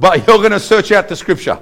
but 0.00 0.26
you're 0.26 0.38
going 0.38 0.50
to 0.50 0.58
search 0.58 0.90
out 0.92 1.08
the 1.08 1.14
scripture. 1.14 1.60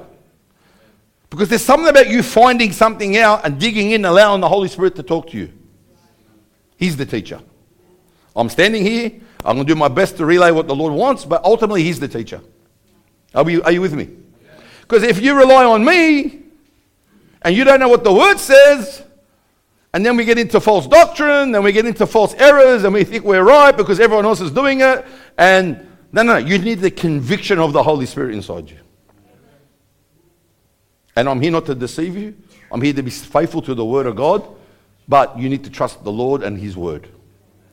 Because 1.29 1.49
there's 1.49 1.65
something 1.65 1.89
about 1.89 2.09
you 2.09 2.23
finding 2.23 2.73
something 2.73 3.19
out 3.19 3.45
and 3.45 3.59
digging 3.59 3.91
in, 3.91 4.05
allowing 4.05 4.41
the 4.41 4.49
Holy 4.49 4.69
Spirit 4.69 4.95
to 4.97 5.03
talk 5.03 5.29
to 5.31 5.37
you. 5.37 5.53
He's 6.77 6.97
the 6.97 7.05
teacher. 7.05 7.41
I'm 8.37 8.49
standing 8.49 8.85
here. 8.85 9.21
I'm 9.45 9.57
going 9.57 9.67
to 9.67 9.75
do 9.75 9.79
my 9.79 9.89
best 9.89 10.17
to 10.19 10.25
relay 10.25 10.53
what 10.53 10.69
the 10.69 10.75
Lord 10.75 10.93
wants, 10.93 11.25
but 11.25 11.45
ultimately, 11.45 11.83
He's 11.83 11.99
the 12.01 12.09
teacher. 12.09 12.41
Are 13.35 13.49
you, 13.51 13.63
are 13.65 13.73
you 13.73 13.81
with 13.81 13.95
me? 13.95 14.09
Because 14.83 15.03
if 15.03 15.21
you 15.21 15.37
rely 15.37 15.65
on 15.65 15.85
me 15.85 16.43
and 17.43 17.55
you 17.55 17.65
don't 17.65 17.81
know 17.81 17.89
what 17.89 18.05
the 18.05 18.13
Word 18.13 18.39
says, 18.39 19.03
and 19.93 20.07
then 20.07 20.17
we 20.17 20.25
get 20.25 20.39
into 20.39 20.61
false 20.61 20.87
doctrine, 20.87 21.51
then 21.51 21.63
we 21.63 21.73
get 21.73 21.87
into 21.87 22.07
false 22.07 22.35
errors, 22.35 22.85
and 22.85 22.95
we 22.95 23.05
think 23.05 23.25
we're 23.25 23.43
right 23.43 23.77
because 23.77 23.99
everyone 23.99 24.25
else 24.25 24.41
is 24.41 24.53
doing 24.53 24.81
it. 24.81 25.05
And 25.37 25.88
no, 26.13 26.23
no, 26.23 26.37
you 26.37 26.59
need 26.59 26.81
the 26.81 26.91
conviction 26.91 27.59
of 27.59 27.73
the 27.73 27.83
Holy 27.83 28.07
Spirit 28.07 28.35
inside 28.35 28.71
you. 28.71 28.79
And 31.15 31.29
I'm 31.29 31.41
here 31.41 31.51
not 31.51 31.67
to 31.67 31.75
deceive 31.75 32.17
you. 32.17 32.37
I'm 32.71 32.81
here 32.81 32.93
to 32.93 33.03
be 33.03 33.11
faithful 33.11 33.61
to 33.63 33.75
the 33.75 33.85
Word 33.85 34.07
of 34.07 34.17
God, 34.17 34.47
but 35.07 35.39
you 35.39 35.49
need 35.49 35.65
to 35.65 35.71
trust 35.71 36.05
the 36.05 36.13
Lord 36.13 36.43
and 36.43 36.57
His 36.57 36.77
Word. 36.77 37.09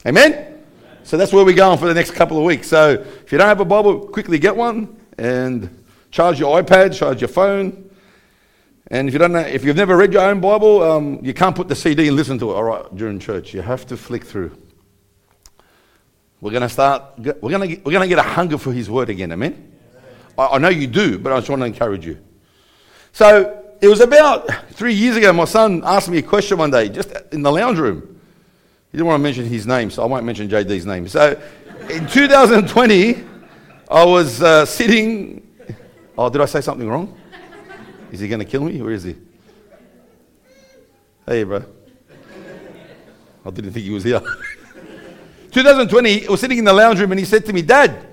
Amen? 0.05 0.63
So 1.03 1.17
that's 1.17 1.31
where 1.31 1.45
we're 1.45 1.55
going 1.55 1.77
for 1.77 1.87
the 1.87 1.93
next 1.93 2.11
couple 2.11 2.37
of 2.37 2.43
weeks. 2.43 2.67
So 2.67 2.91
if 2.91 3.31
you 3.31 3.37
don't 3.37 3.47
have 3.47 3.59
a 3.59 3.65
Bible, 3.65 4.07
quickly 4.07 4.39
get 4.39 4.55
one 4.55 4.99
and 5.17 5.83
charge 6.11 6.39
your 6.39 6.61
iPad, 6.61 6.97
charge 6.97 7.21
your 7.21 7.27
phone. 7.27 7.89
And 8.87 9.07
if 9.07 9.13
you 9.13 9.19
don't 9.19 9.31
know, 9.31 9.39
if 9.39 9.63
you've 9.63 9.75
never 9.75 9.95
read 9.95 10.13
your 10.13 10.23
own 10.23 10.41
Bible, 10.41 10.81
um, 10.81 11.19
you 11.21 11.33
can't 11.33 11.55
put 11.55 11.67
the 11.67 11.75
CD 11.75 12.07
and 12.07 12.15
listen 12.15 12.39
to 12.39 12.51
it 12.51 12.53
all 12.53 12.63
right 12.63 12.95
during 12.95 13.19
church. 13.19 13.53
You 13.53 13.61
have 13.61 13.85
to 13.87 13.97
flick 13.97 14.23
through. 14.23 14.57
We're 16.45 16.51
going 16.51 16.61
to 16.61 16.69
start. 16.69 17.17
We're 17.17 17.33
going 17.33 17.67
to 17.67 17.81
we're 17.81 17.91
going 17.91 18.07
to 18.07 18.07
get 18.07 18.19
a 18.19 18.29
hunger 18.29 18.59
for 18.59 18.71
His 18.71 18.87
Word 18.87 19.09
again. 19.09 19.31
Amen. 19.31 19.73
I, 20.37 20.45
I 20.45 20.57
know 20.59 20.69
you 20.69 20.85
do, 20.85 21.17
but 21.17 21.33
I 21.33 21.37
just 21.37 21.49
want 21.49 21.63
to 21.63 21.65
encourage 21.65 22.05
you. 22.05 22.19
So 23.13 23.63
it 23.81 23.87
was 23.87 23.99
about 23.99 24.47
three 24.69 24.93
years 24.93 25.15
ago. 25.15 25.33
My 25.33 25.45
son 25.45 25.81
asked 25.83 26.07
me 26.07 26.19
a 26.19 26.21
question 26.21 26.59
one 26.59 26.69
day, 26.69 26.87
just 26.89 27.11
in 27.31 27.41
the 27.41 27.51
lounge 27.51 27.79
room. 27.79 28.21
He 28.91 28.97
didn't 28.99 29.07
want 29.07 29.21
to 29.21 29.23
mention 29.23 29.45
his 29.45 29.65
name, 29.65 29.89
so 29.89 30.03
I 30.03 30.05
won't 30.05 30.23
mention 30.23 30.47
JD's 30.47 30.85
name. 30.85 31.07
So 31.07 31.31
in 31.89 32.05
2020, 32.05 33.23
I 33.89 34.05
was 34.05 34.43
uh, 34.43 34.67
sitting. 34.67 35.51
Oh, 36.15 36.29
did 36.29 36.41
I 36.41 36.45
say 36.45 36.61
something 36.61 36.87
wrong? 36.87 37.19
Is 38.11 38.19
he 38.19 38.27
going 38.27 38.37
to 38.37 38.45
kill 38.45 38.63
me? 38.63 38.79
Where 38.83 38.91
is 38.91 39.03
he? 39.03 39.15
Hey, 41.25 41.43
bro. 41.43 41.65
I 43.43 43.49
didn't 43.49 43.71
think 43.71 43.83
he 43.83 43.89
was 43.89 44.03
here. 44.03 44.21
2020, 45.55 46.27
I 46.27 46.29
was 46.29 46.41
sitting 46.41 46.57
in 46.57 46.65
the 46.65 46.73
lounge 46.73 46.99
room 46.99 47.13
and 47.13 47.19
he 47.19 47.25
said 47.25 47.45
to 47.45 47.53
me, 47.53 47.61
Dad, 47.61 48.05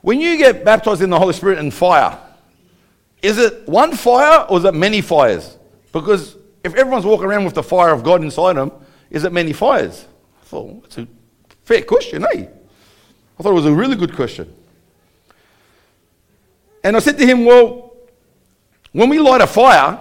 when 0.00 0.20
you 0.20 0.36
get 0.36 0.64
baptized 0.64 1.00
in 1.00 1.10
the 1.10 1.18
Holy 1.18 1.32
Spirit 1.32 1.58
and 1.58 1.72
fire, 1.72 2.18
is 3.22 3.38
it 3.38 3.68
one 3.68 3.92
fire 3.92 4.44
or 4.48 4.58
is 4.58 4.64
it 4.64 4.74
many 4.74 5.00
fires? 5.00 5.58
Because 5.92 6.34
if 6.64 6.74
everyone's 6.74 7.04
walking 7.04 7.26
around 7.26 7.44
with 7.44 7.54
the 7.54 7.62
fire 7.62 7.92
of 7.92 8.02
God 8.02 8.20
inside 8.24 8.54
them, 8.54 8.72
is 9.10 9.22
it 9.22 9.32
many 9.32 9.52
fires? 9.52 10.06
I 10.42 10.44
thought, 10.44 10.82
that's 10.82 10.98
a 10.98 11.06
fair 11.62 11.82
question, 11.82 12.24
eh? 12.24 12.48
I 13.38 13.42
thought 13.44 13.52
it 13.52 13.54
was 13.54 13.66
a 13.66 13.72
really 13.72 13.94
good 13.94 14.16
question. 14.16 14.52
And 16.82 16.96
I 16.96 16.98
said 16.98 17.16
to 17.18 17.24
him, 17.24 17.44
Well, 17.44 17.94
when 18.90 19.08
we 19.08 19.20
light 19.20 19.40
a 19.40 19.46
fire, 19.46 20.00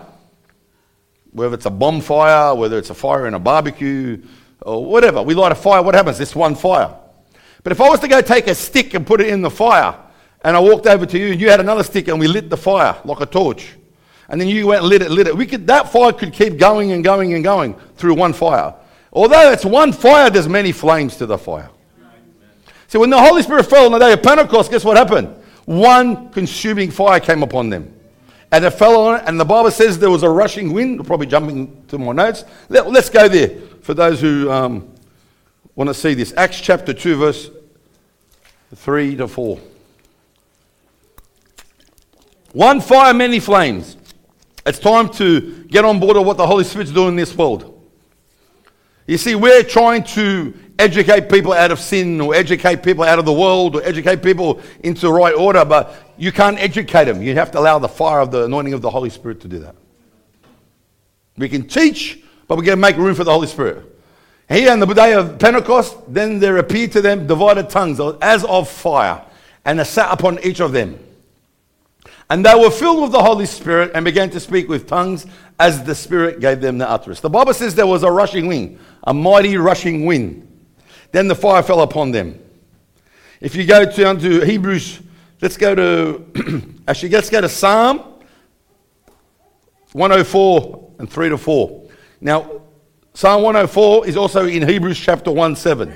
whether 1.32 1.54
it's 1.54 1.68
a 1.68 1.70
bonfire, 1.70 2.56
whether 2.56 2.80
it's 2.80 2.90
a 2.90 2.96
fire 2.96 3.28
in 3.28 3.36
a 3.36 3.40
barbecue, 3.40 4.20
or 4.66 4.84
whatever, 4.84 5.22
we 5.22 5.36
light 5.36 5.52
a 5.52 5.56
fire, 5.56 5.82
what 5.82 5.96
happens? 5.96 6.18
This 6.18 6.36
one 6.36 6.56
fire. 6.56 6.94
But 7.64 7.72
if 7.72 7.80
I 7.80 7.88
was 7.88 8.00
to 8.02 8.08
go 8.08 8.20
take 8.20 8.48
a 8.48 8.56
stick 8.56 8.96
and 8.96 9.06
put 9.06 9.22
it 9.22 9.28
in 9.28 9.42
the 9.42 9.50
fire, 9.50 9.96
and 10.44 10.58
I 10.58 10.60
walked 10.60 10.88
over 10.88 11.06
to 11.06 11.18
you 11.18 11.32
and 11.32 11.40
you 11.40 11.50
had 11.50 11.60
another 11.60 11.84
stick 11.84 12.08
and 12.08 12.20
we 12.20 12.28
lit 12.28 12.50
the 12.50 12.58
fire 12.58 13.00
like 13.06 13.22
a 13.22 13.26
torch, 13.28 13.74
and 14.28 14.42
then 14.42 14.48
you 14.48 14.68
went 14.68 14.82
and 14.82 14.90
lit 14.90 15.04
it, 15.04 15.12
lit 15.12 15.28
it, 15.28 15.38
we 15.38 15.46
could, 15.46 15.68
that 15.68 15.92
fire 15.92 16.12
could 16.12 16.34
keep 16.34 16.58
going 16.58 16.92
and 16.92 17.04
going 17.04 17.36
and 17.36 17.44
going 17.44 17.76
through 17.96 18.16
one 18.16 18.34
fire. 18.34 18.74
Although 19.14 19.52
it's 19.52 19.64
one 19.64 19.94
fire, 19.94 20.30
there's 20.32 20.50
many 20.50 20.72
flames 20.72 21.16
to 21.18 21.28
the 21.28 21.38
fire. 21.38 21.70
So 22.88 23.00
when 23.00 23.12
the 23.12 23.20
Holy 23.20 23.44
Spirit 23.44 23.66
fell 23.68 23.86
on 23.86 23.92
the 23.92 24.00
day 24.00 24.14
of 24.14 24.24
Pentecost, 24.24 24.72
guess 24.72 24.84
what 24.84 24.98
happened? 24.98 25.28
One 25.66 26.30
consuming 26.30 26.92
fire 26.92 27.20
came 27.20 27.44
upon 27.44 27.70
them 27.70 27.96
and 28.52 28.64
it 28.64 28.72
fell 28.72 29.00
on 29.02 29.20
it. 29.20 29.24
And 29.28 29.40
the 29.40 29.46
Bible 29.46 29.72
says 29.72 30.00
there 30.00 30.10
was 30.10 30.24
a 30.24 30.30
rushing 30.30 30.72
wind. 30.72 31.06
Probably 31.06 31.28
jumping 31.28 31.84
to 31.88 31.98
my 31.98 32.14
notes. 32.14 32.46
Let, 32.70 32.88
us 32.88 33.10
go 33.10 33.28
there 33.28 33.60
for 33.86 33.94
those 33.94 34.20
who 34.20 34.50
um, 34.50 34.92
want 35.76 35.88
to 35.88 35.94
see 35.94 36.16
this. 36.16 36.34
Acts 36.36 36.60
chapter 36.60 36.92
2, 36.92 37.18
verse 37.18 37.52
3 38.74 39.16
to 39.18 39.28
4. 39.28 39.60
One 42.54 42.82
fire, 42.82 43.14
many 43.14 43.40
flames. 43.40 43.96
It's 44.66 44.80
time 44.80 45.10
to 45.10 45.66
get 45.66 45.86
on 45.86 46.00
board 46.00 46.18
of 46.18 46.26
what 46.26 46.36
the 46.36 46.48
Holy 46.48 46.64
Spirit's 46.64 46.90
doing 46.90 47.10
in 47.10 47.16
this 47.16 47.38
world. 47.38 47.80
You 49.06 49.20
see, 49.20 49.36
we're 49.36 49.62
trying 49.62 50.04
to 50.16 50.58
educate 50.80 51.30
people 51.30 51.54
out 51.54 51.70
of 51.70 51.80
sin 51.80 52.20
or 52.20 52.34
educate 52.34 52.82
people 52.82 53.04
out 53.04 53.20
of 53.20 53.26
the 53.26 53.34
world 53.34 53.76
or 53.76 53.84
educate 53.84 54.24
people 54.24 54.64
into 54.80 55.02
the 55.02 55.14
right 55.14 55.36
order, 55.36 55.64
but 55.64 55.96
you 56.18 56.32
can't 56.32 56.58
educate 56.58 57.06
them. 57.06 57.22
You 57.22 57.36
have 57.36 57.52
to 57.52 57.60
allow 57.60 57.78
the 57.78 57.88
fire 57.88 58.22
of 58.22 58.32
the 58.32 58.46
anointing 58.46 58.74
of 58.74 58.82
the 58.82 58.90
Holy 58.90 59.12
Spirit 59.12 59.42
to 59.42 59.48
do 59.48 59.60
that. 59.60 59.76
We 61.38 61.50
can 61.50 61.68
teach, 61.68 62.25
but 62.48 62.58
we 62.58 62.66
got 62.66 62.72
to 62.72 62.78
make 62.78 62.98
room 62.98 63.16
for 63.16 63.24
the 63.24 63.32
Holy 63.32 63.48
Spirit. 63.48 63.84
Here 64.48 64.72
on 64.72 64.80
the 64.80 64.86
day 64.86 65.14
of 65.14 65.40
Pentecost, 65.40 65.98
then 66.08 66.40
there 66.40 66.58
appeared 66.58 66.92
to 66.92 67.02
them 67.02 67.26
divided 67.26 67.70
tongues 67.70 68.00
as 68.22 68.44
of 68.46 68.70
fire, 68.70 69.24
and 69.66 69.80
they 69.80 69.84
sat 69.84 70.12
upon 70.12 70.40
each 70.44 70.60
of 70.60 70.72
them. 70.72 71.00
And 72.30 72.46
they 72.46 72.56
were 72.56 72.72
filled 72.72 73.02
with 73.02 73.12
the 73.12 73.22
Holy 73.22 73.46
Spirit 73.46 73.92
and 73.94 74.04
began 74.04 74.30
to 74.32 74.40
speak 74.40 74.68
with 74.68 74.88
tongues 74.88 75.26
as 75.60 75.84
the 75.84 75.96
Spirit 75.96 76.40
gave 76.40 76.60
them 76.62 76.78
the 76.78 76.90
utterance. 76.90 77.20
The 77.20 77.30
Bible 77.30 77.54
says 77.54 77.76
there 77.76 77.88
was 77.88 78.04
a 78.04 78.12
rushing 78.12 78.48
wind, 78.48 78.80
a 79.04 79.14
mighty 79.14 79.58
rushing 79.58 80.06
wind. 80.06 80.42
Then 81.12 81.28
the 81.28 81.36
fire 81.36 81.64
fell 81.64 81.82
upon 81.82 82.12
them. 82.12 82.40
If 83.42 83.56
you 83.56 83.66
go 83.66 83.86
down 83.86 84.20
to 84.20 84.42
Hebrews, 84.42 85.02
let's 85.42 85.58
go 85.58 85.76
to, 85.76 86.74
actually, 86.88 87.10
let's 87.10 87.30
go 87.30 87.42
to 87.42 87.50
Psalm 87.50 88.00
104 89.92 90.92
and 91.00 91.10
3 91.10 91.30
to 91.30 91.38
4. 91.38 91.85
Now, 92.22 92.62
Psalm 93.14 93.44
104 93.44 94.08
is 94.08 94.18
also 94.18 94.46
in 94.46 94.68
Hebrews 94.68 95.00
chapter 95.00 95.32
1 95.32 95.56
7. 95.56 95.96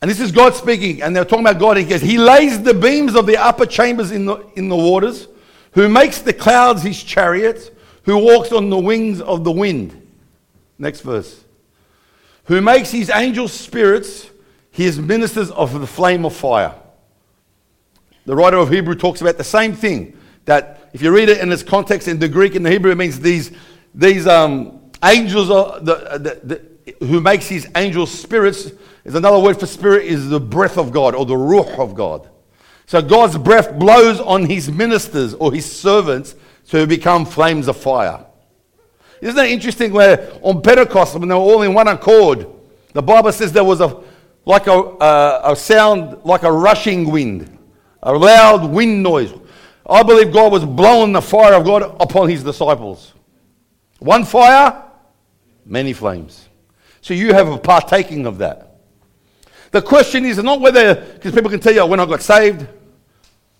And 0.00 0.10
this 0.10 0.18
is 0.18 0.32
God 0.32 0.54
speaking, 0.54 1.00
and 1.00 1.14
they're 1.14 1.24
talking 1.24 1.46
about 1.46 1.60
God. 1.60 1.76
He 1.76 1.88
says, 1.88 2.02
He 2.02 2.18
lays 2.18 2.60
the 2.60 2.74
beams 2.74 3.14
of 3.14 3.26
the 3.26 3.36
upper 3.36 3.66
chambers 3.66 4.10
in 4.10 4.26
the, 4.26 4.44
in 4.56 4.68
the 4.68 4.76
waters, 4.76 5.28
who 5.72 5.88
makes 5.88 6.20
the 6.20 6.32
clouds 6.32 6.82
his 6.82 7.00
chariot, 7.00 7.78
who 8.02 8.18
walks 8.18 8.50
on 8.50 8.68
the 8.68 8.78
wings 8.78 9.20
of 9.20 9.44
the 9.44 9.52
wind. 9.52 9.98
Next 10.76 11.02
verse. 11.02 11.44
Who 12.46 12.60
makes 12.60 12.90
his 12.90 13.10
angel 13.10 13.46
spirits 13.46 14.28
his 14.72 14.98
ministers 14.98 15.50
of 15.52 15.78
the 15.80 15.86
flame 15.86 16.24
of 16.24 16.34
fire. 16.34 16.74
The 18.26 18.34
writer 18.34 18.56
of 18.56 18.70
Hebrew 18.70 18.94
talks 18.96 19.20
about 19.20 19.36
the 19.36 19.44
same 19.44 19.74
thing. 19.74 20.18
That 20.46 20.90
if 20.92 21.02
you 21.02 21.14
read 21.14 21.28
it 21.28 21.38
in 21.38 21.52
its 21.52 21.62
context 21.62 22.08
in 22.08 22.18
the 22.18 22.28
Greek 22.28 22.56
and 22.56 22.66
the 22.66 22.70
Hebrew, 22.70 22.90
it 22.90 22.96
means 22.96 23.20
these, 23.20 23.52
these 23.94 24.26
um, 24.26 24.90
angels 25.04 25.50
are 25.50 25.80
the, 25.80 25.94
the, 26.18 26.40
the, 26.44 27.06
who 27.06 27.20
makes 27.20 27.46
his 27.48 27.68
angels 27.76 28.10
spirits 28.10 28.72
is 29.04 29.14
another 29.14 29.38
word 29.38 29.58
for 29.58 29.66
spirit 29.66 30.06
is 30.06 30.28
the 30.28 30.40
breath 30.40 30.78
of 30.78 30.92
God 30.92 31.14
or 31.14 31.26
the 31.26 31.34
ruach 31.34 31.78
of 31.78 31.94
God. 31.94 32.28
So 32.86 33.00
God's 33.02 33.38
breath 33.38 33.78
blows 33.78 34.20
on 34.20 34.46
his 34.46 34.70
ministers 34.70 35.34
or 35.34 35.52
his 35.52 35.70
servants 35.70 36.34
to 36.68 36.86
become 36.86 37.24
flames 37.24 37.68
of 37.68 37.76
fire. 37.76 38.24
Isn't 39.20 39.36
that 39.36 39.48
interesting 39.48 39.92
where 39.92 40.32
on 40.42 40.62
Pentecost, 40.62 41.14
when 41.14 41.28
they 41.28 41.34
were 41.34 41.40
all 41.40 41.62
in 41.62 41.74
one 41.74 41.88
accord, 41.88 42.46
the 42.92 43.02
Bible 43.02 43.32
says 43.32 43.52
there 43.52 43.64
was 43.64 43.80
a, 43.80 44.02
like 44.44 44.66
a, 44.66 45.40
a 45.44 45.54
sound, 45.56 46.18
like 46.24 46.42
a 46.42 46.52
rushing 46.52 47.10
wind, 47.10 47.58
a 48.02 48.12
loud 48.12 48.70
wind 48.70 49.02
noise. 49.02 49.32
I 49.88 50.02
believe 50.02 50.32
God 50.32 50.52
was 50.52 50.64
blowing 50.64 51.12
the 51.12 51.22
fire 51.22 51.54
of 51.54 51.64
God 51.64 51.82
upon 52.00 52.28
his 52.28 52.42
disciples. 52.42 53.12
One 54.02 54.24
fire, 54.24 54.82
many 55.64 55.92
flames. 55.92 56.48
So 57.02 57.14
you 57.14 57.32
have 57.34 57.48
a 57.48 57.56
partaking 57.56 58.26
of 58.26 58.38
that. 58.38 58.80
The 59.70 59.80
question 59.80 60.24
is 60.24 60.42
not 60.42 60.60
whether, 60.60 60.96
because 60.96 61.32
people 61.32 61.50
can 61.50 61.60
tell 61.60 61.72
you 61.72 61.80
oh, 61.80 61.86
when 61.86 62.00
I 62.00 62.06
got 62.06 62.20
saved, 62.20 62.66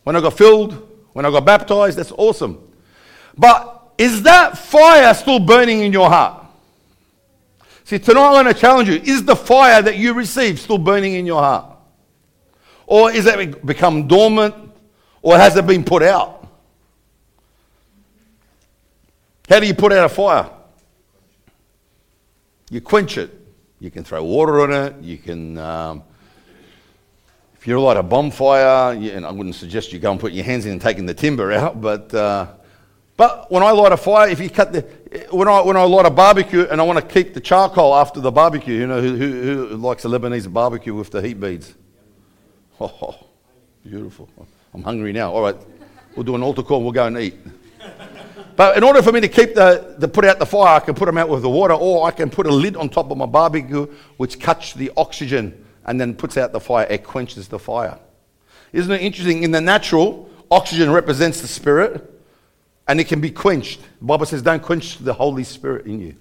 when 0.03 0.17
I 0.17 0.21
got 0.21 0.37
filled, 0.37 0.73
when 1.13 1.25
I 1.25 1.31
got 1.31 1.45
baptized, 1.45 1.97
that's 1.97 2.11
awesome. 2.13 2.59
But 3.39 3.93
is 3.97 4.23
that 4.25 4.59
fire 4.59 5.15
still 5.15 5.39
burning 5.39 5.81
in 5.81 5.93
your 5.93 6.11
heart? 6.11 6.45
See, 7.85 8.01
tonight 8.01 8.27
I'm 8.27 8.45
going 8.45 8.53
to 8.53 8.61
challenge 8.61 8.89
you. 8.89 8.97
Is 8.97 9.25
the 9.25 9.37
fire 9.37 9.81
that 9.81 9.97
you 9.97 10.13
receive 10.13 10.59
still 10.59 10.79
burning 10.79 11.15
in 11.15 11.25
your 11.25 11.41
heart? 11.41 11.77
Or 12.87 13.13
is 13.13 13.27
it 13.27 13.65
become 13.65 14.09
dormant? 14.09 14.57
Or 15.23 15.37
has 15.37 15.57
it 15.57 15.69
been 15.69 15.85
put 15.85 16.03
out? 16.03 16.42
How 19.53 19.61
do 19.61 19.67
you 19.67 19.75
put 19.75 19.93
out 19.93 20.07
a 20.07 20.09
fire? 20.09 20.49
You 22.71 22.81
quench 22.81 23.19
it. 23.19 23.39
You 23.81 23.91
can 23.91 24.03
throw 24.03 24.25
water 24.25 24.63
on 24.63 24.73
it. 24.73 25.03
You 25.03 25.19
can, 25.19 25.59
um, 25.59 26.05
if 27.55 27.67
you 27.67 27.79
light 27.79 27.99
a 27.99 28.03
bonfire, 28.03 28.95
you, 28.95 29.11
and 29.11 29.27
I 29.27 29.31
wouldn't 29.31 29.55
suggest 29.55 29.93
you 29.93 29.99
go 29.99 30.11
and 30.11 30.19
put 30.19 30.33
your 30.33 30.47
hands 30.47 30.65
in 30.65 30.73
and 30.73 30.81
taking 30.81 31.05
the 31.05 31.13
timber 31.13 31.53
out, 31.61 31.83
but, 31.83 32.15
uh, 32.15 32.47
but 33.19 33.53
when 33.53 33.63
I 33.63 33.73
light 33.73 33.93
a 33.93 33.99
fire, 33.99 34.31
if 34.31 34.41
you 34.41 34.49
cut 34.49 34.73
the, 34.73 34.81
when 35.31 35.47
I, 35.49 35.61
when 35.61 35.77
I 35.77 35.83
light 35.83 36.07
a 36.07 36.11
barbecue 36.11 36.63
and 36.71 36.81
I 36.81 36.85
want 36.85 37.07
to 37.07 37.07
keep 37.07 37.35
the 37.35 37.41
charcoal 37.43 37.95
after 37.95 38.21
the 38.21 38.33
barbecue, 38.33 38.77
you 38.77 38.87
know, 38.87 39.03
who, 39.03 39.17
who, 39.17 39.67
who 39.67 39.77
likes 39.77 40.07
a 40.07 40.09
Lebanese 40.09 40.51
barbecue 40.51 40.95
with 40.95 41.11
the 41.11 41.21
heat 41.21 41.39
beads? 41.39 41.75
Oh, 42.81 43.27
beautiful. 43.85 44.31
I'm 44.73 44.83
hungry 44.83 45.13
now. 45.13 45.31
All 45.31 45.43
right, 45.43 45.57
we'll 46.17 46.25
do 46.25 46.37
an 46.37 46.43
altar 46.43 46.63
call 46.63 46.83
we'll 46.83 46.93
go 46.93 47.07
and 47.07 47.19
eat. 47.19 47.35
But 48.55 48.77
in 48.77 48.85
order 48.85 49.03
for 49.03 49.13
me 49.13 49.21
to 49.21 49.29
keep 49.29 49.55
the, 49.55 50.11
put 50.13 50.25
out 50.25 50.39
the 50.39 50.47
fire, 50.47 50.77
I 50.77 50.81
can 50.81 50.95
put 50.95 51.07
them 51.07 51.19
out 51.19 51.29
with 51.29 51.43
the 51.43 51.51
water, 51.51 51.75
or 51.75 52.07
I 52.07 52.11
can 52.11 52.31
put 52.31 52.47
a 52.47 52.51
lid 52.51 52.77
on 52.77 52.89
top 52.89 53.11
of 53.11 53.17
my 53.17 53.27
barbecue, 53.27 53.87
which 54.19 54.39
cuts 54.39 54.75
the 54.75 54.93
oxygen 54.97 55.65
and 55.85 56.01
then 56.01 56.15
puts 56.15 56.37
out 56.37 56.53
the 56.53 56.61
fire. 56.61 56.87
It 56.89 57.05
quenches 57.05 57.49
the 57.49 57.59
fire. 57.59 57.99
Isn't 58.73 58.93
it 58.93 59.01
interesting? 59.01 59.43
In 59.43 59.51
the 59.51 59.61
natural, 59.61 60.29
oxygen 60.51 60.91
represents 60.91 61.41
the 61.41 61.49
spirit, 61.49 62.09
and 62.87 63.01
it 63.01 63.09
can 63.09 63.21
be 63.21 63.31
quenched. 63.31 63.81
The 64.01 64.05
Bible 64.05 64.27
says, 64.27 64.43
"Don't 64.43 64.63
quench 64.63 64.99
the 64.99 65.15
Holy 65.15 65.45
Spirit 65.45 65.87
in 65.87 66.01
you. 66.01 66.15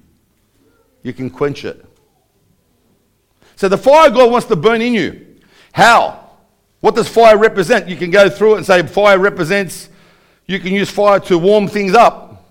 You 1.04 1.13
can 1.13 1.30
quench 1.30 1.66
it." 1.66 1.86
So 3.56 3.68
the 3.68 3.78
fire 3.78 4.10
God 4.10 4.31
wants 4.31 4.48
to 4.48 4.56
burn 4.56 4.81
in 4.81 4.94
you. 4.94 5.25
How? 5.74 6.19
What 6.80 6.95
does 6.95 7.07
fire 7.07 7.38
represent? 7.38 7.88
You 7.88 7.95
can 7.95 8.10
go 8.10 8.30
through 8.30 8.56
it 8.56 8.57
and 8.57 8.66
say 8.66 8.81
fire 8.88 9.19
represents 9.19 9.89
you 10.51 10.59
can 10.59 10.74
use 10.74 10.89
fire 10.89 11.19
to 11.21 11.38
warm 11.38 11.68
things 11.68 11.94
up 11.94 12.45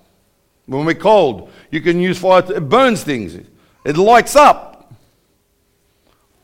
when 0.66 0.84
we're 0.84 0.94
cold. 0.94 1.50
You 1.70 1.80
can 1.80 2.00
use 2.00 2.18
fire 2.18 2.42
to, 2.42 2.56
it 2.56 2.68
burns 2.68 3.04
things. 3.04 3.38
It 3.84 3.96
lights 3.96 4.36
up. 4.36 4.92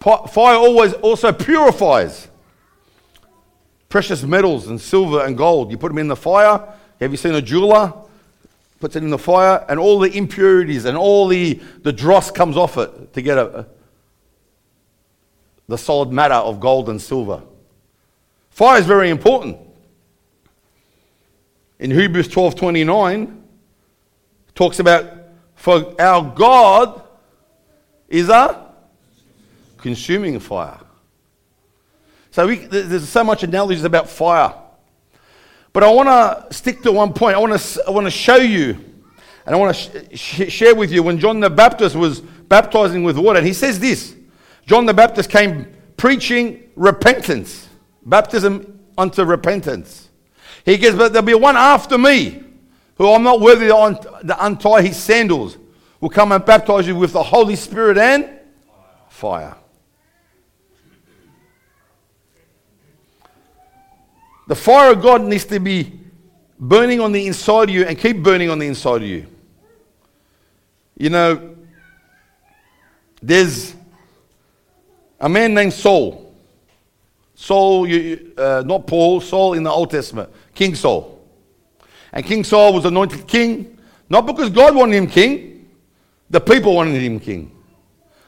Fire 0.00 0.54
always 0.54 0.92
also 0.92 1.32
purifies 1.32 2.28
precious 3.88 4.22
metals 4.22 4.68
and 4.68 4.80
silver 4.80 5.24
and 5.24 5.36
gold. 5.36 5.70
You 5.70 5.78
put 5.78 5.88
them 5.88 5.98
in 5.98 6.08
the 6.08 6.16
fire. 6.16 6.62
Have 7.00 7.10
you 7.10 7.16
seen 7.16 7.34
a 7.34 7.42
jeweler? 7.42 7.92
Puts 8.78 8.94
it 8.94 9.02
in 9.02 9.10
the 9.10 9.18
fire, 9.18 9.64
and 9.70 9.80
all 9.80 9.98
the 9.98 10.14
impurities 10.14 10.84
and 10.84 10.98
all 10.98 11.26
the, 11.28 11.54
the 11.82 11.92
dross 11.92 12.30
comes 12.30 12.58
off 12.58 12.76
it 12.76 13.14
to 13.14 13.22
get 13.22 13.38
a, 13.38 13.66
the 15.66 15.78
solid 15.78 16.12
matter 16.12 16.34
of 16.34 16.60
gold 16.60 16.90
and 16.90 17.00
silver. 17.00 17.42
Fire 18.50 18.78
is 18.78 18.86
very 18.86 19.08
important. 19.08 19.65
In 21.78 21.90
Hebrews 21.90 22.28
12:29 22.28 23.42
talks 24.54 24.78
about 24.78 25.04
for 25.54 25.94
our 26.00 26.32
God 26.34 27.02
is 28.08 28.28
a 28.28 28.72
consuming 29.78 30.38
fire. 30.38 30.80
So 32.30 32.46
we, 32.46 32.56
there's 32.56 33.08
so 33.08 33.24
much 33.24 33.42
analogies 33.42 33.84
about 33.84 34.08
fire. 34.08 34.52
But 35.72 35.82
I 35.82 35.90
want 35.90 36.08
to 36.08 36.54
stick 36.54 36.82
to 36.82 36.92
one 36.92 37.12
point. 37.12 37.36
I 37.36 37.38
want 37.38 37.58
to, 37.58 37.84
I 37.86 37.90
want 37.90 38.06
to 38.06 38.10
show 38.10 38.36
you, 38.36 38.78
and 39.44 39.54
I 39.54 39.56
want 39.56 39.74
to 39.74 40.16
sh- 40.16 40.50
share 40.52 40.74
with 40.74 40.90
you 40.90 41.02
when 41.02 41.18
John 41.18 41.40
the 41.40 41.50
Baptist 41.50 41.96
was 41.96 42.20
baptizing 42.20 43.04
with 43.04 43.18
water. 43.18 43.38
And 43.38 43.46
he 43.46 43.52
says 43.52 43.78
this 43.78 44.14
John 44.66 44.86
the 44.86 44.94
Baptist 44.94 45.30
came 45.30 45.66
preaching 45.96 46.70
repentance, 46.76 47.68
baptism 48.04 48.80
unto 48.96 49.24
repentance. 49.24 50.05
He 50.66 50.76
goes, 50.76 50.94
But 50.96 51.12
there'll 51.12 51.24
be 51.24 51.32
one 51.32 51.56
after 51.56 51.96
me 51.96 52.42
who 52.98 53.10
I'm 53.10 53.22
not 53.22 53.40
worthy 53.40 53.68
to 53.68 54.36
untie 54.40 54.82
his 54.82 54.96
sandals, 54.96 55.56
will 56.00 56.10
come 56.10 56.32
and 56.32 56.44
baptize 56.44 56.86
you 56.86 56.96
with 56.96 57.12
the 57.12 57.22
Holy 57.22 57.56
Spirit 57.56 57.96
and 57.96 58.28
fire. 59.08 59.54
The 64.48 64.54
fire 64.54 64.92
of 64.92 65.02
God 65.02 65.22
needs 65.22 65.44
to 65.46 65.60
be 65.60 66.00
burning 66.58 67.00
on 67.00 67.12
the 67.12 67.26
inside 67.26 67.68
of 67.68 67.74
you 67.74 67.84
and 67.84 67.98
keep 67.98 68.22
burning 68.22 68.50
on 68.50 68.58
the 68.58 68.66
inside 68.66 69.02
of 69.02 69.08
you. 69.08 69.26
You 70.96 71.10
know, 71.10 71.56
there's 73.20 73.74
a 75.20 75.28
man 75.28 75.54
named 75.54 75.72
Saul. 75.72 76.34
Saul, 77.34 77.86
you, 77.86 78.32
uh, 78.38 78.62
not 78.64 78.86
Paul, 78.86 79.20
Saul 79.20 79.52
in 79.54 79.62
the 79.62 79.70
Old 79.70 79.90
Testament, 79.90 80.30
King 80.56 80.74
Saul. 80.74 81.24
And 82.12 82.26
King 82.26 82.42
Saul 82.42 82.72
was 82.72 82.84
anointed 82.84 83.28
king, 83.28 83.78
not 84.08 84.26
because 84.26 84.50
God 84.50 84.74
wanted 84.74 84.96
him 84.96 85.06
king, 85.06 85.70
the 86.28 86.40
people 86.40 86.74
wanted 86.74 87.00
him 87.00 87.20
king. 87.20 87.52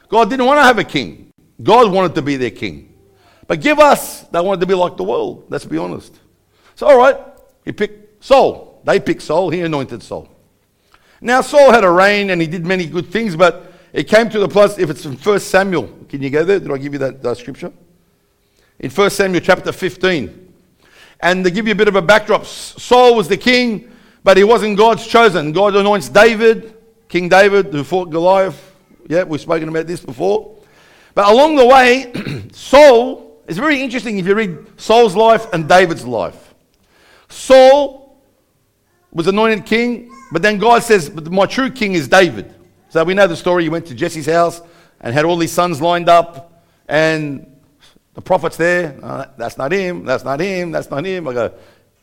God 0.07 0.29
didn't 0.29 0.45
want 0.45 0.59
to 0.59 0.63
have 0.63 0.79
a 0.79 0.83
king, 0.83 1.31
God 1.61 1.91
wanted 1.91 2.15
to 2.15 2.21
be 2.21 2.37
their 2.37 2.51
king. 2.51 2.93
But 3.47 3.61
give 3.61 3.79
us, 3.79 4.21
they 4.23 4.39
wanted 4.39 4.61
to 4.61 4.67
be 4.67 4.75
like 4.75 4.95
the 4.95 5.03
world, 5.03 5.45
let's 5.49 5.65
be 5.65 5.77
honest. 5.77 6.17
So, 6.75 6.87
all 6.87 6.97
right, 6.97 7.17
he 7.65 7.71
picked 7.71 8.23
Saul. 8.23 8.81
They 8.85 8.99
picked 8.99 9.23
Saul, 9.23 9.49
he 9.49 9.61
anointed 9.61 10.01
Saul. 10.03 10.29
Now, 11.19 11.41
Saul 11.41 11.71
had 11.71 11.83
a 11.83 11.91
reign 11.91 12.29
and 12.29 12.39
he 12.39 12.47
did 12.47 12.65
many 12.65 12.85
good 12.85 13.11
things, 13.11 13.35
but 13.35 13.73
it 13.91 14.07
came 14.07 14.29
to 14.29 14.39
the 14.39 14.47
place, 14.47 14.77
if 14.77 14.89
it's 14.89 15.03
from 15.03 15.17
1 15.17 15.39
Samuel, 15.39 15.87
can 16.07 16.21
you 16.21 16.29
go 16.29 16.45
there? 16.45 16.59
Did 16.59 16.71
I 16.71 16.77
give 16.77 16.93
you 16.93 16.99
that, 16.99 17.21
that 17.21 17.37
scripture? 17.37 17.73
in 18.79 18.89
1 18.89 19.09
Samuel 19.09 19.41
chapter 19.41 19.71
15. 19.71 20.48
And 21.19 21.43
to 21.43 21.51
give 21.51 21.67
you 21.67 21.73
a 21.73 21.75
bit 21.75 21.87
of 21.87 21.95
a 21.95 22.01
backdrop, 22.01 22.45
Saul 22.45 23.15
was 23.15 23.27
the 23.27 23.37
king, 23.37 23.91
but 24.23 24.37
he 24.37 24.43
wasn't 24.43 24.77
God's 24.77 25.05
chosen. 25.05 25.51
God 25.51 25.75
anoints 25.75 26.09
David, 26.09 26.75
King 27.09 27.27
David, 27.27 27.73
who 27.73 27.83
fought 27.83 28.09
Goliath. 28.09 28.75
Yeah, 29.07 29.23
we've 29.23 29.41
spoken 29.41 29.67
about 29.67 29.87
this 29.87 29.99
before. 29.99 30.55
But 31.15 31.27
along 31.27 31.55
the 31.55 31.65
way, 31.65 32.13
Saul 32.53 33.41
is 33.47 33.57
very 33.57 33.81
interesting 33.81 34.17
if 34.17 34.25
you 34.25 34.35
read 34.35 34.79
Saul's 34.79 35.15
life 35.15 35.45
and 35.51 35.67
David's 35.67 36.05
life. 36.05 36.53
Saul 37.27 38.21
was 39.11 39.27
anointed 39.27 39.65
king, 39.65 40.11
but 40.31 40.41
then 40.41 40.57
God 40.57 40.83
says, 40.83 41.09
But 41.09 41.29
my 41.31 41.45
true 41.45 41.71
king 41.71 41.93
is 41.93 42.07
David. 42.07 42.53
So 42.89 43.03
we 43.03 43.13
know 43.13 43.27
the 43.27 43.35
story. 43.35 43.63
He 43.63 43.69
went 43.69 43.87
to 43.87 43.95
Jesse's 43.95 44.25
house 44.25 44.61
and 45.01 45.13
had 45.13 45.25
all 45.25 45.39
his 45.39 45.51
sons 45.51 45.81
lined 45.81 46.09
up, 46.09 46.63
and 46.87 47.58
the 48.19 48.23
prophet's 48.23 48.57
there. 48.57 48.99
Uh, 49.01 49.27
that's 49.37 49.57
not 49.57 49.71
him. 49.71 50.03
That's 50.03 50.25
not 50.25 50.41
him. 50.41 50.71
That's 50.71 50.89
not 50.89 51.05
him. 51.05 51.25
I 51.29 51.33
go, 51.33 51.53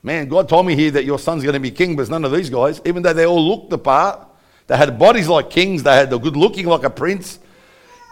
man, 0.03 0.27
God 0.29 0.49
told 0.49 0.65
me 0.65 0.75
here 0.75 0.91
that 0.93 1.05
your 1.05 1.19
son's 1.19 1.43
going 1.43 1.53
to 1.53 1.61
be 1.61 1.71
king, 1.71 1.95
but 1.95 2.01
it's 2.01 2.11
none 2.11 2.25
of 2.25 2.33
these 2.33 2.49
guys. 2.49 2.81
Even 2.87 3.03
though 3.03 3.13
they 3.13 3.27
all 3.27 3.47
looked 3.47 3.69
the 3.69 3.77
part, 3.77 4.27
they 4.67 4.79
had 4.79 4.99
bodies 4.99 5.29
like 5.29 5.51
kings. 5.51 5.83
They 5.83 5.95
had 5.95 6.09
the 6.09 6.17
good 6.17 6.35
looking 6.35 6.65
like 6.69 6.85
a 6.85 6.89
prince. 6.89 7.39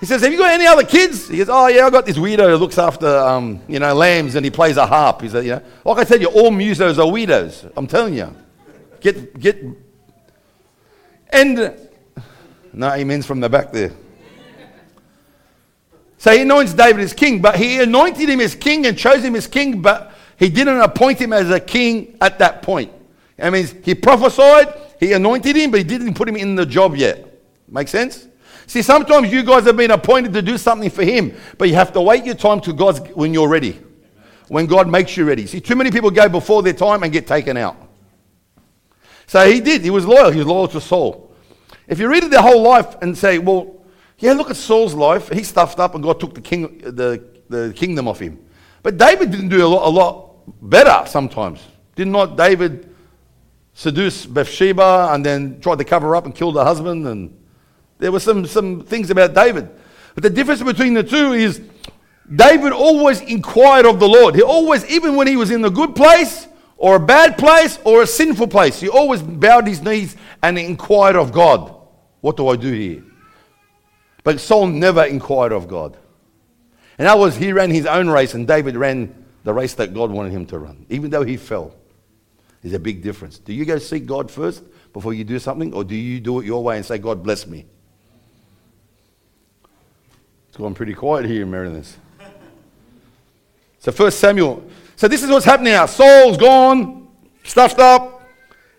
He 0.00 0.06
says, 0.06 0.20
have 0.20 0.30
you 0.30 0.36
got 0.36 0.50
any 0.50 0.66
other 0.66 0.84
kids? 0.84 1.30
He 1.30 1.38
goes, 1.38 1.48
oh 1.48 1.68
yeah, 1.68 1.86
I 1.86 1.88
got 1.88 2.04
this 2.04 2.18
weirdo 2.18 2.50
who 2.50 2.56
looks 2.56 2.76
after, 2.76 3.08
um, 3.08 3.62
you 3.68 3.78
know, 3.78 3.94
lambs 3.94 4.34
and 4.34 4.44
he 4.44 4.50
plays 4.50 4.76
a 4.76 4.86
harp. 4.86 5.22
He 5.22 5.30
said, 5.30 5.46
you 5.46 5.52
know, 5.52 5.62
like 5.86 5.96
I 5.96 6.04
said, 6.04 6.20
you 6.20 6.28
all 6.28 6.50
musos 6.50 6.98
are 6.98 7.10
weirdos. 7.10 7.72
I'm 7.74 7.86
telling 7.86 8.12
you. 8.12 8.36
Get, 9.00 9.40
get, 9.40 9.64
and, 11.30 11.88
no 12.70 12.88
amens 12.88 13.24
from 13.24 13.40
the 13.40 13.48
back 13.48 13.72
there. 13.72 13.92
So 16.24 16.30
he 16.30 16.40
anoints 16.40 16.72
David 16.72 17.02
as 17.02 17.12
king, 17.12 17.42
but 17.42 17.54
he 17.54 17.82
anointed 17.82 18.30
him 18.30 18.40
as 18.40 18.54
king 18.54 18.86
and 18.86 18.96
chose 18.96 19.22
him 19.22 19.36
as 19.36 19.46
king, 19.46 19.82
but 19.82 20.14
he 20.38 20.48
didn't 20.48 20.80
appoint 20.80 21.18
him 21.18 21.34
as 21.34 21.50
a 21.50 21.60
king 21.60 22.16
at 22.18 22.38
that 22.38 22.62
point. 22.62 22.90
I 23.38 23.50
mean, 23.50 23.68
he 23.84 23.94
prophesied, 23.94 24.72
he 24.98 25.12
anointed 25.12 25.54
him, 25.54 25.70
but 25.70 25.80
he 25.80 25.84
didn't 25.84 26.14
put 26.14 26.26
him 26.26 26.36
in 26.36 26.54
the 26.54 26.64
job 26.64 26.96
yet. 26.96 27.28
Make 27.68 27.88
sense? 27.88 28.26
See, 28.66 28.80
sometimes 28.80 29.30
you 29.30 29.42
guys 29.42 29.64
have 29.64 29.76
been 29.76 29.90
appointed 29.90 30.32
to 30.32 30.40
do 30.40 30.56
something 30.56 30.88
for 30.88 31.04
him, 31.04 31.36
but 31.58 31.68
you 31.68 31.74
have 31.74 31.92
to 31.92 32.00
wait 32.00 32.24
your 32.24 32.36
time 32.36 32.62
to 32.62 32.72
God's 32.72 33.00
when 33.10 33.34
you're 33.34 33.50
ready. 33.50 33.78
When 34.48 34.64
God 34.64 34.88
makes 34.88 35.18
you 35.18 35.26
ready. 35.26 35.46
See, 35.46 35.60
too 35.60 35.76
many 35.76 35.90
people 35.90 36.10
go 36.10 36.26
before 36.30 36.62
their 36.62 36.72
time 36.72 37.02
and 37.02 37.12
get 37.12 37.26
taken 37.26 37.58
out. 37.58 37.76
So 39.26 39.46
he 39.46 39.60
did. 39.60 39.82
He 39.82 39.90
was 39.90 40.06
loyal. 40.06 40.30
He 40.30 40.38
was 40.38 40.46
loyal 40.46 40.68
to 40.68 40.80
Saul. 40.80 41.36
If 41.86 41.98
you 41.98 42.08
read 42.08 42.24
it 42.24 42.30
their 42.30 42.40
whole 42.40 42.62
life 42.62 42.96
and 43.02 43.14
say, 43.14 43.38
well, 43.38 43.83
yeah, 44.24 44.32
look 44.32 44.48
at 44.48 44.56
Saul's 44.56 44.94
life. 44.94 45.28
He 45.28 45.42
stuffed 45.42 45.78
up 45.78 45.94
and 45.94 46.02
God 46.02 46.18
took 46.18 46.34
the, 46.34 46.40
king, 46.40 46.78
the, 46.78 47.22
the 47.50 47.74
kingdom 47.76 48.08
off 48.08 48.20
him. 48.20 48.42
But 48.82 48.96
David 48.96 49.30
didn't 49.30 49.50
do 49.50 49.62
a 49.62 49.68
lot, 49.68 49.86
a 49.86 49.90
lot 49.90 50.30
better 50.62 51.06
sometimes. 51.06 51.60
Did 51.94 52.08
not 52.08 52.34
David 52.34 52.88
seduce 53.74 54.24
Bathsheba 54.24 55.10
and 55.12 55.26
then 55.26 55.60
tried 55.60 55.76
to 55.76 55.84
cover 55.84 56.16
up 56.16 56.24
and 56.24 56.34
kill 56.34 56.52
the 56.52 56.64
husband? 56.64 57.06
And 57.06 57.38
there 57.98 58.10
were 58.10 58.18
some, 58.18 58.46
some 58.46 58.80
things 58.80 59.10
about 59.10 59.34
David. 59.34 59.68
But 60.14 60.22
the 60.22 60.30
difference 60.30 60.62
between 60.62 60.94
the 60.94 61.02
two 61.02 61.34
is 61.34 61.60
David 62.34 62.72
always 62.72 63.20
inquired 63.20 63.84
of 63.84 64.00
the 64.00 64.08
Lord. 64.08 64.36
He 64.36 64.42
always, 64.42 64.86
even 64.86 65.16
when 65.16 65.26
he 65.26 65.36
was 65.36 65.50
in 65.50 65.60
the 65.60 65.70
good 65.70 65.94
place 65.94 66.48
or 66.78 66.96
a 66.96 67.00
bad 67.00 67.36
place 67.36 67.78
or 67.84 68.00
a 68.00 68.06
sinful 68.06 68.48
place, 68.48 68.80
he 68.80 68.88
always 68.88 69.20
bowed 69.20 69.66
his 69.66 69.82
knees 69.82 70.16
and 70.42 70.58
inquired 70.58 71.14
of 71.14 71.30
God. 71.30 71.76
What 72.22 72.38
do 72.38 72.48
I 72.48 72.56
do 72.56 72.72
here? 72.72 73.04
But 74.24 74.40
Saul 74.40 74.66
never 74.66 75.04
inquired 75.04 75.52
of 75.52 75.68
God. 75.68 75.96
In 76.98 77.06
other 77.06 77.20
words, 77.20 77.36
he 77.36 77.52
ran 77.52 77.70
his 77.70 77.86
own 77.86 78.08
race, 78.08 78.34
and 78.34 78.48
David 78.48 78.76
ran 78.76 79.24
the 79.44 79.52
race 79.52 79.74
that 79.74 79.94
God 79.94 80.10
wanted 80.10 80.32
him 80.32 80.46
to 80.46 80.58
run, 80.58 80.86
even 80.88 81.10
though 81.10 81.22
he 81.22 81.36
fell. 81.36 81.74
There's 82.62 82.74
a 82.74 82.78
big 82.78 83.02
difference. 83.02 83.38
Do 83.38 83.52
you 83.52 83.66
go 83.66 83.78
seek 83.78 84.06
God 84.06 84.30
first 84.30 84.64
before 84.92 85.12
you 85.12 85.22
do 85.22 85.38
something, 85.38 85.74
or 85.74 85.84
do 85.84 85.94
you 85.94 86.18
do 86.18 86.40
it 86.40 86.46
your 86.46 86.62
way 86.62 86.76
and 86.76 86.86
say, 86.86 86.98
God 86.98 87.22
bless 87.22 87.46
me? 87.46 87.66
It's 90.48 90.56
gone 90.56 90.72
pretty 90.72 90.94
quiet 90.94 91.26
here 91.26 91.42
in 91.42 91.50
Mariners. 91.50 91.96
So 93.80 93.92
First 93.92 94.20
Samuel. 94.20 94.64
So 94.96 95.08
this 95.08 95.22
is 95.22 95.28
what's 95.28 95.44
happening 95.44 95.72
now. 95.72 95.84
Saul's 95.84 96.38
gone, 96.38 97.08
stuffed 97.42 97.80
up, 97.80 98.13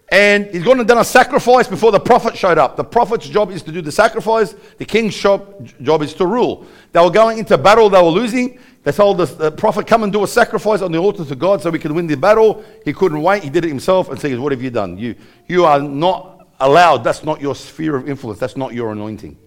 and 0.09 0.45
he's 0.47 0.63
gone 0.63 0.79
and 0.79 0.87
done 0.87 0.99
a 0.99 1.03
sacrifice 1.03 1.67
before 1.67 1.91
the 1.91 1.99
prophet 1.99 2.37
showed 2.37 2.57
up. 2.57 2.77
The 2.77 2.83
prophet's 2.83 3.27
job 3.27 3.49
is 3.49 3.63
to 3.63 3.71
do 3.71 3.81
the 3.81 3.91
sacrifice. 3.91 4.55
The 4.77 4.85
king's 4.85 5.15
job, 5.15 6.01
is 6.03 6.13
to 6.15 6.27
rule. 6.27 6.65
They 6.91 7.01
were 7.01 7.09
going 7.09 7.39
into 7.39 7.57
battle. 7.57 7.89
They 7.89 8.01
were 8.01 8.09
losing. 8.09 8.59
They 8.83 8.91
told 8.91 9.17
the, 9.17 9.51
prophet, 9.51 9.87
come 9.87 10.03
and 10.03 10.13
do 10.13 10.23
a 10.23 10.27
sacrifice 10.27 10.81
on 10.81 10.91
the 10.91 10.99
altar 10.99 11.25
to 11.25 11.35
God 11.35 11.61
so 11.61 11.71
we 11.71 11.79
can 11.79 11.95
win 11.95 12.05
the 12.05 12.15
battle. 12.15 12.63
He 12.83 12.93
couldn't 12.93 13.19
wait. 13.19 13.43
He 13.43 13.49
did 13.49 13.65
it 13.65 13.69
himself 13.69 14.09
and 14.09 14.19
said, 14.19 14.37
what 14.37 14.51
have 14.51 14.61
you 14.61 14.69
done? 14.69 14.95
You, 14.95 15.15
you 15.47 15.65
are 15.65 15.79
not 15.79 16.47
allowed. 16.59 17.03
That's 17.03 17.23
not 17.23 17.41
your 17.41 17.55
sphere 17.55 17.95
of 17.95 18.07
influence. 18.07 18.39
That's 18.39 18.55
not 18.55 18.73
your 18.75 18.91
anointing. 18.91 19.39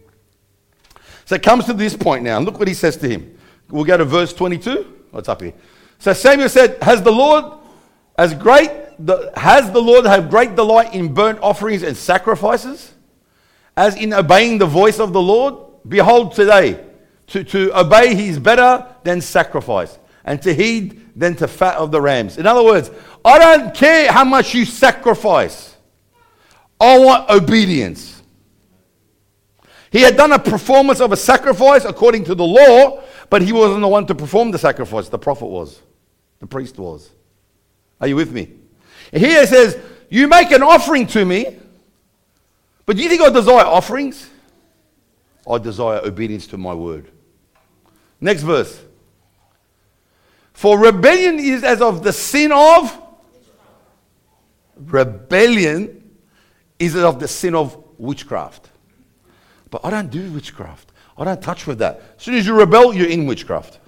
So 1.24 1.36
it 1.36 1.42
comes 1.42 1.66
to 1.66 1.72
this 1.72 1.96
point 1.96 2.24
now. 2.24 2.36
And 2.36 2.44
look 2.44 2.58
what 2.58 2.66
he 2.66 2.74
says 2.74 2.96
to 2.96 3.08
him. 3.08 3.38
We'll 3.70 3.84
go 3.84 3.96
to 3.96 4.04
verse 4.04 4.32
22. 4.32 5.04
What's 5.12 5.28
up 5.28 5.40
here? 5.40 5.54
So 6.00 6.12
Samuel 6.12 6.48
said, 6.48 6.82
Has 6.82 7.00
the 7.02 7.12
Lord 7.12 7.57
as 8.18 8.34
great 8.34 8.70
the, 8.98 9.32
has 9.36 9.70
the 9.70 9.80
Lord 9.80 10.04
have 10.04 10.28
great 10.28 10.56
delight 10.56 10.92
in 10.92 11.14
burnt 11.14 11.38
offerings 11.40 11.84
and 11.84 11.96
sacrifices, 11.96 12.92
as 13.76 13.94
in 13.94 14.12
obeying 14.12 14.58
the 14.58 14.66
voice 14.66 14.98
of 14.98 15.12
the 15.12 15.22
Lord? 15.22 15.54
Behold, 15.86 16.34
today, 16.34 16.84
to, 17.28 17.44
to 17.44 17.78
obey 17.78 18.14
he 18.14 18.28
is 18.28 18.38
better 18.38 18.84
than 19.04 19.20
sacrifice, 19.20 19.98
and 20.24 20.42
to 20.42 20.52
heed 20.52 21.00
than 21.14 21.36
to 21.36 21.46
fat 21.46 21.76
of 21.76 21.92
the 21.92 22.00
rams. 22.00 22.38
In 22.38 22.46
other 22.46 22.64
words, 22.64 22.90
I 23.24 23.38
don't 23.38 23.72
care 23.74 24.10
how 24.10 24.24
much 24.24 24.52
you 24.52 24.64
sacrifice, 24.64 25.76
I 26.80 26.98
want 26.98 27.30
obedience. 27.30 28.22
He 29.90 30.00
had 30.00 30.16
done 30.16 30.32
a 30.32 30.38
performance 30.38 31.00
of 31.00 31.12
a 31.12 31.16
sacrifice 31.16 31.84
according 31.84 32.24
to 32.24 32.34
the 32.34 32.44
law, 32.44 33.02
but 33.30 33.42
he 33.42 33.52
wasn't 33.52 33.80
the 33.80 33.88
one 33.88 34.06
to 34.06 34.14
perform 34.14 34.50
the 34.50 34.58
sacrifice. 34.58 35.08
The 35.08 35.18
prophet 35.18 35.46
was, 35.46 35.80
the 36.40 36.46
priest 36.46 36.78
was. 36.78 37.10
Are 38.00 38.06
you 38.06 38.16
with 38.16 38.32
me? 38.32 38.52
Here 39.12 39.42
it 39.42 39.48
says, 39.48 39.78
You 40.08 40.28
make 40.28 40.50
an 40.50 40.62
offering 40.62 41.06
to 41.08 41.24
me, 41.24 41.58
but 42.86 42.96
do 42.96 43.02
you 43.02 43.08
think 43.08 43.22
I 43.22 43.30
desire 43.30 43.64
offerings? 43.64 44.28
I 45.48 45.58
desire 45.58 46.00
obedience 46.04 46.46
to 46.48 46.58
my 46.58 46.74
word. 46.74 47.10
Next 48.20 48.42
verse. 48.42 48.82
For 50.52 50.78
rebellion 50.78 51.38
is 51.38 51.62
as 51.62 51.80
of 51.80 52.02
the 52.02 52.12
sin 52.12 52.52
of 52.52 53.00
rebellion 54.76 56.10
is 56.78 56.94
as 56.94 57.02
of 57.02 57.20
the 57.20 57.28
sin 57.28 57.54
of 57.54 57.76
witchcraft. 57.98 58.68
But 59.70 59.84
I 59.84 59.90
don't 59.90 60.10
do 60.10 60.30
witchcraft. 60.32 60.92
I 61.16 61.24
don't 61.24 61.42
touch 61.42 61.66
with 61.66 61.78
that. 61.78 62.00
As 62.16 62.22
soon 62.22 62.34
as 62.34 62.46
you 62.46 62.54
rebel, 62.54 62.94
you're 62.94 63.08
in 63.08 63.26
witchcraft. 63.26 63.78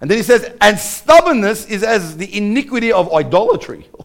And 0.00 0.10
then 0.10 0.16
he 0.16 0.22
says, 0.22 0.50
and 0.60 0.78
stubbornness 0.78 1.66
is 1.66 1.82
as 1.82 2.16
the 2.16 2.36
iniquity 2.36 2.90
of 2.90 3.12
idolatry. 3.12 3.86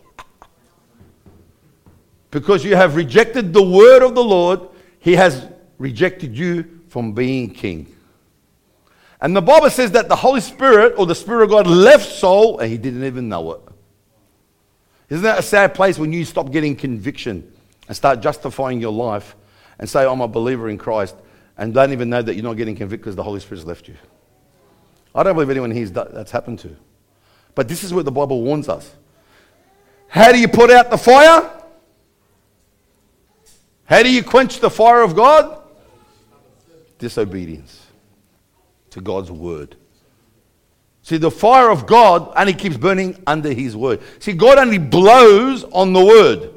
because 2.32 2.66
you 2.66 2.76
have 2.76 2.98
rejected 2.98 3.54
the 3.54 3.64
word 3.64 4.04
of 4.04 4.14
the 4.14 4.24
Lord, 4.24 4.60
he 5.00 5.16
has 5.16 5.48
rejected 5.78 6.38
you 6.38 6.82
from 6.90 7.14
being 7.14 7.50
king. 7.50 7.94
And 9.22 9.36
the 9.36 9.42
Bible 9.42 9.70
says 9.70 9.92
that 9.92 10.10
the 10.10 10.16
Holy 10.16 10.42
Spirit 10.42 10.96
or 10.98 11.06
the 11.06 11.16
Spirit 11.16 11.46
of 11.46 11.50
God 11.50 11.66
left 11.66 12.12
Saul 12.12 12.60
and 12.60 12.70
he 12.70 12.78
didn't 12.78 13.06
even 13.06 13.30
know 13.30 13.54
it. 13.54 13.62
Isn't 15.10 15.24
that 15.24 15.40
a 15.40 15.44
sad 15.44 15.74
place 15.74 15.98
when 15.98 16.12
you 16.12 16.26
stop 16.26 16.52
getting 16.52 16.76
conviction 16.76 17.54
and 17.88 17.96
start 17.96 18.20
justifying 18.20 18.82
your 18.82 18.92
life 18.92 19.36
and 19.80 19.90
say, 19.90 20.06
I'm 20.06 20.22
a 20.22 20.28
believer 20.28 20.70
in 20.70 20.78
Christ, 20.78 21.16
and 21.58 21.74
don't 21.74 21.92
even 21.92 22.10
know 22.10 22.22
that 22.22 22.34
you're 22.34 22.44
not 22.44 22.58
getting 22.58 22.76
convicted 22.76 23.02
because 23.02 23.16
the 23.16 23.24
Holy 23.24 23.40
Spirit's 23.40 23.66
left 23.66 23.88
you? 23.88 23.96
I 25.16 25.24
don't 25.24 25.34
believe 25.34 25.50
anyone 25.50 25.72
here 25.72 25.88
that's 25.88 26.32
happened 26.32 26.60
to. 26.60 26.76
But 27.56 27.70
this 27.70 27.84
is 27.84 27.94
what 27.94 28.04
the 28.04 28.12
Bible 28.12 28.42
warns 28.44 28.68
us. 28.68 28.94
How 30.10 30.32
do 30.34 30.40
you 30.40 30.50
put 30.50 30.70
out 30.70 30.90
the 30.90 30.98
fire? 30.98 31.50
How 33.86 34.04
do 34.04 34.12
you 34.12 34.24
quench 34.24 34.60
the 34.60 34.70
fire 34.70 35.02
of 35.02 35.16
God? 35.16 35.62
Disobedience 37.00 37.86
to 38.90 39.00
God's 39.00 39.32
word. 39.32 39.78
See, 41.02 41.18
the 41.18 41.32
fire 41.32 41.70
of 41.70 41.86
God 41.86 42.34
only 42.36 42.54
keeps 42.54 42.78
burning 42.78 43.22
under 43.28 43.54
His 43.54 43.76
word. 43.76 44.02
See, 44.20 44.34
God 44.34 44.58
only 44.58 44.80
blows 44.80 45.64
on 45.66 45.94
the 45.94 46.04
word. 46.04 46.52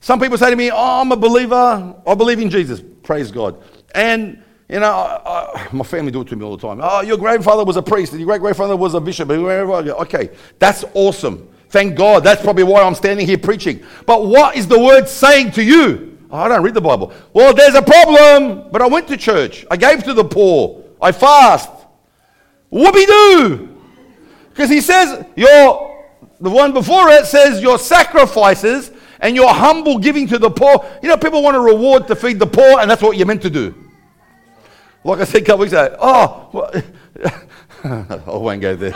Some 0.00 0.18
people 0.18 0.36
say 0.36 0.50
to 0.50 0.56
me, 0.56 0.70
Oh, 0.70 1.00
I'm 1.00 1.12
a 1.12 1.16
believer. 1.16 1.94
I 2.06 2.14
believe 2.14 2.40
in 2.40 2.50
Jesus. 2.50 2.82
Praise 3.04 3.30
God. 3.30 3.62
And 3.94 4.42
you 4.72 4.80
know, 4.80 4.90
I, 4.90 5.50
I, 5.54 5.68
my 5.70 5.84
family 5.84 6.10
do 6.10 6.22
it 6.22 6.28
to 6.28 6.36
me 6.36 6.44
all 6.44 6.56
the 6.56 6.66
time. 6.66 6.80
Oh, 6.82 7.02
your 7.02 7.18
grandfather 7.18 7.62
was 7.62 7.76
a 7.76 7.82
priest, 7.82 8.12
and 8.12 8.20
your 8.20 8.26
great 8.26 8.40
grandfather 8.40 8.74
was 8.74 8.94
a 8.94 9.00
bishop. 9.00 9.30
Okay, 9.30 10.30
that's 10.58 10.82
awesome. 10.94 11.46
Thank 11.68 11.94
God. 11.94 12.24
That's 12.24 12.40
probably 12.40 12.64
why 12.64 12.82
I'm 12.82 12.94
standing 12.94 13.26
here 13.26 13.36
preaching. 13.36 13.84
But 14.06 14.26
what 14.26 14.56
is 14.56 14.66
the 14.66 14.78
word 14.78 15.08
saying 15.08 15.52
to 15.52 15.62
you? 15.62 16.18
Oh, 16.30 16.38
I 16.38 16.48
don't 16.48 16.62
read 16.62 16.72
the 16.72 16.80
Bible. 16.80 17.12
Well, 17.34 17.52
there's 17.52 17.74
a 17.74 17.82
problem, 17.82 18.70
but 18.72 18.80
I 18.80 18.86
went 18.86 19.08
to 19.08 19.18
church. 19.18 19.66
I 19.70 19.76
gave 19.76 20.04
to 20.04 20.14
the 20.14 20.24
poor. 20.24 20.82
I 21.02 21.12
fast. 21.12 21.68
Whoopie 22.72 23.06
doo! 23.06 23.78
Because 24.48 24.70
he 24.70 24.80
says, 24.80 25.26
your, 25.36 26.06
the 26.40 26.48
one 26.48 26.72
before 26.72 27.10
it 27.10 27.26
says, 27.26 27.60
your 27.60 27.78
sacrifices 27.78 28.90
and 29.20 29.36
your 29.36 29.52
humble 29.52 29.98
giving 29.98 30.26
to 30.28 30.38
the 30.38 30.50
poor. 30.50 30.82
You 31.02 31.08
know, 31.10 31.18
people 31.18 31.42
want 31.42 31.56
a 31.58 31.60
reward 31.60 32.06
to 32.08 32.16
feed 32.16 32.38
the 32.38 32.46
poor, 32.46 32.80
and 32.80 32.90
that's 32.90 33.02
what 33.02 33.18
you're 33.18 33.26
meant 33.26 33.42
to 33.42 33.50
do. 33.50 33.81
Like 35.04 35.20
I 35.20 35.24
said 35.24 35.42
a 35.42 35.44
couple 35.44 35.60
weeks 35.60 35.72
ago, 35.72 35.96
oh, 36.00 36.70
I 37.84 38.20
won't 38.26 38.60
go 38.60 38.76
there. 38.76 38.94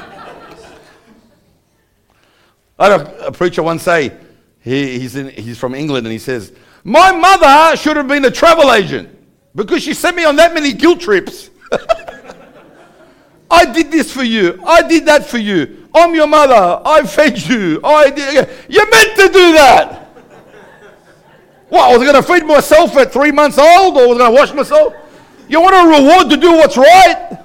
I 2.78 2.90
had 2.90 3.00
a, 3.00 3.26
a 3.26 3.32
preacher 3.32 3.62
once 3.62 3.82
say, 3.82 4.16
he, 4.60 4.98
he's, 4.98 5.16
in, 5.16 5.30
he's 5.30 5.58
from 5.58 5.74
England, 5.74 6.06
and 6.06 6.12
he 6.12 6.18
says, 6.18 6.52
My 6.84 7.10
mother 7.12 7.76
should 7.76 7.96
have 7.96 8.06
been 8.06 8.24
a 8.24 8.30
travel 8.30 8.72
agent 8.72 9.08
because 9.54 9.82
she 9.82 9.94
sent 9.94 10.16
me 10.16 10.24
on 10.24 10.36
that 10.36 10.54
many 10.54 10.72
guilt 10.72 11.00
trips. 11.00 11.50
I 13.50 13.64
did 13.64 13.90
this 13.90 14.12
for 14.12 14.24
you. 14.24 14.60
I 14.66 14.86
did 14.86 15.06
that 15.06 15.24
for 15.24 15.38
you. 15.38 15.88
I'm 15.94 16.14
your 16.14 16.26
mother. 16.26 16.82
I 16.84 17.04
fed 17.04 17.40
you. 17.40 17.80
I 17.82 18.10
did. 18.10 18.48
You're 18.68 18.90
meant 18.90 19.16
to 19.16 19.26
do 19.26 19.52
that. 19.54 20.02
What, 21.68 21.98
was 21.98 22.02
I 22.02 22.12
going 22.12 22.22
to 22.22 22.28
feed 22.28 22.44
myself 22.44 22.96
at 22.96 23.12
three 23.12 23.32
months 23.32 23.58
old 23.58 23.96
or 23.96 24.08
was 24.08 24.16
I 24.16 24.18
going 24.18 24.32
to 24.32 24.40
wash 24.40 24.52
myself? 24.52 24.94
You 25.48 25.60
want 25.60 25.74
a 25.74 26.00
reward 26.00 26.30
to 26.30 26.36
do 26.36 26.52
what's 26.52 26.76
right? 26.76 27.38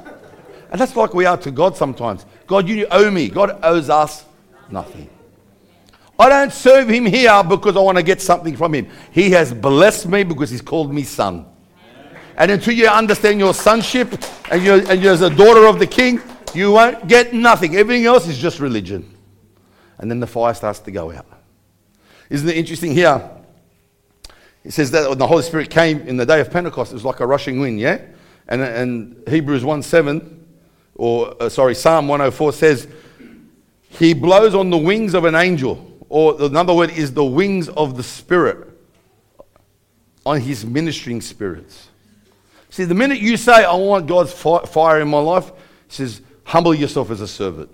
And 0.72 0.80
that's 0.80 0.96
like 0.96 1.14
we 1.14 1.26
are 1.26 1.38
to 1.38 1.52
God 1.52 1.76
sometimes. 1.76 2.26
God, 2.48 2.68
you 2.68 2.88
owe 2.90 3.12
me. 3.12 3.30
God 3.30 3.60
owes 3.62 3.90
us 3.90 4.26
nothing. 4.70 5.10
I 6.18 6.30
don't 6.30 6.54
serve 6.54 6.90
him 6.90 7.06
here 7.06 7.44
because 7.44 7.76
I 7.76 7.80
want 7.80 7.98
to 7.98 8.04
get 8.04 8.22
something 8.22 8.56
from 8.56 8.76
him. 8.76 8.88
He 9.12 9.32
has 9.32 9.54
blessed 9.54 10.08
me 10.08 10.24
because 10.24 10.50
he's 10.50 10.62
called 10.62 10.94
me 10.94 11.04
son. 11.04 11.46
And 12.38 12.52
until 12.52 12.74
you 12.74 12.88
understand 12.88 13.40
your 13.40 13.54
sonship 13.54 14.14
and 14.52 14.64
you're, 14.64 14.90
and 14.90 15.02
you're 15.02 15.14
a 15.14 15.30
daughter 15.30 15.66
of 15.68 15.80
the 15.80 15.88
king, 15.88 16.22
you 16.54 16.72
won't 16.74 17.08
get 17.08 17.34
nothing. 17.34 17.76
Everything 17.76 18.06
else 18.06 18.28
is 18.28 18.38
just 18.38 18.60
religion. 18.60 19.16
And 19.98 20.10
then 20.10 20.20
the 20.20 20.28
fire 20.28 20.54
starts 20.54 20.80
to 20.80 20.92
go 20.92 21.12
out. 21.12 21.26
Isn't 22.30 22.50
it 22.50 22.56
interesting 22.56 22.94
here? 22.94 23.30
It 24.64 24.72
says 24.72 24.92
that 24.92 25.10
when 25.10 25.18
the 25.18 25.28
Holy 25.28 25.44
Spirit 25.44 25.70
came 25.70 26.02
in 26.02 26.18
the 26.18 26.26
day 26.26 26.40
of 26.40 26.52
Pentecost, 26.52 26.92
it 26.92 26.96
was 26.96 27.06
like 27.06 27.20
a 27.20 27.26
rushing 27.26 27.60
wind, 27.60 27.80
yeah? 27.80 28.02
And, 28.48 28.62
and 28.62 29.24
Hebrews 29.28 29.64
1 29.64 29.82
7, 29.82 30.46
or 30.96 31.36
uh, 31.42 31.50
sorry, 31.50 31.74
Psalm 31.74 32.08
104 32.08 32.54
says, 32.54 32.88
He 33.90 34.14
blows 34.14 34.54
on 34.54 34.70
the 34.70 34.78
wings 34.78 35.14
of 35.14 35.26
an 35.26 35.36
angel, 35.36 35.98
or 36.10 36.36
another 36.42 36.74
word 36.74 36.92
is 36.92 37.14
the 37.14 37.26
wings 37.26 37.70
of 37.70 37.98
the 37.98 38.04
Spirit, 38.04 38.70
on 40.26 40.42
His 40.42 40.66
ministering 40.66 41.22
spirits. 41.22 41.88
See, 42.70 42.86
the 42.86 42.96
minute 42.96 43.20
you 43.20 43.38
say, 43.38 43.66
I 43.66 43.74
want 43.74 44.08
God's 44.08 44.32
fire 44.32 45.02
in 45.02 45.08
my 45.08 45.20
life, 45.20 45.52
he 45.88 45.96
says, 45.96 46.22
humble 46.44 46.74
yourself 46.74 47.12
as 47.12 47.20
a 47.20 47.28
servant. 47.28 47.70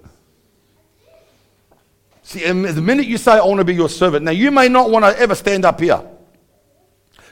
See, 2.24 2.40
the 2.50 2.82
minute 2.82 3.06
you 3.06 3.18
say, 3.18 3.34
I 3.34 3.46
want 3.46 3.60
to 3.60 3.64
be 3.64 3.76
your 3.76 3.90
servant, 3.90 4.26
now 4.26 4.32
you 4.32 4.52
may 4.52 4.70
not 4.70 4.90
want 4.90 5.06
to 5.06 5.18
ever 5.20 5.36
stand 5.36 5.66
up 5.66 5.80
here. 5.80 6.02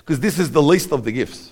Because 0.05 0.19
this 0.19 0.37
is 0.37 0.51
the 0.51 0.61
least 0.61 0.91
of 0.91 1.03
the 1.03 1.11
gifts. 1.11 1.51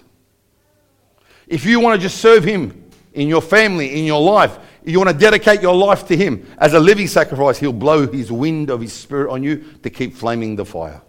If 1.48 1.66
you 1.66 1.80
want 1.80 2.00
to 2.00 2.02
just 2.02 2.22
serve 2.22 2.44
Him 2.44 2.92
in 3.14 3.28
your 3.28 3.42
family, 3.42 3.98
in 3.98 4.06
your 4.06 4.22
life, 4.22 4.60
you 4.86 5.00
want 5.00 5.10
to 5.10 5.18
dedicate 5.18 5.62
your 5.62 5.76
life 5.76 6.08
to 6.08 6.16
Him 6.18 6.46
as 6.60 6.74
a 6.74 6.80
living 6.80 7.08
sacrifice, 7.08 7.58
He'll 7.58 7.74
blow 7.74 8.08
His 8.08 8.32
wind 8.32 8.70
of 8.70 8.80
His 8.80 8.94
Spirit 8.94 9.32
on 9.32 9.42
you 9.42 9.64
to 9.82 9.90
keep 9.90 10.14
flaming 10.14 10.56
the 10.56 10.66
fire. 10.66 11.02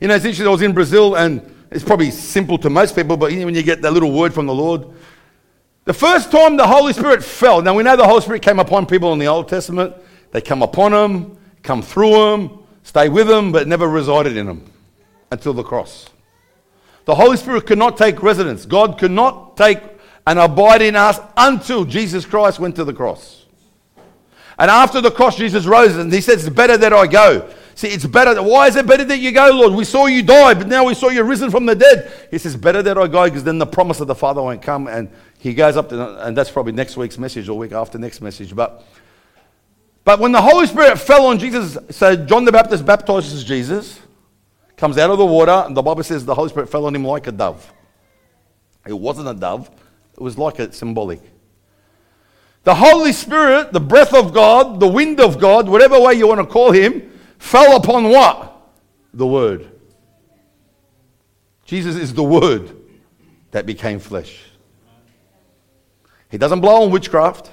You 0.00 0.08
know, 0.08 0.14
it's 0.14 0.24
interesting. 0.24 0.46
I 0.46 0.50
was 0.50 0.62
in 0.62 0.72
Brazil, 0.72 1.14
and 1.16 1.42
it's 1.70 1.84
probably 1.84 2.10
simple 2.10 2.56
to 2.58 2.70
most 2.70 2.96
people, 2.96 3.16
but 3.18 3.30
when 3.30 3.54
you 3.54 3.62
get 3.62 3.82
that 3.82 3.92
little 3.92 4.12
word 4.12 4.32
from 4.32 4.46
the 4.46 4.54
Lord, 4.54 4.86
the 5.84 5.92
first 5.92 6.30
time 6.30 6.56
the 6.56 6.66
Holy 6.66 6.94
Spirit 6.94 7.22
fell, 7.22 7.60
now 7.60 7.74
we 7.74 7.82
know 7.82 7.96
the 7.96 8.06
Holy 8.06 8.22
Spirit 8.22 8.40
came 8.40 8.58
upon 8.58 8.86
people 8.86 9.12
in 9.12 9.18
the 9.18 9.26
Old 9.26 9.48
Testament. 9.48 9.94
They 10.30 10.40
come 10.40 10.62
upon 10.62 10.92
them, 10.92 11.38
come 11.62 11.82
through 11.82 12.12
them, 12.12 12.58
stay 12.82 13.10
with 13.10 13.26
them, 13.26 13.52
but 13.52 13.68
never 13.68 13.88
resided 13.88 14.36
in 14.36 14.46
them 14.46 14.71
until 15.32 15.54
the 15.54 15.62
cross. 15.62 16.10
The 17.06 17.14
Holy 17.14 17.36
Spirit 17.36 17.66
cannot 17.66 17.96
take 17.96 18.22
residence. 18.22 18.66
God 18.66 18.98
cannot 18.98 19.56
take 19.56 19.80
and 20.26 20.38
abide 20.38 20.82
in 20.82 20.94
us 20.94 21.18
until 21.36 21.84
Jesus 21.84 22.24
Christ 22.24 22.60
went 22.60 22.76
to 22.76 22.84
the 22.84 22.92
cross. 22.92 23.46
And 24.58 24.70
after 24.70 25.00
the 25.00 25.10
cross, 25.10 25.36
Jesus 25.36 25.64
rose 25.64 25.96
and 25.96 26.12
he 26.12 26.20
says, 26.20 26.46
It's 26.46 26.54
better 26.54 26.76
that 26.76 26.92
I 26.92 27.06
go. 27.06 27.50
See, 27.74 27.88
it's 27.88 28.04
better. 28.04 28.40
Why 28.42 28.68
is 28.68 28.76
it 28.76 28.86
better 28.86 29.04
that 29.04 29.18
you 29.18 29.32
go, 29.32 29.50
Lord? 29.50 29.72
We 29.72 29.84
saw 29.84 30.04
you 30.04 30.22
die, 30.22 30.52
but 30.52 30.68
now 30.68 30.84
we 30.84 30.94
saw 30.94 31.08
you 31.08 31.22
risen 31.24 31.50
from 31.50 31.64
the 31.64 31.74
dead. 31.74 32.12
He 32.30 32.36
says, 32.36 32.54
Better 32.54 32.82
that 32.82 32.98
I 32.98 33.08
go 33.08 33.24
because 33.24 33.42
then 33.42 33.58
the 33.58 33.66
promise 33.66 34.00
of 34.00 34.06
the 34.06 34.14
Father 34.14 34.42
won't 34.42 34.60
come. 34.60 34.86
And 34.86 35.10
he 35.38 35.54
goes 35.54 35.76
up 35.78 35.88
to, 35.88 36.26
and 36.26 36.36
that's 36.36 36.50
probably 36.50 36.72
next 36.72 36.98
week's 36.98 37.18
message 37.18 37.48
or 37.48 37.58
week 37.58 37.72
after 37.72 37.98
next 37.98 38.20
message. 38.20 38.54
But, 38.54 38.84
but 40.04 40.20
when 40.20 40.30
the 40.30 40.42
Holy 40.42 40.66
Spirit 40.66 40.98
fell 40.98 41.26
on 41.26 41.38
Jesus, 41.38 41.78
so 41.90 42.14
John 42.14 42.44
the 42.44 42.52
Baptist 42.52 42.84
baptizes 42.84 43.42
Jesus, 43.42 43.98
comes 44.82 44.98
out 44.98 45.10
of 45.10 45.18
the 45.18 45.24
water, 45.24 45.62
and 45.64 45.76
the 45.76 45.80
Bible 45.80 46.02
says 46.02 46.24
the 46.24 46.34
Holy 46.34 46.48
Spirit 46.48 46.68
fell 46.68 46.86
on 46.86 46.96
him 46.96 47.04
like 47.04 47.28
a 47.28 47.30
dove. 47.30 47.72
It 48.84 48.92
wasn't 48.92 49.28
a 49.28 49.32
dove, 49.32 49.70
it 50.12 50.20
was 50.20 50.36
like 50.36 50.58
a 50.58 50.72
symbolic. 50.72 51.20
The 52.64 52.74
Holy 52.74 53.12
Spirit, 53.12 53.72
the 53.72 53.78
breath 53.78 54.12
of 54.12 54.34
God, 54.34 54.80
the 54.80 54.88
wind 54.88 55.20
of 55.20 55.38
God, 55.38 55.68
whatever 55.68 56.00
way 56.00 56.14
you 56.14 56.26
want 56.26 56.40
to 56.40 56.46
call 56.46 56.72
him, 56.72 57.12
fell 57.38 57.76
upon 57.76 58.08
what? 58.08 58.60
The 59.14 59.24
Word. 59.24 59.70
Jesus 61.64 61.94
is 61.94 62.12
the 62.12 62.24
Word 62.24 62.76
that 63.52 63.66
became 63.66 64.00
flesh. 64.00 64.42
He 66.28 66.38
doesn't 66.38 66.60
blow 66.60 66.82
on 66.82 66.90
witchcraft. 66.90 67.52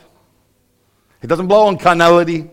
He 1.22 1.28
doesn't 1.28 1.46
blow 1.46 1.68
on 1.68 1.78
carnality. 1.78 2.50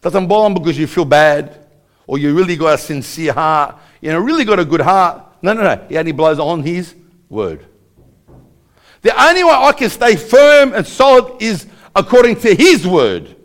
Doesn't 0.00 0.26
blow 0.26 0.46
on 0.46 0.54
because 0.54 0.76
you 0.76 0.88
feel 0.88 1.04
bad 1.04 1.69
or 2.10 2.18
you 2.18 2.34
really 2.34 2.56
got 2.56 2.74
a 2.74 2.78
sincere 2.78 3.32
heart. 3.32 3.76
You 4.00 4.10
know, 4.10 4.18
really 4.18 4.44
got 4.44 4.58
a 4.58 4.64
good 4.64 4.80
heart. 4.80 5.22
No, 5.42 5.52
no, 5.52 5.62
no. 5.62 5.86
He 5.88 5.96
only 5.96 6.10
blows 6.10 6.40
on 6.40 6.64
His 6.64 6.92
Word. 7.28 7.64
The 9.02 9.28
only 9.28 9.44
way 9.44 9.52
I 9.52 9.70
can 9.70 9.88
stay 9.90 10.16
firm 10.16 10.72
and 10.74 10.84
solid 10.84 11.40
is 11.40 11.68
according 11.94 12.40
to 12.40 12.52
His 12.52 12.84
Word. 12.84 13.36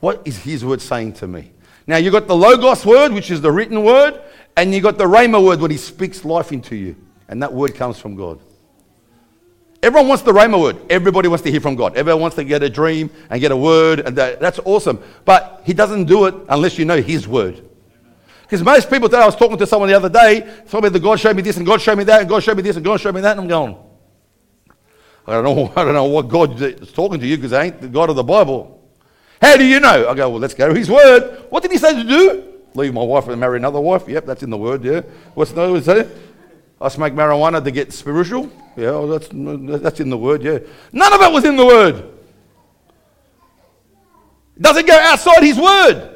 What 0.00 0.20
is 0.26 0.36
His 0.36 0.62
Word 0.62 0.82
saying 0.82 1.14
to 1.14 1.26
me? 1.26 1.52
Now, 1.86 1.96
you've 1.96 2.12
got 2.12 2.26
the 2.26 2.36
Logos 2.36 2.84
word, 2.84 3.14
which 3.14 3.30
is 3.30 3.40
the 3.40 3.50
written 3.50 3.82
word, 3.82 4.20
and 4.58 4.74
you've 4.74 4.82
got 4.82 4.98
the 4.98 5.06
Rhema 5.06 5.42
word 5.42 5.62
when 5.62 5.70
he 5.70 5.78
speaks 5.78 6.22
life 6.22 6.52
into 6.52 6.76
you. 6.76 6.94
And 7.28 7.42
that 7.42 7.50
word 7.50 7.74
comes 7.74 7.98
from 7.98 8.14
God. 8.14 8.38
Everyone 9.82 10.08
wants 10.08 10.22
the 10.22 10.32
Rhema 10.32 10.60
word. 10.60 10.76
Everybody 10.90 11.28
wants 11.28 11.44
to 11.44 11.50
hear 11.50 11.62
from 11.62 11.76
God. 11.76 11.96
Everyone 11.96 12.20
wants 12.20 12.36
to 12.36 12.44
get 12.44 12.62
a 12.62 12.68
dream 12.68 13.08
and 13.30 13.40
get 13.40 13.52
a 13.52 13.56
word, 13.56 14.00
and 14.00 14.14
that, 14.18 14.38
that's 14.38 14.58
awesome. 14.66 15.02
But 15.24 15.62
he 15.64 15.72
doesn't 15.72 16.04
do 16.04 16.26
it 16.26 16.34
unless 16.50 16.76
you 16.76 16.84
know 16.84 17.00
his 17.00 17.26
word. 17.26 17.70
Because 18.52 18.66
most 18.66 18.90
people 18.90 19.08
today, 19.08 19.22
I 19.22 19.24
was 19.24 19.34
talking 19.34 19.56
to 19.56 19.66
someone 19.66 19.88
the 19.88 19.96
other 19.96 20.10
day, 20.10 20.46
told 20.68 20.84
me 20.84 20.90
that 20.90 21.00
God 21.00 21.18
showed 21.18 21.34
me 21.34 21.40
this, 21.40 21.56
and 21.56 21.64
God 21.64 21.80
showed 21.80 21.96
me 21.96 22.04
that, 22.04 22.20
and 22.20 22.28
God 22.28 22.42
showed 22.42 22.54
me 22.54 22.62
this, 22.62 22.76
and 22.76 22.84
God 22.84 23.00
showed 23.00 23.14
me 23.14 23.22
that, 23.22 23.30
and 23.30 23.40
I'm 23.40 23.48
going, 23.48 23.78
I 25.26 25.32
don't 25.32 25.44
know, 25.44 25.72
I 25.74 25.84
don't 25.86 25.94
know 25.94 26.04
what 26.04 26.28
God 26.28 26.60
is 26.60 26.92
talking 26.92 27.18
to 27.18 27.26
you 27.26 27.38
because 27.38 27.54
I 27.54 27.64
ain't 27.64 27.80
the 27.80 27.88
God 27.88 28.10
of 28.10 28.16
the 28.16 28.22
Bible. 28.22 28.86
How 29.40 29.56
do 29.56 29.64
you 29.64 29.80
know? 29.80 30.06
I 30.06 30.14
go, 30.14 30.28
well, 30.28 30.38
let's 30.38 30.52
go 30.52 30.68
to 30.68 30.74
his 30.74 30.90
word. 30.90 31.46
What 31.48 31.62
did 31.62 31.72
he 31.72 31.78
say 31.78 31.94
to 31.94 32.06
do? 32.06 32.58
Leave 32.74 32.92
my 32.92 33.02
wife 33.02 33.26
and 33.28 33.40
marry 33.40 33.56
another 33.56 33.80
wife. 33.80 34.06
Yep, 34.06 34.26
that's 34.26 34.42
in 34.42 34.50
the 34.50 34.58
word, 34.58 34.84
yeah. 34.84 35.00
What's 35.32 35.52
the 35.52 35.62
other 35.62 35.80
say? 35.80 36.06
I 36.78 36.88
smoke 36.88 37.14
marijuana 37.14 37.64
to 37.64 37.70
get 37.70 37.90
spiritual. 37.90 38.52
Yeah, 38.76 38.90
well, 38.90 39.18
that's, 39.18 39.28
that's 39.82 40.00
in 40.00 40.10
the 40.10 40.18
word, 40.18 40.42
yeah. 40.42 40.58
None 40.92 41.10
of 41.10 41.22
it 41.22 41.32
was 41.32 41.46
in 41.46 41.56
the 41.56 41.64
word. 41.64 41.94
It 44.56 44.62
doesn't 44.62 44.86
go 44.86 44.98
outside 44.98 45.42
his 45.42 45.58
word. 45.58 46.11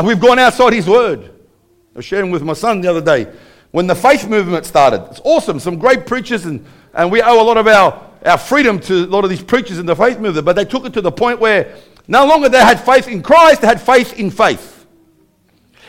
And 0.00 0.06
we've 0.06 0.18
gone 0.18 0.38
outside 0.38 0.72
his 0.72 0.86
word. 0.86 1.24
I 1.24 1.98
was 1.98 2.06
sharing 2.06 2.30
with 2.30 2.42
my 2.42 2.54
son 2.54 2.80
the 2.80 2.88
other 2.88 3.02
day 3.02 3.30
when 3.70 3.86
the 3.86 3.94
faith 3.94 4.26
movement 4.26 4.64
started. 4.64 5.06
It's 5.10 5.20
awesome. 5.24 5.60
Some 5.60 5.78
great 5.78 6.06
preachers, 6.06 6.46
and, 6.46 6.64
and 6.94 7.12
we 7.12 7.20
owe 7.20 7.38
a 7.38 7.44
lot 7.44 7.58
of 7.58 7.66
our 7.66 8.10
our 8.24 8.38
freedom 8.38 8.80
to 8.80 9.04
a 9.04 9.08
lot 9.08 9.24
of 9.24 9.30
these 9.30 9.42
preachers 9.42 9.78
in 9.78 9.84
the 9.84 9.94
faith 9.94 10.18
movement, 10.18 10.46
but 10.46 10.56
they 10.56 10.64
took 10.64 10.86
it 10.86 10.94
to 10.94 11.02
the 11.02 11.12
point 11.12 11.38
where 11.38 11.76
no 12.08 12.24
longer 12.24 12.48
they 12.48 12.64
had 12.64 12.82
faith 12.82 13.08
in 13.08 13.22
Christ, 13.22 13.60
they 13.60 13.66
had 13.66 13.78
faith 13.78 14.18
in 14.18 14.30
faith. 14.30 14.86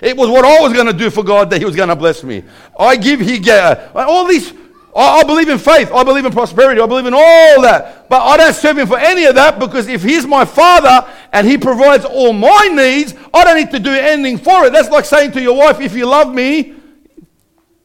It 0.01 0.17
was 0.17 0.27
what 0.27 0.43
I 0.43 0.59
was 0.59 0.73
going 0.73 0.87
to 0.87 0.93
do 0.93 1.09
for 1.09 1.23
God 1.23 1.49
that 1.49 1.59
He 1.59 1.65
was 1.65 1.77
going 1.77 1.87
to 1.87 1.95
bless 1.95 2.21
me. 2.21 2.43
I 2.77 2.97
give, 2.97 3.21
He 3.21 3.39
get. 3.39 3.95
All 3.95 4.27
these, 4.27 4.51
I, 4.95 5.23
believe 5.23 5.47
in 5.49 5.57
faith, 5.57 5.91
I 5.91 6.03
believe 6.03 6.25
in 6.25 6.31
prosperity, 6.31 6.81
I 6.81 6.85
believe 6.85 7.05
in 7.05 7.13
all 7.13 7.61
that. 7.61 8.09
But 8.09 8.21
I 8.21 8.37
don't 8.37 8.53
serve 8.53 8.77
Him 8.77 8.87
for 8.87 8.97
any 8.97 9.25
of 9.25 9.35
that 9.35 9.59
because 9.59 9.87
if 9.87 10.03
He's 10.03 10.25
my 10.25 10.45
Father 10.45 11.07
and 11.31 11.47
He 11.47 11.57
provides 11.57 12.05
all 12.05 12.33
my 12.33 12.69
needs, 12.73 13.13
I 13.33 13.43
don't 13.43 13.57
need 13.57 13.71
to 13.71 13.79
do 13.79 13.91
anything 13.91 14.37
for 14.37 14.65
it. 14.65 14.73
That's 14.73 14.89
like 14.89 15.05
saying 15.05 15.31
to 15.33 15.41
your 15.41 15.57
wife, 15.57 15.79
if 15.79 15.95
you 15.95 16.05
love 16.05 16.33
me, 16.33 16.75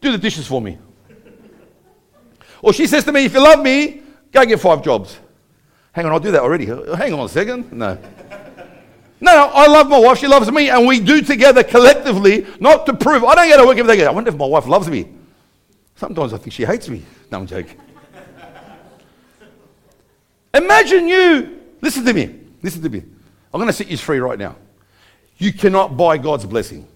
do 0.01 0.13
the 0.13 0.19
dishes 0.19 0.47
for 0.47 0.61
me. 0.61 0.79
Or 2.61 2.73
she 2.73 2.87
says 2.87 3.05
to 3.05 3.13
me, 3.13 3.27
if 3.27 3.35
you 3.35 3.43
love 3.43 3.63
me, 3.63 4.03
Go 4.37 4.45
get 4.45 4.61
five 4.61 4.83
jobs. 4.83 5.19
Hang 5.93 6.05
on, 6.05 6.13
I'll 6.13 6.21
do 6.21 6.31
that 6.33 6.43
already. 6.43 6.67
Hang 6.67 7.15
on 7.15 7.25
a 7.25 7.29
second. 7.29 7.73
No. 7.73 7.97
No, 9.19 9.51
I 9.55 9.67
love 9.67 9.89
my 9.89 9.99
wife. 9.99 10.19
She 10.19 10.27
loves 10.27 10.53
me. 10.53 10.69
And 10.69 10.87
we 10.87 11.01
do 11.01 11.23
together 11.23 11.65
collectively, 11.65 12.47
not 12.61 12.85
to 12.85 12.93
prove. 12.93 13.25
I 13.25 13.35
don't 13.35 13.49
get 13.49 13.57
to 13.57 13.65
work 13.65 13.79
every 13.79 13.97
day. 13.97 14.05
I 14.05 14.11
wonder 14.11 14.29
if 14.29 14.37
my 14.37 14.45
wife 14.45 14.67
loves 14.67 14.89
me. 14.91 15.09
Sometimes 15.97 16.33
I 16.33 16.39
think 16.39 16.53
she 16.53 16.65
hates 16.65 16.89
me. 16.89 17.03
No, 17.31 17.39
I'm 17.39 17.47
joking. 17.47 17.81
Imagine 20.55 21.09
you, 21.09 21.61
listen 21.81 22.05
to 22.05 22.13
me, 22.13 22.41
listen 22.63 22.83
to 22.83 22.89
me. 22.89 22.99
I'm 23.53 23.61
going 23.61 23.67
to 23.67 23.73
set 23.73 23.89
you 23.89 23.97
free 23.97 24.21
right 24.21 24.39
now. 24.39 24.57
You 25.39 25.53
cannot 25.53 25.97
buy 25.97 26.17
God's 26.17 26.47
blessing. 26.47 26.89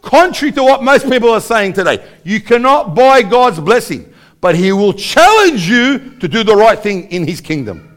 Contrary 0.00 0.50
to 0.52 0.62
what 0.62 0.82
most 0.82 1.08
people 1.08 1.30
are 1.30 1.40
saying 1.40 1.74
today, 1.74 2.04
you 2.24 2.40
cannot 2.40 2.94
buy 2.94 3.22
God's 3.22 3.60
blessing 3.60 4.12
but 4.42 4.56
he 4.56 4.72
will 4.72 4.92
challenge 4.92 5.68
you 5.68 6.18
to 6.18 6.26
do 6.26 6.42
the 6.42 6.54
right 6.54 6.78
thing 6.78 7.08
in 7.12 7.24
his 7.24 7.40
kingdom. 7.40 7.96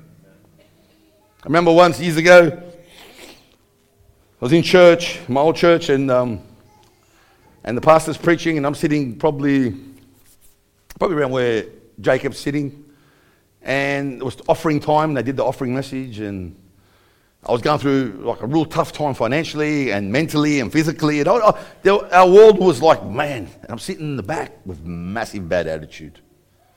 I 0.60 1.46
remember 1.46 1.72
once 1.72 2.00
years 2.00 2.18
ago, 2.18 2.62
I 2.62 4.40
was 4.40 4.54
in 4.54 4.62
church, 4.62 5.20
my 5.28 5.42
old 5.42 5.56
church, 5.56 5.90
and, 5.90 6.12
um, 6.12 6.40
and 7.66 7.76
the 7.76 7.82
pastor's 7.82 8.18
preaching, 8.18 8.58
and 8.58 8.66
I'm 8.66 8.76
sitting 8.76 9.18
probably, 9.18 9.76
probably 11.00 11.18
around 11.18 11.32
where 11.32 11.66
Jacob's 12.00 12.38
sitting. 12.38 12.86
And 13.64 14.22
it 14.22 14.24
was 14.24 14.38
offering 14.48 14.80
time, 14.80 15.16
they 15.16 15.24
did 15.24 15.36
the 15.36 15.44
offering 15.44 15.74
message, 15.74 16.20
and 16.20 16.56
I 17.44 17.52
was 17.52 17.64
going 17.64 17.80
through 17.80 18.22
like 18.24 18.42
a 18.42 18.46
real 18.46 18.66
tough 18.66 18.92
time 18.92 19.16
financially 19.16 19.92
and 19.92 20.12
mentally 20.12 20.60
and 20.60 20.72
physically. 20.72 21.20
And 21.22 21.28
I, 21.28 21.38
I, 21.38 21.90
our 22.12 22.30
world 22.30 22.60
was 22.60 22.84
like, 22.84 23.04
man, 23.04 23.50
and 23.64 23.72
I'm 23.72 23.80
sitting 23.80 24.06
in 24.06 24.16
the 24.16 24.24
back 24.24 24.52
with 24.68 24.84
massive 24.84 25.50
bad 25.50 25.66
attitude. 25.66 26.20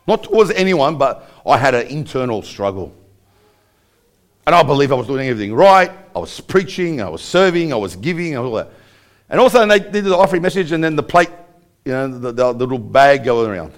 Not 0.06 0.24
towards 0.24 0.50
anyone, 0.52 0.96
but 0.96 1.30
I 1.44 1.58
had 1.58 1.74
an 1.74 1.86
internal 1.88 2.40
struggle. 2.40 2.94
And 4.46 4.54
I 4.54 4.62
believe 4.62 4.90
I 4.90 4.94
was 4.94 5.06
doing 5.06 5.28
everything 5.28 5.54
right. 5.54 5.90
I 6.16 6.18
was 6.18 6.40
preaching, 6.40 7.02
I 7.02 7.10
was 7.10 7.20
serving, 7.20 7.74
I 7.74 7.76
was 7.76 7.94
giving, 7.94 8.34
and 8.34 8.46
all 8.46 8.54
that. 8.54 8.72
And 9.30 9.40
also, 9.40 9.66
they 9.66 9.78
did 9.78 10.04
the 10.04 10.16
offering 10.16 10.42
message, 10.42 10.72
and 10.72 10.82
then 10.82 10.96
the 10.96 11.02
plate, 11.02 11.30
you 11.84 11.92
know, 11.92 12.08
the, 12.08 12.32
the, 12.32 12.52
the 12.52 12.66
little 12.66 12.78
bag 12.78 13.24
going 13.24 13.50
around. 13.50 13.72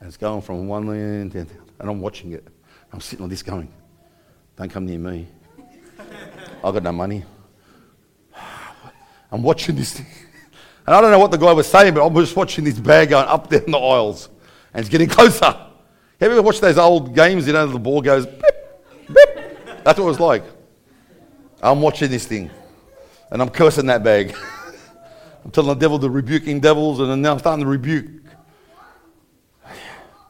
And 0.00 0.08
it's 0.08 0.16
going 0.16 0.42
from 0.42 0.66
one 0.66 0.88
end 0.90 1.32
to 1.32 1.38
And 1.38 1.90
I'm 1.90 2.00
watching 2.00 2.32
it. 2.32 2.46
I'm 2.92 3.00
sitting 3.00 3.22
on 3.22 3.30
this 3.30 3.42
going, 3.42 3.72
don't 4.56 4.68
come 4.68 4.86
near 4.86 4.98
me. 4.98 5.28
I've 6.64 6.74
got 6.74 6.82
no 6.82 6.92
money. 6.92 7.24
I'm 9.32 9.42
watching 9.42 9.76
this 9.76 9.94
thing. 9.94 10.06
And 10.84 10.96
I 10.96 11.00
don't 11.00 11.12
know 11.12 11.18
what 11.20 11.30
the 11.30 11.36
guy 11.36 11.52
was 11.52 11.68
saying, 11.68 11.94
but 11.94 12.02
I 12.02 12.08
was 12.08 12.24
just 12.24 12.36
watching 12.36 12.64
this 12.64 12.76
bag 12.76 13.10
going 13.10 13.28
up 13.28 13.48
down 13.48 13.66
the 13.68 13.78
aisles 13.78 14.28
and 14.74 14.80
it's 14.80 14.88
getting 14.88 15.08
closer. 15.16 15.44
Have 15.44 15.68
you 16.20 16.32
ever 16.32 16.42
watched 16.42 16.60
those 16.60 16.76
old 16.76 17.14
games, 17.14 17.46
you 17.46 17.52
know, 17.52 17.64
the 17.68 17.78
ball 17.78 18.02
goes 18.02 18.26
beep, 18.26 18.42
beep. 19.06 19.28
That's 19.84 19.96
what 19.96 20.00
it 20.00 20.08
was 20.08 20.18
like. 20.18 20.42
I'm 21.62 21.80
watching 21.80 22.10
this 22.10 22.26
thing 22.26 22.50
and 23.30 23.40
I'm 23.40 23.48
cursing 23.48 23.86
that 23.86 24.02
bag. 24.02 24.34
I'm 25.44 25.50
telling 25.50 25.68
the 25.68 25.74
devil 25.74 25.98
to 25.98 26.08
rebuking 26.08 26.60
devils 26.60 27.00
and 27.00 27.22
now 27.22 27.32
I'm 27.32 27.38
starting 27.38 27.64
to 27.64 27.70
rebuke. 27.70 28.06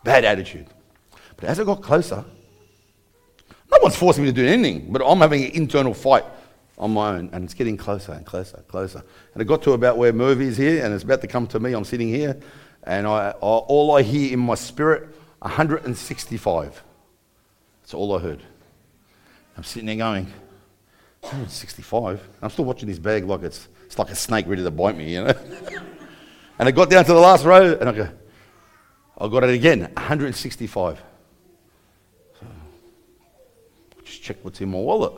Bad 0.05 0.25
attitude. 0.25 0.67
But 1.37 1.49
as 1.49 1.61
I 1.61 1.65
got 1.65 1.83
closer, 1.83 2.25
no 3.71 3.79
one's 3.83 3.97
forcing 3.97 4.25
me 4.25 4.31
to 4.31 4.35
do 4.35 4.47
anything, 4.47 4.93
but 4.93 5.03
I'm 5.05 5.19
having 5.19 5.45
an 5.45 5.51
internal 5.53 5.95
fight 5.95 6.25
on 6.79 6.93
my 6.93 7.17
own, 7.17 7.31
and 7.33 7.45
it's 7.45 7.55
getting 7.55 7.77
closer 7.77 8.13
and 8.13 8.27
closer 8.27 8.57
and 8.57 8.69
closer. 8.69 9.03
And 9.33 9.41
it 9.41 9.45
got 9.47 9.63
to 9.63 9.73
about 9.73 9.97
where 9.97 10.13
Murphy 10.13 10.47
is 10.47 10.57
here, 10.57 10.85
and 10.85 10.93
it's 10.93 11.05
about 11.05 11.21
to 11.21 11.27
come 11.27 11.47
to 11.49 11.61
me. 11.61 11.73
I'm 11.73 11.85
sitting 11.85 12.09
here, 12.09 12.39
and 12.85 13.07
I, 13.07 13.31
I, 13.31 13.31
all 13.41 13.97
I 13.97 14.03
hear 14.03 14.33
in 14.33 14.41
my 14.41 14.57
spirit, 14.57 15.15
165. 15.41 16.83
That's 17.83 17.95
all 17.95 18.17
I 18.17 18.21
heard. 18.21 18.43
I'm 19.57 19.65
sitting 19.65 19.87
there 19.87 19.97
going, 19.97 20.25
165? 21.21 22.21
I'm 22.41 22.51
still 22.51 22.65
watching 22.65 22.89
this 22.89 22.99
bag 22.99 23.25
like 23.25 23.43
it's, 23.43 23.69
it's 23.93 23.99
like 23.99 24.09
a 24.09 24.17
snake 24.17 24.47
ready 24.49 24.63
to 24.63 24.71
bite 24.71 24.97
me, 24.97 25.13
you 25.13 25.23
know? 25.23 25.35
and 26.59 26.67
I 26.67 26.71
got 26.71 26.89
down 26.89 27.05
to 27.05 27.13
the 27.13 27.21
last 27.21 27.45
row, 27.45 27.77
and 27.79 27.91
I 27.91 27.93
go, 27.93 28.09
I 29.19 29.29
got 29.29 29.45
it 29.45 29.51
again, 29.51 29.81
165. 29.81 31.03
So, 32.41 32.47
just 34.03 34.23
checked 34.23 34.43
what's 34.43 34.63
in 34.63 34.71
my 34.71 34.79
wallet. 34.79 35.13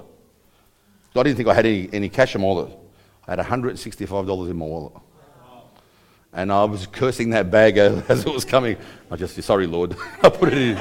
I 1.14 1.22
didn't 1.22 1.36
think 1.36 1.48
I 1.48 1.54
had 1.54 1.66
any, 1.66 1.88
any 1.92 2.08
cash 2.08 2.34
in 2.34 2.40
my 2.40 2.48
wallet. 2.48 2.76
I 3.28 3.36
had 3.36 3.46
$165 3.46 4.50
in 4.50 4.56
my 4.56 4.66
wallet. 4.66 4.94
And 6.32 6.50
I 6.50 6.64
was 6.64 6.88
cursing 6.88 7.30
that 7.30 7.52
bag 7.52 7.76
as 7.78 8.26
it 8.26 8.34
was 8.34 8.44
coming. 8.44 8.76
I 9.08 9.14
just 9.14 9.40
sorry, 9.44 9.68
Lord. 9.68 9.96
I 10.24 10.30
put 10.30 10.52
it 10.52 10.58
in. 10.58 10.76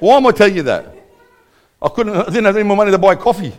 Why 0.00 0.16
am 0.16 0.26
I 0.26 0.32
telling 0.32 0.56
you 0.56 0.64
that? 0.64 0.96
I 1.80 1.88
couldn't, 1.90 2.16
I 2.16 2.24
didn't 2.24 2.46
have 2.46 2.56
any 2.56 2.64
more 2.64 2.76
money 2.76 2.90
to 2.90 2.98
buy 2.98 3.14
coffee. 3.14 3.52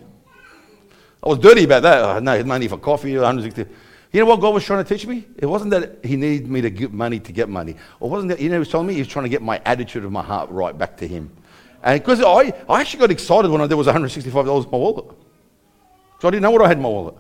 I 1.26 1.30
was 1.30 1.40
dirty 1.40 1.64
about 1.64 1.84
that. 1.84 2.04
I 2.04 2.20
no 2.20 2.44
money 2.44 2.68
for 2.68 2.78
coffee, 2.78 3.16
160. 3.16 3.74
You 4.12 4.20
know 4.22 4.28
what 4.28 4.40
God 4.40 4.54
was 4.54 4.64
trying 4.64 4.84
to 4.84 4.88
teach 4.88 5.08
me? 5.08 5.26
It 5.38 5.46
wasn't 5.46 5.72
that 5.72 6.06
He 6.06 6.16
needed 6.16 6.48
me 6.48 6.62
to 6.62 6.70
give 6.70 6.94
money 6.94 7.20
to 7.20 7.32
get 7.32 7.50
money. 7.50 7.76
Or 8.00 8.10
wasn't 8.10 8.30
that, 8.30 8.40
you 8.40 8.50
know, 8.50 8.56
He 8.56 8.60
was 8.60 8.70
telling 8.70 8.88
me 8.88 8.94
He 8.94 9.02
was 9.02 9.08
trying 9.08 9.24
to 9.24 9.30
get 9.30 9.42
my 9.42 9.60
attitude 9.66 10.06
of 10.06 10.12
my 10.12 10.22
heart 10.22 10.50
right 10.52 10.78
back 10.78 10.96
to 10.98 11.08
Him. 11.08 11.32
And 11.84 12.00
because 12.00 12.22
I, 12.22 12.54
I 12.70 12.82
actually 12.82 13.00
got 13.00 13.12
excited 13.12 13.50
when 13.50 13.62
I, 13.62 13.68
there 13.68 13.76
was 13.76 13.88
$165 13.88 14.28
in 14.66 14.72
my 14.72 14.78
wallet. 14.78 15.06
So 16.22 16.28
I 16.28 16.32
didn't 16.32 16.44
know 16.44 16.52
what 16.52 16.62
I 16.62 16.68
had 16.68 16.78
in 16.78 16.84
my 16.84 16.90
wallet. 16.90 17.16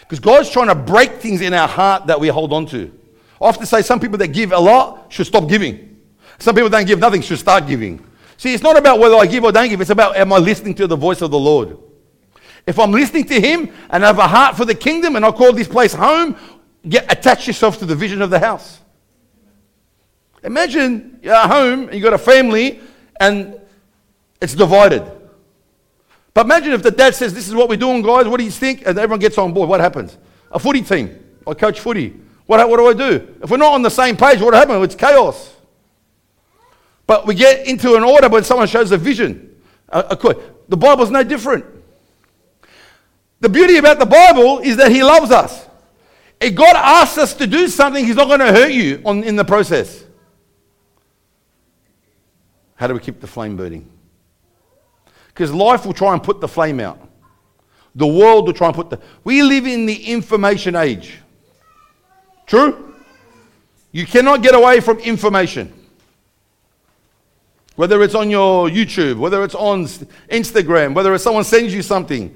Because 0.00 0.20
God's 0.20 0.50
trying 0.50 0.68
to 0.68 0.74
break 0.74 1.12
things 1.14 1.40
in 1.40 1.54
our 1.54 1.68
heart 1.68 2.06
that 2.08 2.20
we 2.20 2.28
hold 2.28 2.52
on 2.52 2.66
to. 2.66 2.92
I 3.40 3.46
often 3.46 3.66
say 3.66 3.82
some 3.82 3.98
people 4.00 4.18
that 4.18 4.28
give 4.28 4.52
a 4.52 4.58
lot 4.58 5.12
should 5.12 5.26
stop 5.26 5.48
giving. 5.48 6.00
Some 6.38 6.54
people 6.54 6.68
don't 6.68 6.86
give 6.86 6.98
nothing 6.98 7.22
should 7.22 7.38
start 7.38 7.66
giving. 7.66 8.04
See, 8.36 8.52
it's 8.52 8.62
not 8.62 8.76
about 8.76 8.98
whether 8.98 9.16
I 9.16 9.26
give 9.26 9.44
or 9.44 9.52
don't 9.52 9.68
give. 9.68 9.80
It's 9.80 9.90
about 9.90 10.16
am 10.16 10.32
I 10.32 10.38
listening 10.38 10.74
to 10.74 10.86
the 10.86 10.96
voice 10.96 11.22
of 11.22 11.30
the 11.30 11.38
Lord? 11.38 11.78
If 12.66 12.78
I'm 12.78 12.92
listening 12.92 13.24
to 13.26 13.40
Him 13.40 13.70
and 13.90 14.02
have 14.02 14.18
a 14.18 14.26
heart 14.26 14.56
for 14.56 14.64
the 14.64 14.74
kingdom 14.74 15.16
and 15.16 15.24
I 15.24 15.30
call 15.32 15.52
this 15.52 15.68
place 15.68 15.92
home, 15.92 16.36
get 16.88 17.10
attach 17.12 17.46
yourself 17.46 17.78
to 17.78 17.86
the 17.86 17.94
vision 17.94 18.22
of 18.22 18.30
the 18.30 18.38
house. 18.38 18.80
Imagine 20.42 21.18
you're 21.22 21.34
at 21.34 21.50
home 21.50 21.84
and 21.84 21.94
you've 21.94 22.02
got 22.02 22.12
a 22.12 22.18
family 22.18 22.80
and 23.20 23.58
it's 24.40 24.54
divided. 24.54 25.10
But 26.34 26.46
imagine 26.46 26.72
if 26.72 26.82
the 26.82 26.90
dad 26.90 27.14
says, 27.14 27.32
This 27.32 27.48
is 27.48 27.54
what 27.54 27.68
we're 27.68 27.76
doing, 27.76 28.02
guys, 28.02 28.26
what 28.26 28.38
do 28.38 28.44
you 28.44 28.50
think? 28.50 28.86
And 28.86 28.98
everyone 28.98 29.20
gets 29.20 29.38
on 29.38 29.52
board. 29.52 29.68
What 29.68 29.80
happens? 29.80 30.18
A 30.50 30.58
footy 30.58 30.82
team. 30.82 31.18
I 31.46 31.54
coach 31.54 31.80
footy. 31.80 32.20
What, 32.46 32.68
what 32.68 32.76
do 32.76 32.86
I 32.86 32.92
do? 32.92 33.34
If 33.42 33.50
we're 33.50 33.56
not 33.56 33.72
on 33.72 33.82
the 33.82 33.90
same 33.90 34.16
page, 34.16 34.40
what 34.40 34.52
happens? 34.52 34.84
It's 34.84 34.94
chaos. 34.94 35.54
But 37.06 37.26
we 37.26 37.34
get 37.34 37.66
into 37.66 37.94
an 37.94 38.02
order 38.02 38.28
when 38.28 38.44
someone 38.44 38.66
shows 38.66 38.90
a 38.92 38.98
vision. 38.98 39.56
Uh, 39.88 40.14
the 40.68 40.76
Bible's 40.76 41.10
no 41.10 41.22
different. 41.22 41.64
The 43.44 43.50
beauty 43.50 43.76
about 43.76 43.98
the 43.98 44.06
Bible 44.06 44.60
is 44.60 44.78
that 44.78 44.90
He 44.90 45.04
loves 45.04 45.30
us. 45.30 45.68
If 46.40 46.54
God 46.54 46.74
asks 46.76 47.18
us 47.18 47.34
to 47.34 47.46
do 47.46 47.68
something, 47.68 48.02
He's 48.02 48.16
not 48.16 48.26
going 48.26 48.40
to 48.40 48.50
hurt 48.50 48.72
you 48.72 49.02
on, 49.04 49.22
in 49.22 49.36
the 49.36 49.44
process. 49.44 50.02
How 52.76 52.86
do 52.86 52.94
we 52.94 53.00
keep 53.00 53.20
the 53.20 53.26
flame 53.26 53.54
burning? 53.58 53.86
Because 55.26 55.52
life 55.52 55.84
will 55.84 55.92
try 55.92 56.14
and 56.14 56.22
put 56.22 56.40
the 56.40 56.48
flame 56.48 56.80
out. 56.80 57.06
The 57.94 58.06
world 58.06 58.46
will 58.46 58.54
try 58.54 58.68
and 58.68 58.74
put 58.74 58.88
the. 58.88 58.98
We 59.24 59.42
live 59.42 59.66
in 59.66 59.84
the 59.84 60.04
information 60.06 60.74
age. 60.74 61.18
True? 62.46 62.94
You 63.92 64.06
cannot 64.06 64.42
get 64.42 64.54
away 64.54 64.80
from 64.80 65.00
information. 65.00 65.70
Whether 67.76 68.02
it's 68.04 68.14
on 68.14 68.30
your 68.30 68.70
YouTube, 68.70 69.18
whether 69.18 69.44
it's 69.44 69.54
on 69.54 69.84
Instagram, 70.30 70.94
whether 70.94 71.18
someone 71.18 71.44
sends 71.44 71.74
you 71.74 71.82
something. 71.82 72.34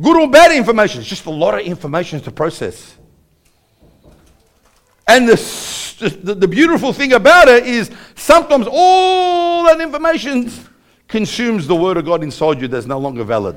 Good 0.00 0.16
or 0.16 0.30
bad 0.30 0.52
information. 0.52 1.00
It's 1.00 1.08
just 1.08 1.26
a 1.26 1.30
lot 1.30 1.58
of 1.58 1.60
information 1.60 2.20
to 2.20 2.30
process. 2.30 2.96
And 5.08 5.28
the, 5.28 6.16
the, 6.22 6.34
the 6.34 6.48
beautiful 6.48 6.92
thing 6.92 7.12
about 7.14 7.48
it 7.48 7.66
is 7.66 7.90
sometimes 8.14 8.66
all 8.70 9.64
that 9.64 9.80
information 9.80 10.50
consumes 11.08 11.66
the 11.66 11.76
word 11.76 11.96
of 11.96 12.04
God 12.04 12.22
inside 12.22 12.60
you 12.60 12.68
that's 12.68 12.86
no 12.86 12.98
longer 12.98 13.24
valid. 13.24 13.56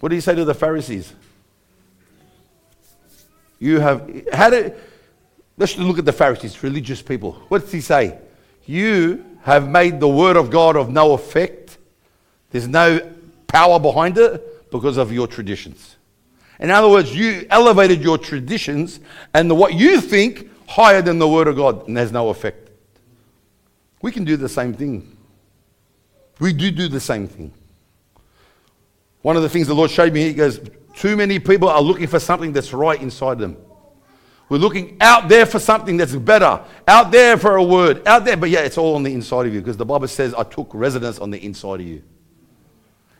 What 0.00 0.08
did 0.08 0.16
he 0.16 0.20
say 0.20 0.34
to 0.34 0.44
the 0.44 0.54
Pharisees? 0.54 1.12
You 3.58 3.78
have 3.78 4.10
had 4.32 4.54
it. 4.54 4.90
Let's 5.58 5.76
look 5.76 5.98
at 5.98 6.06
the 6.06 6.12
Pharisees, 6.12 6.62
religious 6.62 7.02
people. 7.02 7.32
What 7.48 7.60
does 7.60 7.72
he 7.72 7.82
say? 7.82 8.18
You 8.64 9.24
have 9.42 9.68
made 9.68 10.00
the 10.00 10.08
word 10.08 10.36
of 10.36 10.50
God 10.50 10.76
of 10.76 10.88
no 10.88 11.12
effect. 11.12 11.76
There's 12.50 12.66
no 12.66 13.12
power 13.46 13.78
behind 13.78 14.16
it 14.16 14.59
because 14.70 14.96
of 14.96 15.12
your 15.12 15.26
traditions. 15.26 15.96
In 16.58 16.70
other 16.70 16.88
words, 16.88 17.14
you 17.14 17.46
elevated 17.50 18.02
your 18.02 18.18
traditions 18.18 19.00
and 19.32 19.56
what 19.56 19.74
you 19.74 20.00
think 20.00 20.50
higher 20.68 21.02
than 21.02 21.18
the 21.18 21.28
word 21.28 21.48
of 21.48 21.56
God, 21.56 21.88
and 21.88 21.96
there's 21.96 22.12
no 22.12 22.28
effect. 22.28 22.70
We 24.02 24.12
can 24.12 24.24
do 24.24 24.36
the 24.36 24.48
same 24.48 24.74
thing. 24.74 25.16
We 26.38 26.52
do 26.52 26.70
do 26.70 26.88
the 26.88 27.00
same 27.00 27.26
thing. 27.26 27.52
One 29.22 29.36
of 29.36 29.42
the 29.42 29.48
things 29.48 29.66
the 29.66 29.74
Lord 29.74 29.90
showed 29.90 30.12
me, 30.12 30.22
He 30.22 30.32
goes, 30.32 30.60
Too 30.94 31.16
many 31.16 31.38
people 31.38 31.68
are 31.68 31.82
looking 31.82 32.06
for 32.06 32.18
something 32.18 32.52
that's 32.52 32.72
right 32.72 33.00
inside 33.00 33.38
them. 33.38 33.56
We're 34.48 34.58
looking 34.58 34.96
out 35.00 35.28
there 35.28 35.46
for 35.46 35.60
something 35.60 35.96
that's 35.96 36.14
better, 36.14 36.60
out 36.88 37.12
there 37.12 37.36
for 37.36 37.56
a 37.56 37.62
word, 37.62 38.06
out 38.06 38.24
there, 38.24 38.36
but 38.36 38.50
yeah, 38.50 38.60
it's 38.60 38.76
all 38.76 38.96
on 38.96 39.04
the 39.04 39.14
inside 39.14 39.46
of 39.46 39.54
you 39.54 39.60
because 39.60 39.76
the 39.76 39.86
Bible 39.86 40.08
says, 40.08 40.34
I 40.34 40.42
took 40.42 40.68
residence 40.74 41.20
on 41.20 41.30
the 41.30 41.38
inside 41.38 41.80
of 41.80 41.86
you. 41.86 42.02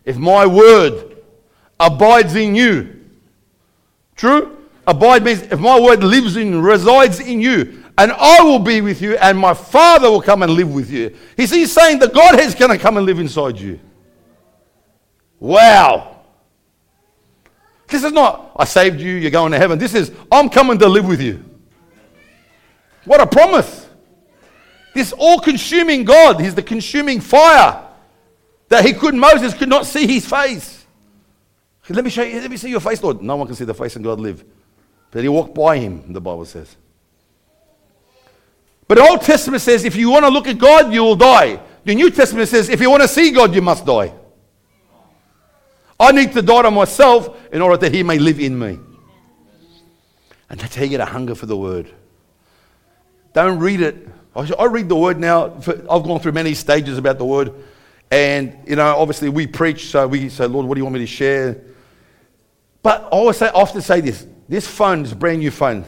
If 0.05 0.17
my 0.17 0.45
word 0.45 1.20
abides 1.81 2.37
in 2.37 2.55
you, 2.55 3.01
true? 4.15 4.59
Abide 4.87 5.25
means 5.25 5.43
if 5.43 5.59
my 5.59 5.79
word 5.81 6.05
lives 6.05 6.37
in, 6.37 6.61
resides 6.61 7.21
in 7.21 7.41
you, 7.41 7.85
and 7.97 8.13
I 8.13 8.43
will 8.43 8.59
be 8.59 8.81
with 8.81 9.03
you, 9.03 9.17
and 9.17 9.39
my 9.39 9.55
Father 9.55 10.11
will 10.11 10.23
come 10.23 10.43
and 10.43 10.53
live 10.53 10.73
with 10.73 10.91
you. 10.91 11.17
He's, 11.37 11.51
he's 11.51 11.73
saying 11.73 11.99
the 11.99 12.11
is 12.39 12.55
going 12.55 12.71
to 12.71 12.79
come 12.79 12.97
and 12.97 13.07
live 13.07 13.19
inside 13.19 13.59
you. 13.59 13.79
Wow. 15.39 16.23
This 17.89 18.05
is 18.05 18.13
not, 18.13 18.53
I 18.57 18.65
saved 18.65 19.01
you, 19.01 19.17
you're 19.17 19.31
going 19.31 19.53
to 19.53 19.59
heaven. 19.59 19.79
This 19.79 19.95
is, 19.95 20.13
I'm 20.31 20.49
coming 20.49 20.79
to 20.79 20.89
live 20.89 21.07
with 21.07 21.21
you. 21.21 21.45
What 23.05 23.21
a 23.21 23.27
promise. 23.27 23.89
This 24.95 25.13
all 25.13 25.41
consuming 25.41 26.05
God, 26.05 26.41
He's 26.41 26.55
the 26.55 26.63
consuming 26.63 27.21
fire 27.21 27.87
that 28.69 28.85
He 28.85 28.93
could, 28.93 29.15
Moses 29.15 29.55
could 29.55 29.69
not 29.69 29.87
see 29.87 30.07
His 30.07 30.27
face. 30.27 30.80
Let 31.91 32.05
me 32.05 32.11
show 32.11 32.23
you, 32.23 32.41
let 32.41 32.51
me 32.51 32.57
see 32.57 32.71
your 32.71 32.81
face, 32.81 33.03
Lord. 33.03 33.21
No 33.21 33.37
one 33.37 33.47
can 33.47 33.57
see 33.57 33.65
the 33.65 33.75
face 33.75 33.97
of 33.97 34.03
God 34.03 34.21
live. 34.21 34.45
But 35.11 35.23
He 35.23 35.29
walked 35.29 35.55
by 35.55 35.79
Him, 35.79 36.13
the 36.13 36.21
Bible 36.21 36.45
says. 36.45 36.77
But 38.87 38.99
the 38.99 39.03
Old 39.03 39.23
Testament 39.23 39.63
says 39.63 39.85
if 39.85 39.97
you 39.97 40.11
want 40.11 40.25
to 40.25 40.31
look 40.31 40.47
at 40.47 40.59
God, 40.59 40.93
you 40.93 41.03
will 41.03 41.17
die. 41.17 41.61
The 41.85 41.95
New 41.95 42.11
Testament 42.11 42.49
says 42.49 42.69
if 42.69 42.81
you 42.81 42.91
want 42.91 43.03
to 43.03 43.09
see 43.09 43.31
God, 43.31 43.55
you 43.55 43.63
must 43.63 43.85
die. 43.85 44.15
I 45.99 46.13
need 46.13 46.33
to 46.33 46.43
die 46.43 46.63
to 46.63 46.71
myself 46.71 47.37
in 47.53 47.61
order 47.61 47.77
that 47.77 47.93
He 47.93 48.03
may 48.03 48.19
live 48.19 48.41
in 48.41 48.59
me. 48.59 48.79
And 50.49 50.59
that's 50.59 50.75
how 50.75 50.83
you 50.83 50.91
get 50.91 51.01
a 51.01 51.07
hunger 51.07 51.35
for 51.35 51.47
the 51.47 51.57
Word. 51.57 51.89
Don't 53.33 53.59
read 53.59 53.81
it. 53.81 54.09
I 54.35 54.65
read 54.65 54.89
the 54.89 54.97
Word 54.97 55.21
now. 55.21 55.55
I've 55.57 56.05
gone 56.05 56.21
through 56.21 56.33
many 56.33 56.55
stages 56.55 56.99
about 56.99 57.19
the 57.19 57.25
Word. 57.25 57.53
And, 58.11 58.59
you 58.67 58.77
know, 58.77 58.97
obviously 58.97 59.29
we 59.29 59.47
preach, 59.47 59.87
so 59.87 60.09
we 60.09 60.29
say, 60.29 60.47
Lord, 60.47 60.67
what 60.67 60.75
do 60.75 60.81
you 60.81 60.85
want 60.85 60.95
me 60.95 61.01
to 61.01 61.07
share? 61.07 61.61
But 62.83 63.05
I 63.05 63.07
always 63.09 63.37
say, 63.37 63.49
often 63.49 63.83
say 63.83 64.01
this 64.01 64.27
this 64.49 64.67
phone 64.67 65.05
is 65.05 65.13
a 65.13 65.17
brand 65.17 65.39
new 65.39 65.51
phone. 65.51 65.85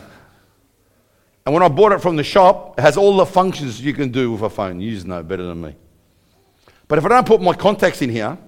And 1.44 1.52
when 1.52 1.64
I 1.64 1.68
bought 1.68 1.90
it 1.92 2.00
from 2.00 2.14
the 2.14 2.22
shop, 2.22 2.78
it 2.78 2.82
has 2.82 2.96
all 2.96 3.16
the 3.16 3.26
functions 3.26 3.80
you 3.80 3.92
can 3.92 4.12
do 4.12 4.30
with 4.30 4.42
a 4.42 4.50
phone. 4.50 4.80
You 4.80 5.02
know 5.04 5.22
better 5.22 5.42
than 5.44 5.60
me. 5.60 5.74
But 6.86 6.98
if 6.98 7.04
I 7.04 7.08
don't 7.08 7.26
put 7.26 7.42
my 7.42 7.54
contacts 7.54 8.02
in 8.02 8.10
here, 8.10 8.38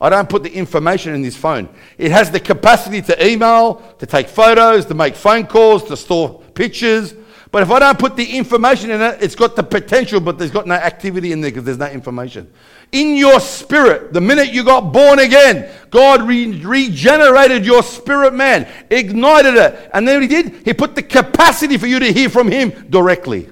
I 0.00 0.10
don't 0.10 0.28
put 0.28 0.42
the 0.42 0.52
information 0.52 1.14
in 1.14 1.22
this 1.22 1.36
phone. 1.36 1.68
It 1.96 2.10
has 2.10 2.30
the 2.30 2.40
capacity 2.40 3.00
to 3.02 3.26
email, 3.26 3.76
to 3.98 4.04
take 4.04 4.28
photos, 4.28 4.84
to 4.86 4.94
make 4.94 5.16
phone 5.16 5.46
calls, 5.46 5.84
to 5.84 5.96
store 5.96 6.42
pictures. 6.54 7.14
But 7.54 7.62
if 7.62 7.70
I 7.70 7.78
don't 7.78 7.96
put 7.96 8.16
the 8.16 8.36
information 8.36 8.90
in 8.90 9.00
it, 9.00 9.22
it's 9.22 9.36
got 9.36 9.54
the 9.54 9.62
potential, 9.62 10.18
but 10.18 10.38
there's 10.38 10.50
got 10.50 10.66
no 10.66 10.74
activity 10.74 11.30
in 11.30 11.40
there 11.40 11.52
because 11.52 11.62
there's 11.62 11.78
no 11.78 11.86
information. 11.86 12.52
In 12.90 13.14
your 13.14 13.38
spirit, 13.38 14.12
the 14.12 14.20
minute 14.20 14.52
you 14.52 14.64
got 14.64 14.92
born 14.92 15.20
again, 15.20 15.70
God 15.88 16.22
re- 16.26 16.60
regenerated 16.62 17.64
your 17.64 17.84
spirit 17.84 18.34
man, 18.34 18.66
ignited 18.90 19.54
it. 19.54 19.88
And 19.94 20.08
then 20.08 20.20
he 20.20 20.26
did? 20.26 20.64
He 20.64 20.74
put 20.74 20.96
the 20.96 21.02
capacity 21.04 21.78
for 21.78 21.86
you 21.86 22.00
to 22.00 22.12
hear 22.12 22.28
from 22.28 22.50
him 22.50 22.88
directly. 22.90 23.48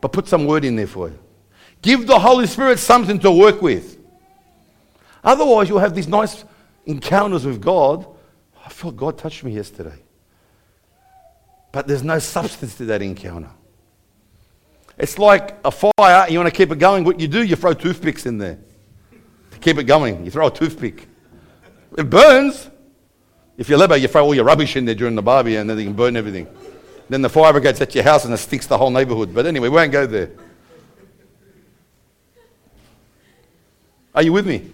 But 0.00 0.12
put 0.12 0.28
some 0.28 0.46
word 0.46 0.64
in 0.64 0.76
there 0.76 0.86
for 0.86 1.08
you. 1.08 1.18
Give 1.82 2.06
the 2.06 2.16
Holy 2.16 2.46
Spirit 2.46 2.78
something 2.78 3.18
to 3.18 3.32
work 3.32 3.60
with. 3.60 3.98
Otherwise, 5.24 5.68
you'll 5.68 5.80
have 5.80 5.96
these 5.96 6.06
nice 6.06 6.44
encounters 6.86 7.44
with 7.44 7.60
God. 7.60 8.06
I 8.64 8.68
felt 8.68 8.96
God 8.96 9.18
touched 9.18 9.42
me 9.42 9.50
yesterday. 9.50 10.00
But 11.72 11.86
there's 11.86 12.02
no 12.02 12.18
substance 12.18 12.74
to 12.76 12.84
that 12.86 13.02
encounter. 13.02 13.50
It's 14.98 15.18
like 15.18 15.56
a 15.64 15.70
fire, 15.70 16.28
you 16.28 16.38
want 16.38 16.52
to 16.52 16.56
keep 16.56 16.70
it 16.70 16.78
going. 16.78 17.04
What 17.04 17.20
you 17.20 17.28
do, 17.28 17.42
you 17.42 17.56
throw 17.56 17.72
toothpicks 17.72 18.26
in 18.26 18.38
there 18.38 18.58
to 19.50 19.58
keep 19.58 19.78
it 19.78 19.84
going. 19.84 20.24
You 20.24 20.30
throw 20.30 20.48
a 20.48 20.50
toothpick. 20.50 21.06
It 21.96 22.10
burns. 22.10 22.68
If 23.56 23.68
you're 23.68 23.78
Lebo, 23.78 23.94
you 23.94 24.08
throw 24.08 24.24
all 24.24 24.34
your 24.34 24.44
rubbish 24.44 24.76
in 24.76 24.84
there 24.84 24.94
during 24.94 25.14
the 25.14 25.22
barbie 25.22 25.56
and 25.56 25.70
then 25.70 25.78
you 25.78 25.84
can 25.84 25.94
burn 25.94 26.16
everything. 26.16 26.48
Then 27.08 27.22
the 27.22 27.28
fire 27.28 27.52
brigade's 27.52 27.80
at 27.80 27.94
your 27.94 28.04
house 28.04 28.24
and 28.24 28.34
it 28.34 28.38
sticks 28.38 28.66
the 28.66 28.76
whole 28.76 28.90
neighborhood. 28.90 29.34
But 29.34 29.46
anyway, 29.46 29.68
we 29.68 29.76
won't 29.76 29.92
go 29.92 30.06
there. 30.06 30.30
Are 34.14 34.22
you 34.22 34.32
with 34.32 34.46
me? 34.46 34.70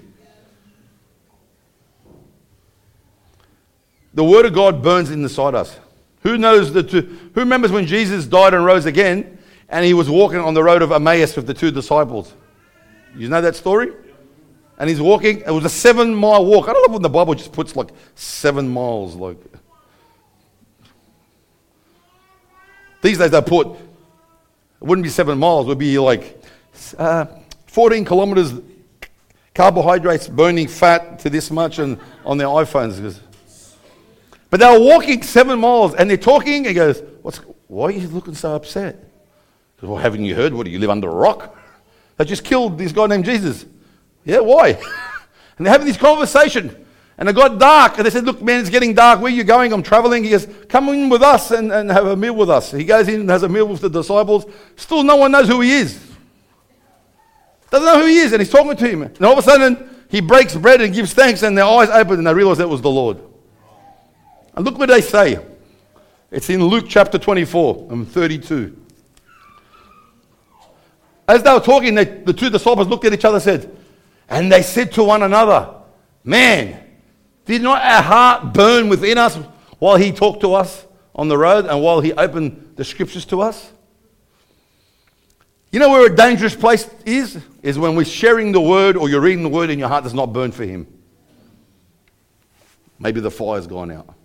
The 4.14 4.24
Word 4.24 4.46
of 4.46 4.54
God 4.54 4.82
burns 4.82 5.10
inside 5.10 5.54
us. 5.54 5.78
Who 6.26 6.36
knows 6.36 6.72
the 6.72 6.82
two? 6.82 7.02
Who 7.34 7.40
remembers 7.40 7.70
when 7.70 7.86
Jesus 7.86 8.26
died 8.26 8.52
and 8.52 8.64
rose 8.64 8.84
again 8.84 9.38
and 9.68 9.84
he 9.84 9.94
was 9.94 10.10
walking 10.10 10.40
on 10.40 10.54
the 10.54 10.62
road 10.64 10.82
of 10.82 10.90
Emmaus 10.90 11.36
with 11.36 11.46
the 11.46 11.54
two 11.54 11.70
disciples? 11.70 12.34
You 13.14 13.28
know 13.28 13.40
that 13.40 13.54
story? 13.54 13.92
And 14.76 14.90
he's 14.90 15.00
walking, 15.00 15.42
it 15.42 15.52
was 15.52 15.64
a 15.64 15.68
seven 15.68 16.12
mile 16.12 16.44
walk. 16.44 16.68
I 16.68 16.72
don't 16.72 16.84
know 16.88 16.94
when 16.94 17.02
the 17.02 17.08
Bible 17.08 17.36
just 17.36 17.52
puts 17.52 17.76
like 17.76 17.90
seven 18.16 18.68
miles. 18.68 19.14
Like 19.14 19.38
These 23.02 23.18
days 23.18 23.30
they 23.30 23.40
put, 23.40 23.68
it 23.68 23.78
wouldn't 24.80 25.04
be 25.04 25.10
seven 25.10 25.38
miles, 25.38 25.66
it 25.66 25.68
would 25.68 25.78
be 25.78 25.96
like 25.96 26.42
uh, 26.98 27.26
14 27.68 28.04
kilometers 28.04 28.52
carbohydrates 29.54 30.26
burning 30.26 30.66
fat 30.66 31.20
to 31.20 31.30
this 31.30 31.52
much 31.52 31.78
and 31.78 32.00
on 32.24 32.36
their 32.36 32.48
iPhones. 32.48 33.20
But 34.50 34.60
they 34.60 34.66
were 34.66 34.84
walking 34.84 35.22
seven 35.22 35.58
miles 35.58 35.94
and 35.94 36.08
they're 36.08 36.16
talking. 36.16 36.64
He 36.64 36.74
goes, 36.74 37.02
What's, 37.22 37.38
Why 37.68 37.86
are 37.86 37.90
you 37.90 38.08
looking 38.08 38.34
so 38.34 38.54
upset? 38.54 38.96
Goes, 39.80 39.90
well, 39.90 39.98
haven't 39.98 40.24
you 40.24 40.34
heard? 40.34 40.54
What 40.54 40.64
do 40.64 40.70
you 40.70 40.78
live 40.78 40.90
under 40.90 41.08
a 41.08 41.14
rock? 41.14 41.56
They 42.16 42.24
just 42.24 42.44
killed 42.44 42.78
this 42.78 42.92
guy 42.92 43.06
named 43.06 43.24
Jesus. 43.24 43.66
Yeah, 44.24 44.40
why? 44.40 44.68
and 45.58 45.66
they're 45.66 45.72
having 45.72 45.86
this 45.86 45.96
conversation. 45.96 46.84
And 47.18 47.28
it 47.28 47.34
got 47.34 47.58
dark. 47.58 47.96
And 47.96 48.06
they 48.06 48.10
said, 48.10 48.24
Look, 48.24 48.42
man, 48.42 48.60
it's 48.60 48.70
getting 48.70 48.94
dark. 48.94 49.20
Where 49.20 49.32
are 49.32 49.34
you 49.34 49.44
going? 49.44 49.72
I'm 49.72 49.82
traveling. 49.82 50.24
He 50.24 50.30
goes, 50.30 50.46
Come 50.68 50.88
in 50.90 51.08
with 51.08 51.22
us 51.22 51.50
and, 51.50 51.72
and 51.72 51.90
have 51.90 52.06
a 52.06 52.16
meal 52.16 52.34
with 52.34 52.50
us. 52.50 52.72
He 52.72 52.84
goes 52.84 53.08
in 53.08 53.20
and 53.20 53.30
has 53.30 53.42
a 53.42 53.48
meal 53.48 53.66
with 53.66 53.80
the 53.80 53.90
disciples. 53.90 54.46
Still, 54.76 55.02
no 55.02 55.16
one 55.16 55.32
knows 55.32 55.48
who 55.48 55.60
he 55.60 55.72
is. 55.72 56.02
Doesn't 57.70 57.86
know 57.86 58.00
who 58.00 58.06
he 58.06 58.18
is. 58.18 58.32
And 58.32 58.40
he's 58.40 58.50
talking 58.50 58.76
to 58.76 58.88
him. 58.88 59.02
And 59.02 59.22
all 59.22 59.32
of 59.32 59.38
a 59.38 59.42
sudden, 59.42 60.04
he 60.08 60.20
breaks 60.20 60.54
bread 60.54 60.80
and 60.80 60.94
gives 60.94 61.12
thanks. 61.14 61.42
And 61.42 61.56
their 61.56 61.64
eyes 61.64 61.88
open 61.88 62.18
and 62.18 62.26
they 62.26 62.34
realize 62.34 62.58
that 62.58 62.68
was 62.68 62.82
the 62.82 62.90
Lord. 62.90 63.18
And 64.56 64.64
look 64.64 64.78
what 64.78 64.88
they 64.88 65.02
say. 65.02 65.38
It's 66.30 66.50
in 66.50 66.64
Luke 66.64 66.86
chapter 66.88 67.18
24 67.18 67.88
and 67.90 68.08
32. 68.08 68.76
As 71.28 71.42
they 71.42 71.52
were 71.52 71.60
talking, 71.60 71.94
they, 71.94 72.04
the 72.04 72.32
two 72.32 72.50
disciples 72.50 72.88
looked 72.88 73.04
at 73.04 73.12
each 73.12 73.24
other 73.24 73.36
and 73.36 73.44
said, 73.44 73.76
and 74.28 74.50
they 74.50 74.62
said 74.62 74.92
to 74.92 75.04
one 75.04 75.22
another, 75.22 75.74
Man, 76.24 76.82
did 77.44 77.62
not 77.62 77.82
our 77.82 78.02
heart 78.02 78.52
burn 78.52 78.88
within 78.88 79.18
us 79.18 79.36
while 79.78 79.96
he 79.96 80.10
talked 80.10 80.40
to 80.40 80.54
us 80.54 80.84
on 81.14 81.28
the 81.28 81.38
road 81.38 81.66
and 81.66 81.82
while 81.82 82.00
he 82.00 82.12
opened 82.12 82.72
the 82.76 82.84
scriptures 82.84 83.24
to 83.26 83.40
us? 83.42 83.70
You 85.70 85.78
know 85.78 85.90
where 85.90 86.10
a 86.10 86.16
dangerous 86.16 86.56
place 86.56 86.88
is? 87.04 87.38
Is 87.62 87.78
when 87.78 87.94
we're 87.96 88.04
sharing 88.04 88.50
the 88.50 88.60
word 88.60 88.96
or 88.96 89.08
you're 89.08 89.20
reading 89.20 89.42
the 89.42 89.48
word 89.48 89.70
and 89.70 89.78
your 89.78 89.88
heart 89.88 90.04
does 90.04 90.14
not 90.14 90.32
burn 90.32 90.50
for 90.50 90.64
him. 90.64 90.86
Maybe 92.98 93.20
the 93.20 93.30
fire's 93.30 93.66
gone 93.66 93.90
out. 93.90 94.15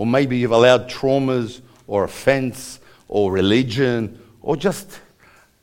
Or 0.00 0.06
maybe 0.06 0.38
you've 0.38 0.50
allowed 0.50 0.88
traumas 0.88 1.60
or 1.86 2.04
offense 2.04 2.80
or 3.06 3.30
religion 3.30 4.18
or 4.40 4.56
just 4.56 4.98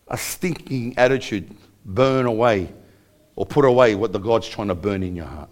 a 0.07 0.15
stinking 0.15 0.95
attitude 0.95 1.49
burn 1.83 2.27
away 2.27 2.71
or 3.35 3.47
put 3.47 3.65
away 3.65 3.95
what 3.95 4.13
the 4.13 4.19
God's 4.19 4.47
trying 4.47 4.67
to 4.67 4.75
burn 4.75 5.01
in 5.01 5.15
your 5.15 5.25
heart. 5.25 5.49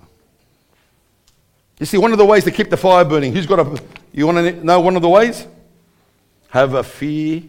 You 1.79 1.87
see, 1.87 1.97
one 1.97 2.11
of 2.11 2.19
the 2.19 2.25
ways 2.25 2.43
to 2.43 2.51
keep 2.51 2.69
the 2.69 2.77
fire 2.77 3.03
burning, 3.03 3.33
who's 3.33 3.47
got 3.47 3.57
a, 3.57 3.81
you 4.13 4.27
want 4.27 4.37
to 4.37 4.63
know 4.63 4.79
one 4.81 4.95
of 4.95 5.01
the 5.01 5.09
ways? 5.09 5.47
Have 6.49 6.75
a 6.75 6.83
fear 6.83 7.41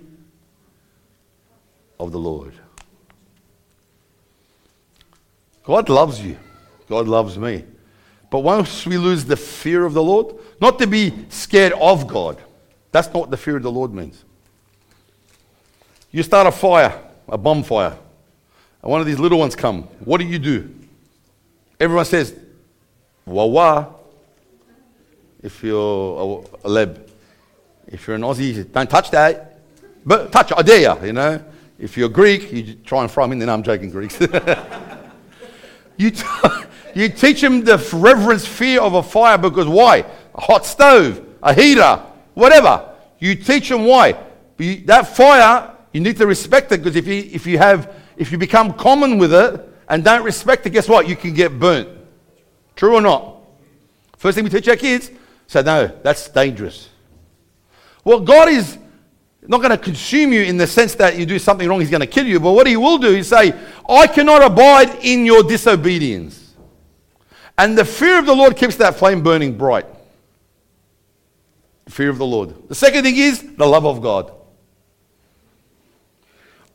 of 2.00 2.12
the 2.12 2.18
Lord. 2.18 2.54
God 5.64 5.90
loves 5.90 6.18
you. 6.18 6.38
God 6.88 7.06
loves 7.06 7.36
me. 7.36 7.66
But 8.30 8.38
once 8.38 8.86
we 8.86 8.96
lose 8.96 9.26
the 9.26 9.36
fear 9.36 9.84
of 9.84 9.92
the 9.92 10.02
Lord, 10.02 10.34
not 10.60 10.78
to 10.78 10.86
be 10.86 11.12
scared 11.28 11.72
of 11.74 12.06
God, 12.06 12.38
that's 12.92 13.08
not 13.08 13.16
what 13.16 13.30
the 13.30 13.36
fear 13.36 13.56
of 13.56 13.62
the 13.62 13.70
Lord 13.70 13.92
means. 13.92 14.24
You 16.10 16.22
start 16.22 16.46
a 16.46 16.52
fire, 16.52 16.98
a 17.28 17.36
bonfire, 17.36 17.96
and 18.82 18.90
one 18.90 19.00
of 19.00 19.06
these 19.06 19.18
little 19.18 19.38
ones 19.38 19.54
come. 19.54 19.82
What 20.04 20.18
do 20.18 20.26
you 20.26 20.38
do? 20.38 20.74
Everyone 21.78 22.04
says, 22.04 22.34
wah 23.26 23.44
wah 23.44 23.86
if 25.46 25.62
you're 25.62 26.44
a, 26.64 26.68
leb. 26.68 27.08
If 27.86 28.06
you're 28.06 28.16
an 28.16 28.22
Aussie, 28.22 28.70
don't 28.72 28.90
touch 28.90 29.10
that. 29.12 29.60
But 30.04 30.32
touch 30.32 30.50
it, 30.50 30.58
I 30.58 30.62
dare 30.62 30.80
you, 30.80 31.06
you 31.06 31.12
know. 31.12 31.42
If 31.78 31.96
you're 31.96 32.08
Greek, 32.08 32.52
you 32.52 32.74
try 32.74 33.02
and 33.02 33.10
fry 33.10 33.24
them 33.24 33.32
in. 33.32 33.38
Then 33.38 33.48
I'm 33.48 33.62
joking, 33.62 33.90
Greeks. 33.90 34.18
you, 35.96 36.10
t- 36.10 36.24
you 36.96 37.10
teach 37.10 37.42
them 37.42 37.62
the 37.62 37.76
reverence 37.92 38.46
fear 38.46 38.80
of 38.80 38.94
a 38.94 39.02
fire 39.02 39.36
because 39.36 39.68
why? 39.68 39.98
A 40.34 40.40
hot 40.40 40.64
stove, 40.64 41.22
a 41.42 41.52
heater, 41.52 42.02
whatever. 42.32 42.90
You 43.18 43.34
teach 43.34 43.68
them 43.68 43.84
why. 43.84 44.16
That 44.56 45.14
fire, 45.14 45.72
you 45.92 46.00
need 46.00 46.16
to 46.16 46.26
respect 46.26 46.72
it 46.72 46.78
because 46.78 46.96
if 46.96 47.06
you, 47.06 47.28
if 47.30 47.46
you 47.46 47.58
have, 47.58 47.94
if 48.16 48.32
you 48.32 48.38
become 48.38 48.72
common 48.72 49.18
with 49.18 49.34
it 49.34 49.60
and 49.90 50.02
don't 50.02 50.24
respect 50.24 50.64
it, 50.64 50.70
guess 50.70 50.88
what? 50.88 51.06
You 51.06 51.16
can 51.16 51.34
get 51.34 51.58
burnt. 51.58 51.86
True 52.76 52.94
or 52.94 53.02
not? 53.02 53.42
First 54.16 54.36
thing 54.36 54.44
we 54.44 54.50
teach 54.50 54.66
our 54.68 54.76
kids, 54.76 55.10
say 55.46 55.62
no, 55.62 55.88
that's 56.02 56.30
dangerous. 56.30 56.88
Well, 58.04 58.20
God 58.20 58.48
is 58.48 58.78
not 59.42 59.58
going 59.58 59.70
to 59.70 59.78
consume 59.78 60.32
you 60.32 60.44
in 60.44 60.56
the 60.56 60.66
sense 60.66 60.94
that 60.94 61.18
you 61.18 61.26
do 61.26 61.38
something 61.38 61.68
wrong, 61.68 61.80
He's 61.80 61.90
going 61.90 62.00
to 62.00 62.06
kill 62.06 62.26
you. 62.26 62.40
But 62.40 62.52
what 62.52 62.66
He 62.66 62.78
will 62.78 62.96
do 62.96 63.14
is 63.14 63.28
say, 63.28 63.52
I 63.86 64.06
cannot 64.06 64.42
abide 64.42 65.04
in 65.04 65.26
your 65.26 65.42
disobedience. 65.42 66.45
And 67.58 67.76
the 67.76 67.84
fear 67.84 68.18
of 68.18 68.26
the 68.26 68.34
Lord 68.34 68.56
keeps 68.56 68.76
that 68.76 68.96
flame 68.96 69.22
burning 69.22 69.56
bright. 69.56 69.86
fear 71.88 72.10
of 72.10 72.18
the 72.18 72.26
Lord. 72.26 72.68
The 72.68 72.74
second 72.74 73.04
thing 73.04 73.16
is 73.16 73.56
the 73.56 73.66
love 73.66 73.86
of 73.86 74.02
God. 74.02 74.32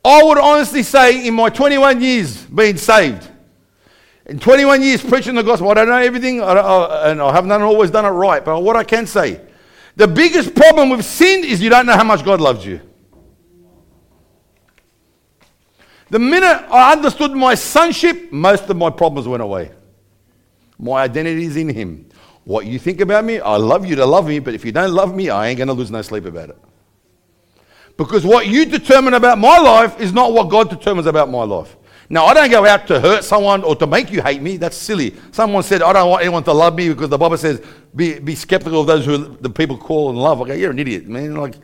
I 0.04 0.22
would 0.22 0.38
honestly 0.38 0.82
say, 0.82 1.26
in 1.26 1.34
my 1.34 1.48
21 1.48 2.00
years 2.00 2.44
being 2.46 2.76
saved, 2.76 3.28
in 4.26 4.38
21 4.38 4.82
years 4.82 5.02
preaching 5.02 5.34
the 5.34 5.42
gospel, 5.42 5.70
I 5.70 5.74
don't 5.74 5.88
know 5.88 5.96
everything, 5.96 6.40
and 6.40 6.58
I 7.22 7.32
haven't 7.32 7.52
always 7.52 7.90
done 7.90 8.04
it 8.04 8.08
right, 8.08 8.44
but 8.44 8.62
what 8.62 8.74
I 8.74 8.84
can 8.84 9.06
say, 9.06 9.40
the 9.94 10.08
biggest 10.08 10.54
problem 10.54 10.90
with 10.90 11.04
sin 11.04 11.44
is 11.44 11.60
you 11.62 11.70
don't 11.70 11.86
know 11.86 11.96
how 11.96 12.04
much 12.04 12.24
God 12.24 12.40
loves 12.40 12.64
you. 12.66 12.80
The 16.10 16.18
minute 16.18 16.66
I 16.70 16.92
understood 16.92 17.32
my 17.32 17.54
sonship, 17.54 18.32
most 18.32 18.68
of 18.68 18.76
my 18.76 18.90
problems 18.90 19.28
went 19.28 19.42
away. 19.42 19.70
My 20.82 21.04
identity 21.04 21.44
is 21.44 21.56
in 21.56 21.68
Him. 21.68 22.08
What 22.44 22.66
you 22.66 22.78
think 22.80 23.00
about 23.00 23.24
me, 23.24 23.38
I 23.38 23.56
love 23.56 23.86
you 23.86 23.94
to 23.96 24.04
love 24.04 24.26
me, 24.26 24.40
but 24.40 24.52
if 24.52 24.64
you 24.64 24.72
don't 24.72 24.92
love 24.92 25.14
me, 25.14 25.30
I 25.30 25.46
ain't 25.46 25.56
going 25.56 25.68
to 25.68 25.74
lose 25.74 25.92
no 25.92 26.02
sleep 26.02 26.24
about 26.24 26.50
it. 26.50 26.58
Because 27.96 28.24
what 28.24 28.48
you 28.48 28.64
determine 28.64 29.14
about 29.14 29.38
my 29.38 29.58
life 29.58 30.00
is 30.00 30.12
not 30.12 30.32
what 30.32 30.50
God 30.50 30.68
determines 30.68 31.06
about 31.06 31.30
my 31.30 31.44
life. 31.44 31.76
Now, 32.08 32.26
I 32.26 32.34
don't 32.34 32.50
go 32.50 32.66
out 32.66 32.88
to 32.88 32.98
hurt 32.98 33.22
someone 33.22 33.62
or 33.62 33.76
to 33.76 33.86
make 33.86 34.10
you 34.10 34.20
hate 34.22 34.42
me. 34.42 34.56
That's 34.56 34.76
silly. 34.76 35.14
Someone 35.30 35.62
said, 35.62 35.82
I 35.82 35.92
don't 35.92 36.10
want 36.10 36.22
anyone 36.22 36.42
to 36.44 36.52
love 36.52 36.74
me 36.74 36.88
because 36.88 37.08
the 37.08 37.16
Bible 37.16 37.36
says, 37.36 37.62
be, 37.94 38.18
be 38.18 38.34
skeptical 38.34 38.80
of 38.80 38.88
those 38.88 39.06
who 39.06 39.36
the 39.36 39.48
people 39.48 39.78
call 39.78 40.10
and 40.10 40.18
love. 40.18 40.42
I 40.42 40.48
go, 40.48 40.54
you're 40.54 40.72
an 40.72 40.80
idiot, 40.80 41.06
man. 41.06 41.36
Like, 41.36 41.54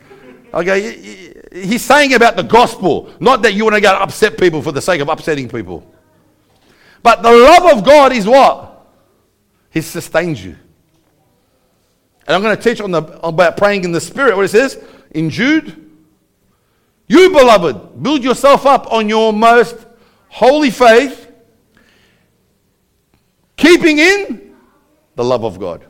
okay, 0.53 1.33
he's 1.51 1.83
saying 1.83 2.13
about 2.13 2.37
the 2.37 2.43
gospel, 2.43 3.13
not 3.19 3.41
that 3.41 3.53
you 3.53 3.65
want 3.65 3.75
to 3.75 3.81
go 3.81 3.93
upset 3.97 4.39
people 4.39 4.61
for 4.61 4.71
the 4.71 4.81
sake 4.81 5.01
of 5.01 5.09
upsetting 5.09 5.49
people. 5.49 5.85
But 7.03 7.21
the 7.21 7.31
love 7.31 7.77
of 7.77 7.83
God 7.83 8.13
is 8.13 8.25
what? 8.25 8.68
He 9.69 9.81
sustains 9.81 10.43
you. 10.43 10.55
And 12.27 12.35
I'm 12.35 12.41
going 12.41 12.55
to 12.55 12.61
teach 12.61 12.79
on 12.79 12.91
the, 12.91 13.01
about 13.25 13.57
praying 13.57 13.83
in 13.83 13.91
the 13.91 14.01
Spirit, 14.01 14.35
what 14.35 14.45
it 14.45 14.49
says 14.49 14.81
in 15.11 15.29
Jude. 15.29 15.89
You, 17.07 17.29
beloved, 17.31 18.03
build 18.03 18.23
yourself 18.23 18.65
up 18.65 18.91
on 18.91 19.09
your 19.09 19.33
most 19.33 19.75
holy 20.27 20.69
faith, 20.69 21.31
keeping 23.57 23.97
in 23.97 24.55
the 25.15 25.23
love 25.23 25.43
of 25.43 25.59
God. 25.59 25.85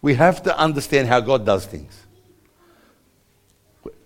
We 0.00 0.14
have 0.14 0.44
to 0.44 0.56
understand 0.56 1.08
how 1.08 1.18
God 1.20 1.44
does 1.44 1.66
things. 1.66 2.06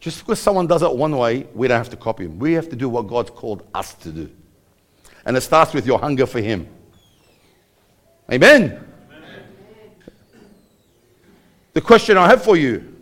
Just 0.00 0.20
because 0.20 0.40
someone 0.40 0.66
does 0.66 0.82
it 0.82 0.90
one 0.90 1.16
way, 1.16 1.46
we 1.54 1.68
don't 1.68 1.76
have 1.76 1.90
to 1.90 1.96
copy 1.96 2.24
him. 2.24 2.38
We 2.38 2.54
have 2.54 2.68
to 2.70 2.76
do 2.76 2.88
what 2.88 3.06
God's 3.08 3.30
called 3.30 3.68
us 3.74 3.92
to 3.94 4.10
do. 4.10 4.30
And 5.24 5.36
it 5.36 5.40
starts 5.42 5.72
with 5.72 5.86
your 5.86 5.98
hunger 5.98 6.26
for 6.26 6.40
him. 6.40 6.68
Amen. 8.30 8.62
Amen. 8.62 8.86
The 11.72 11.80
question 11.80 12.16
I 12.16 12.28
have 12.28 12.42
for 12.42 12.56
you 12.56 12.96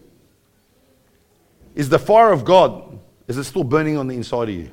is 1.75 1.89
the 1.89 1.99
fire 1.99 2.33
of 2.33 2.45
God 2.45 2.91
is 3.31 3.39
it 3.39 3.45
still 3.45 3.63
burning 3.63 3.97
on 3.97 4.09
the 4.09 4.17
inside 4.17 4.49
of 4.49 4.55
you? 4.57 4.71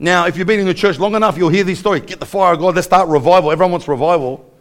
Now, 0.00 0.26
if 0.26 0.36
you've 0.36 0.48
been 0.48 0.58
in 0.58 0.66
the 0.66 0.74
church 0.74 0.98
long 0.98 1.14
enough, 1.14 1.38
you'll 1.38 1.48
hear 1.48 1.62
these 1.62 1.78
stories. 1.78 2.02
Get 2.02 2.18
the 2.18 2.26
fire 2.26 2.54
of 2.54 2.58
God. 2.58 2.74
Let's 2.74 2.88
start 2.88 3.08
revival. 3.08 3.52
Everyone 3.52 3.70
wants 3.70 3.86
revival. 3.86 4.52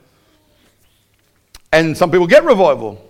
And 1.73 1.97
some 1.97 2.11
people 2.11 2.27
get 2.27 2.43
revival. 2.43 3.03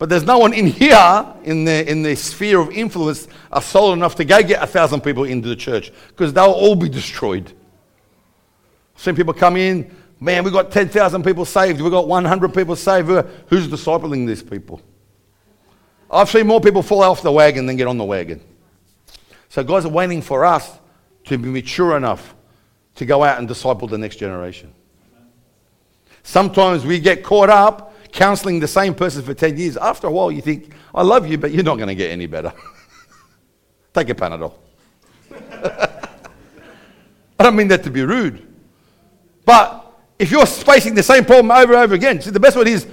But 0.00 0.08
there's 0.08 0.24
no 0.24 0.38
one 0.38 0.52
in 0.52 0.66
here, 0.66 1.26
in 1.44 1.64
the, 1.64 1.88
in 1.88 2.02
the 2.02 2.16
sphere 2.16 2.58
of 2.58 2.72
influence, 2.72 3.28
are 3.52 3.62
solid 3.62 3.92
enough 3.92 4.16
to 4.16 4.24
go 4.24 4.42
get 4.42 4.60
a 4.60 4.66
thousand 4.66 5.02
people 5.02 5.22
into 5.22 5.48
the 5.48 5.54
church 5.54 5.92
because 6.08 6.32
they'll 6.32 6.50
all 6.50 6.74
be 6.74 6.88
destroyed. 6.88 7.52
I've 8.96 9.00
seen 9.00 9.14
people 9.14 9.34
come 9.34 9.56
in, 9.56 9.94
Man, 10.22 10.44
we've 10.44 10.52
got 10.52 10.70
10,000 10.70 11.24
people 11.24 11.46
saved. 11.46 11.80
We've 11.80 11.90
got 11.90 12.06
100 12.06 12.52
people 12.52 12.76
saved. 12.76 13.08
Who's 13.08 13.66
discipling 13.66 14.26
these 14.26 14.42
people? 14.42 14.82
I've 16.10 16.28
seen 16.28 16.46
more 16.46 16.60
people 16.60 16.82
fall 16.82 17.02
off 17.02 17.22
the 17.22 17.32
wagon 17.32 17.64
than 17.64 17.76
get 17.76 17.86
on 17.86 17.96
the 17.96 18.04
wagon. 18.04 18.42
So 19.48 19.64
God's 19.64 19.86
waiting 19.86 20.20
for 20.20 20.44
us 20.44 20.78
to 21.24 21.38
be 21.38 21.48
mature 21.48 21.96
enough 21.96 22.34
to 22.96 23.06
go 23.06 23.24
out 23.24 23.38
and 23.38 23.48
disciple 23.48 23.88
the 23.88 23.96
next 23.96 24.16
generation. 24.16 24.74
Sometimes 26.22 26.84
we 26.84 26.98
get 26.98 27.24
caught 27.24 27.48
up 27.48 27.94
counseling 28.12 28.60
the 28.60 28.68
same 28.68 28.94
person 28.94 29.22
for 29.22 29.34
10 29.34 29.56
years. 29.56 29.76
After 29.76 30.06
a 30.06 30.10
while, 30.10 30.30
you 30.30 30.42
think, 30.42 30.72
I 30.94 31.02
love 31.02 31.26
you, 31.28 31.38
but 31.38 31.52
you're 31.52 31.64
not 31.64 31.76
going 31.76 31.88
to 31.88 31.94
get 31.94 32.10
any 32.10 32.26
better. 32.26 32.52
Take 33.94 34.08
a 34.10 34.14
Panadol. 34.14 34.54
I 37.38 37.42
don't 37.42 37.56
mean 37.56 37.68
that 37.68 37.82
to 37.84 37.90
be 37.90 38.02
rude. 38.02 38.46
But 39.44 39.86
if 40.18 40.30
you're 40.30 40.46
facing 40.46 40.94
the 40.94 41.02
same 41.02 41.24
problem 41.24 41.50
over 41.50 41.72
and 41.72 41.82
over 41.82 41.94
again, 41.94 42.20
see, 42.20 42.30
the 42.30 42.40
best 42.40 42.56
one 42.56 42.68
is, 42.68 42.86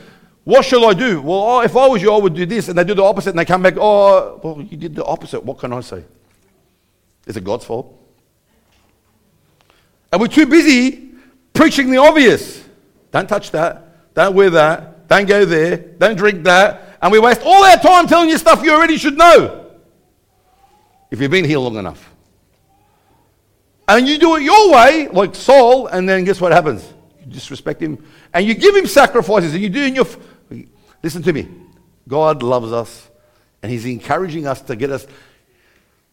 what 0.43 0.63
shall 0.63 0.85
I 0.85 0.93
do? 0.93 1.21
Well, 1.21 1.39
oh, 1.39 1.61
if 1.61 1.75
I 1.75 1.87
was 1.87 2.01
you, 2.01 2.13
I 2.13 2.17
would 2.17 2.33
do 2.33 2.45
this. 2.45 2.69
And 2.69 2.77
they 2.77 2.85
do 2.85 2.93
the 2.93 3.03
opposite 3.03 3.31
and 3.31 3.39
they 3.39 3.45
come 3.45 3.61
back, 3.61 3.73
oh, 3.77 4.39
well, 4.41 4.61
you 4.61 4.77
did 4.77 4.95
the 4.95 5.03
opposite. 5.03 5.43
What 5.43 5.59
can 5.59 5.73
I 5.73 5.81
say? 5.81 6.05
Is 7.25 7.35
it 7.35 7.43
God's 7.43 7.65
fault? 7.65 7.93
And 10.11 10.21
we're 10.21 10.29
too 10.29 10.45
busy 10.45 11.11
preaching 11.53 11.91
the 11.91 11.97
obvious. 11.97 12.63
Don't 13.11 13.27
touch 13.27 13.51
that. 13.51 14.13
Don't 14.13 14.35
wear 14.35 14.49
that. 14.51 14.96
Don't 15.07 15.27
go 15.27 15.45
there. 15.45 15.77
Don't 15.77 16.15
drink 16.15 16.43
that. 16.43 16.97
And 17.01 17.11
we 17.11 17.19
waste 17.19 17.41
all 17.43 17.63
our 17.63 17.77
time 17.77 18.07
telling 18.07 18.29
you 18.29 18.37
stuff 18.37 18.63
you 18.63 18.73
already 18.73 18.97
should 18.97 19.17
know. 19.17 19.65
If 21.09 21.21
you've 21.21 21.31
been 21.31 21.45
here 21.45 21.59
long 21.59 21.77
enough. 21.77 22.13
And 23.87 24.07
you 24.07 24.17
do 24.17 24.35
it 24.35 24.43
your 24.43 24.71
way, 24.71 25.07
like 25.07 25.33
Saul, 25.33 25.87
and 25.87 26.07
then 26.07 26.25
guess 26.25 26.41
what 26.41 26.51
happens? 26.51 26.93
You 27.21 27.31
disrespect 27.31 27.81
him. 27.81 28.03
And 28.33 28.45
you 28.45 28.53
give 28.53 28.75
him 28.75 28.85
sacrifices, 28.85 29.53
and 29.53 29.63
you 29.63 29.69
do 29.69 29.83
in 29.83 29.95
your. 29.95 30.05
F- 30.05 30.17
Listen 31.01 31.23
to 31.23 31.31
me. 31.31 31.47
God 32.07 32.43
loves 32.43 32.71
us, 32.71 33.09
and 33.61 33.71
He's 33.71 33.85
encouraging 33.85 34.47
us 34.47 34.61
to 34.63 34.75
get 34.75 34.91
us. 34.91 35.07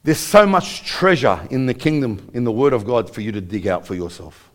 There's 0.02 0.18
so 0.18 0.46
much 0.46 0.85
treasure 0.85 1.40
in 1.50 1.66
the 1.66 1.74
kingdom, 1.74 2.30
in 2.35 2.44
the 2.44 2.52
Word 2.52 2.72
of 2.72 2.85
God, 2.85 3.12
for 3.12 3.20
you 3.20 3.33
to 3.33 3.40
dig 3.40 3.66
out 3.66 3.87
for 3.87 3.94
yourself. 3.94 4.50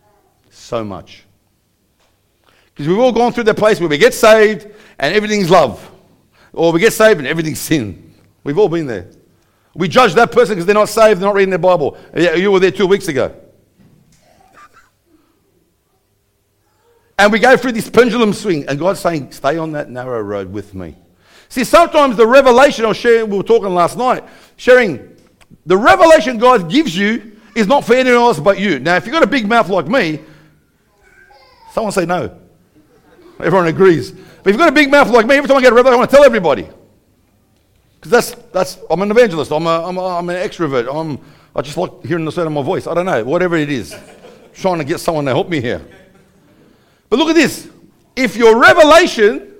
So 0.50 0.84
much. 0.84 1.24
Because 2.74 2.88
we've 2.88 2.98
all 2.98 3.12
gone 3.12 3.32
through 3.32 3.44
that 3.44 3.56
place 3.56 3.80
where 3.80 3.88
we 3.88 3.98
get 3.98 4.14
saved 4.14 4.68
and 4.98 5.14
everything's 5.14 5.50
love, 5.50 5.90
or 6.52 6.72
we 6.72 6.80
get 6.80 6.92
saved 6.92 7.18
and 7.18 7.26
everything's 7.26 7.58
sin. 7.58 8.14
We've 8.44 8.58
all 8.58 8.68
been 8.68 8.86
there. 8.86 9.10
We 9.74 9.88
judge 9.88 10.14
that 10.14 10.32
person 10.32 10.54
because 10.54 10.66
they're 10.66 10.74
not 10.74 10.88
saved, 10.88 11.20
they're 11.20 11.28
not 11.28 11.34
reading 11.34 11.50
their 11.50 11.58
Bible. 11.58 11.96
You 12.16 12.50
were 12.50 12.60
there 12.60 12.70
two 12.70 12.86
weeks 12.86 13.08
ago. 13.08 13.34
And 17.18 17.30
we 17.30 17.38
go 17.38 17.54
through 17.56 17.72
this 17.72 17.90
pendulum 17.90 18.32
swing, 18.32 18.66
and 18.66 18.78
God's 18.78 19.00
saying, 19.00 19.32
Stay 19.32 19.58
on 19.58 19.72
that 19.72 19.90
narrow 19.90 20.22
road 20.22 20.50
with 20.50 20.74
me. 20.74 20.96
See, 21.50 21.64
sometimes 21.64 22.16
the 22.16 22.26
revelation 22.26 22.86
I 22.86 22.88
was 22.88 22.96
sharing, 22.96 23.28
we 23.28 23.36
were 23.36 23.42
talking 23.42 23.68
last 23.74 23.98
night, 23.98 24.24
sharing 24.56 25.16
the 25.66 25.76
revelation 25.76 26.38
God 26.38 26.70
gives 26.70 26.96
you 26.96 27.36
is 27.54 27.66
not 27.66 27.84
for 27.84 27.92
anyone 27.94 28.18
else 28.18 28.40
but 28.40 28.58
you. 28.58 28.78
Now, 28.78 28.96
if 28.96 29.04
you've 29.04 29.12
got 29.12 29.22
a 29.22 29.26
big 29.26 29.46
mouth 29.46 29.68
like 29.68 29.86
me, 29.86 30.20
someone 31.72 31.92
say 31.92 32.06
no. 32.06 32.39
Everyone 33.42 33.66
agrees. 33.66 34.12
But 34.12 34.46
if 34.46 34.46
you've 34.48 34.58
got 34.58 34.68
a 34.68 34.72
big 34.72 34.90
mouth 34.90 35.08
like 35.10 35.26
me, 35.26 35.36
every 35.36 35.48
time 35.48 35.56
I 35.56 35.60
get 35.60 35.72
a 35.72 35.74
revelation, 35.74 35.94
I 35.94 35.98
want 35.98 36.10
to 36.10 36.16
tell 36.16 36.24
everybody. 36.24 36.68
Because 37.96 38.10
that's, 38.10 38.30
that's, 38.52 38.78
I'm 38.90 39.02
an 39.02 39.10
evangelist, 39.10 39.52
I'm, 39.52 39.66
a, 39.66 39.86
I'm, 39.86 39.96
a, 39.98 40.18
I'm 40.18 40.28
an 40.30 40.36
extrovert, 40.36 40.88
I'm, 40.92 41.18
I 41.54 41.62
just 41.62 41.76
like 41.76 42.04
hearing 42.04 42.24
the 42.24 42.32
sound 42.32 42.46
of 42.46 42.52
my 42.52 42.62
voice. 42.62 42.86
I 42.86 42.94
don't 42.94 43.06
know, 43.06 43.24
whatever 43.24 43.56
it 43.56 43.70
is. 43.70 43.94
trying 44.54 44.78
to 44.78 44.84
get 44.84 45.00
someone 45.00 45.24
to 45.24 45.30
help 45.30 45.48
me 45.48 45.60
here. 45.60 45.84
But 47.08 47.18
look 47.18 47.28
at 47.28 47.34
this. 47.34 47.68
If 48.14 48.36
your 48.36 48.60
revelation, 48.60 49.54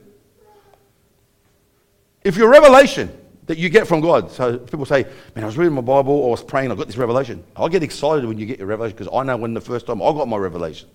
if 2.22 2.36
your 2.36 2.50
revelation 2.50 3.16
that 3.46 3.58
you 3.58 3.68
get 3.68 3.86
from 3.88 4.00
God, 4.00 4.30
so 4.30 4.58
people 4.58 4.84
say, 4.84 5.04
man, 5.34 5.44
I 5.44 5.46
was 5.46 5.56
reading 5.56 5.74
my 5.74 5.80
Bible 5.80 6.12
or 6.12 6.28
I 6.28 6.30
was 6.32 6.44
praying, 6.44 6.70
I 6.70 6.74
got 6.74 6.86
this 6.86 6.96
revelation. 6.96 7.42
I 7.56 7.68
get 7.68 7.82
excited 7.82 8.24
when 8.24 8.38
you 8.38 8.46
get 8.46 8.58
your 8.58 8.68
revelation 8.68 8.96
because 8.96 9.12
I 9.12 9.22
know 9.24 9.36
when 9.36 9.54
the 9.54 9.60
first 9.60 9.86
time 9.86 10.02
I 10.02 10.12
got 10.12 10.28
my 10.28 10.36
revelation. 10.36 10.88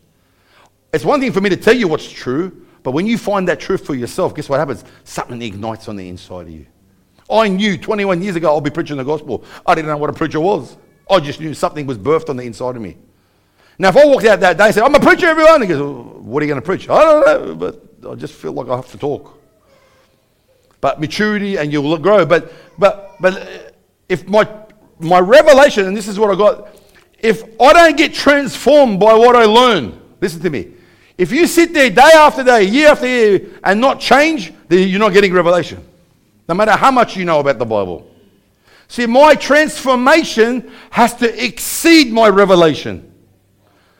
It's 0.93 1.03
one 1.03 1.19
thing 1.19 1.31
for 1.31 1.41
me 1.41 1.49
to 1.49 1.57
tell 1.57 1.75
you 1.75 1.87
what's 1.87 2.09
true, 2.09 2.65
but 2.85 2.91
when 2.91 3.07
you 3.07 3.17
find 3.17 3.47
that 3.47 3.59
truth 3.59 3.83
for 3.83 3.95
yourself, 3.95 4.35
guess 4.35 4.47
what 4.47 4.59
happens? 4.59 4.85
Something 5.05 5.41
ignites 5.41 5.87
on 5.87 5.95
the 5.95 6.07
inside 6.07 6.43
of 6.43 6.51
you. 6.51 6.67
I 7.27 7.47
knew 7.47 7.79
21 7.79 8.21
years 8.21 8.35
ago 8.35 8.49
I'll 8.49 8.61
be 8.61 8.69
preaching 8.69 8.97
the 8.97 9.03
gospel. 9.03 9.43
I 9.65 9.73
didn't 9.73 9.87
know 9.87 9.97
what 9.97 10.11
a 10.11 10.13
preacher 10.13 10.39
was. 10.39 10.77
I 11.09 11.19
just 11.19 11.39
knew 11.39 11.55
something 11.55 11.87
was 11.87 11.97
birthed 11.97 12.29
on 12.29 12.37
the 12.37 12.43
inside 12.43 12.75
of 12.75 12.83
me. 12.83 12.95
Now, 13.79 13.89
if 13.89 13.97
I 13.97 14.05
walked 14.05 14.25
out 14.25 14.39
that 14.41 14.57
day 14.57 14.65
and 14.65 14.73
said, 14.75 14.83
I'm 14.83 14.93
a 14.93 14.99
preacher, 14.99 15.25
everyone, 15.25 15.63
he 15.63 15.67
goes, 15.67 15.81
oh, 15.81 16.19
What 16.21 16.43
are 16.43 16.45
you 16.45 16.51
going 16.51 16.61
to 16.61 16.65
preach? 16.65 16.87
I 16.87 17.03
don't 17.03 17.25
know, 17.25 17.55
but 17.55 17.81
I 18.07 18.13
just 18.13 18.35
feel 18.35 18.53
like 18.53 18.69
I 18.69 18.75
have 18.75 18.91
to 18.91 18.99
talk. 18.99 19.35
But 20.79 21.01
maturity 21.01 21.57
and 21.57 21.73
you'll 21.73 21.97
grow. 21.97 22.23
But, 22.23 22.53
but, 22.77 23.15
but 23.19 23.33
uh, 23.33 23.71
if 24.09 24.27
my, 24.27 24.47
my 24.99 25.19
revelation, 25.19 25.87
and 25.87 25.97
this 25.97 26.07
is 26.07 26.19
what 26.19 26.29
I 26.29 26.35
got, 26.35 26.67
if 27.17 27.43
I 27.59 27.73
don't 27.73 27.97
get 27.97 28.13
transformed 28.13 28.99
by 28.99 29.15
what 29.15 29.35
I 29.35 29.45
learn, 29.45 29.99
listen 30.21 30.39
to 30.41 30.51
me. 30.51 30.74
If 31.17 31.31
you 31.31 31.47
sit 31.47 31.73
there 31.73 31.89
day 31.89 32.11
after 32.15 32.43
day, 32.43 32.63
year 32.63 32.89
after 32.89 33.07
year, 33.07 33.41
and 33.63 33.79
not 33.79 33.99
change, 33.99 34.53
then 34.67 34.87
you're 34.89 34.99
not 34.99 35.13
getting 35.13 35.33
revelation. 35.33 35.85
No 36.47 36.55
matter 36.55 36.71
how 36.71 36.91
much 36.91 37.15
you 37.15 37.25
know 37.25 37.39
about 37.39 37.57
the 37.57 37.65
Bible. 37.65 38.11
See, 38.87 39.05
my 39.05 39.33
transformation 39.35 40.71
has 40.91 41.15
to 41.15 41.43
exceed 41.43 42.11
my 42.11 42.29
revelation. 42.29 43.11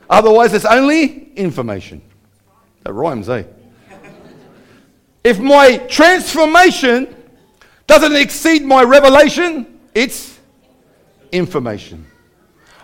Otherwise, 0.10 0.54
it's 0.54 0.66
only 0.66 1.32
information. 1.34 2.02
That 2.84 2.94
rhymes, 2.94 3.30
eh? 3.30 3.46
if 5.24 5.40
my 5.40 5.78
transformation 5.78 7.16
doesn't 7.88 8.16
exceed 8.16 8.64
my 8.64 8.84
revelation, 8.84 9.80
it's 9.94 10.38
information. 11.32 12.06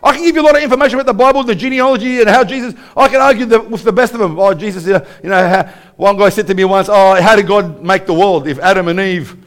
I 0.03 0.13
can 0.13 0.23
give 0.23 0.35
you 0.35 0.41
a 0.41 0.45
lot 0.45 0.55
of 0.55 0.63
information 0.63 0.99
about 0.99 1.05
the 1.05 1.17
Bible, 1.17 1.43
the 1.43 1.55
genealogy, 1.55 2.21
and 2.21 2.29
how 2.29 2.43
Jesus. 2.43 2.73
I 2.97 3.07
can 3.07 3.21
argue 3.21 3.45
the, 3.45 3.61
with 3.61 3.83
the 3.83 3.91
best 3.91 4.13
of 4.13 4.19
them. 4.19 4.39
Oh, 4.39 4.53
Jesus, 4.53 4.85
you 4.85 5.29
know, 5.29 5.73
one 5.95 6.17
guy 6.17 6.29
said 6.29 6.47
to 6.47 6.55
me 6.55 6.63
once, 6.65 6.89
"Oh, 6.89 7.21
how 7.21 7.35
did 7.35 7.47
God 7.47 7.83
make 7.83 8.05
the 8.05 8.13
world 8.13 8.47
if 8.47 8.57
Adam 8.59 8.87
and 8.87 8.99
Eve 8.99 9.37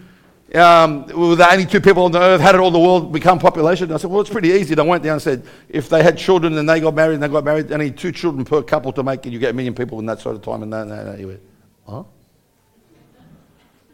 um, 0.55 1.07
were 1.07 1.35
the 1.35 1.51
only 1.51 1.67
two 1.67 1.81
people 1.81 2.05
on 2.05 2.13
the 2.13 2.21
earth, 2.21 2.41
how 2.41 2.53
did 2.53 2.61
all 2.61 2.71
the 2.71 2.79
world 2.79 3.13
become 3.13 3.41
population? 3.41 3.91
I 3.91 3.97
said, 3.97 4.09
well, 4.09 4.21
it's 4.21 4.31
pretty 4.31 4.51
easy. 4.51 4.75
They 4.75 4.83
went 4.83 5.03
down 5.03 5.15
and 5.15 5.23
said, 5.23 5.45
if 5.69 5.89
they 5.89 6.03
had 6.03 6.17
children 6.17 6.57
and 6.57 6.69
they 6.69 6.79
got 6.79 6.95
married 6.95 7.15
and 7.15 7.23
they 7.23 7.29
got 7.29 7.45
married, 7.45 7.73
only 7.73 7.91
two 7.91 8.13
children 8.13 8.45
per 8.45 8.63
couple 8.63 8.93
to 8.93 9.03
make 9.03 9.27
it, 9.27 9.33
you 9.33 9.41
get 9.41 9.51
a 9.51 9.53
million 9.53 9.75
people 9.75 9.99
in 9.99 10.07
that 10.07 10.21
sort 10.21 10.37
of 10.37 10.43
time. 10.43 10.63
And 10.63 10.73
that, 10.73 10.83
and 10.83 10.91
that, 10.93 11.07
and 11.07 11.21
you 11.21 11.27
went, 11.27 11.41
huh? 11.89 12.05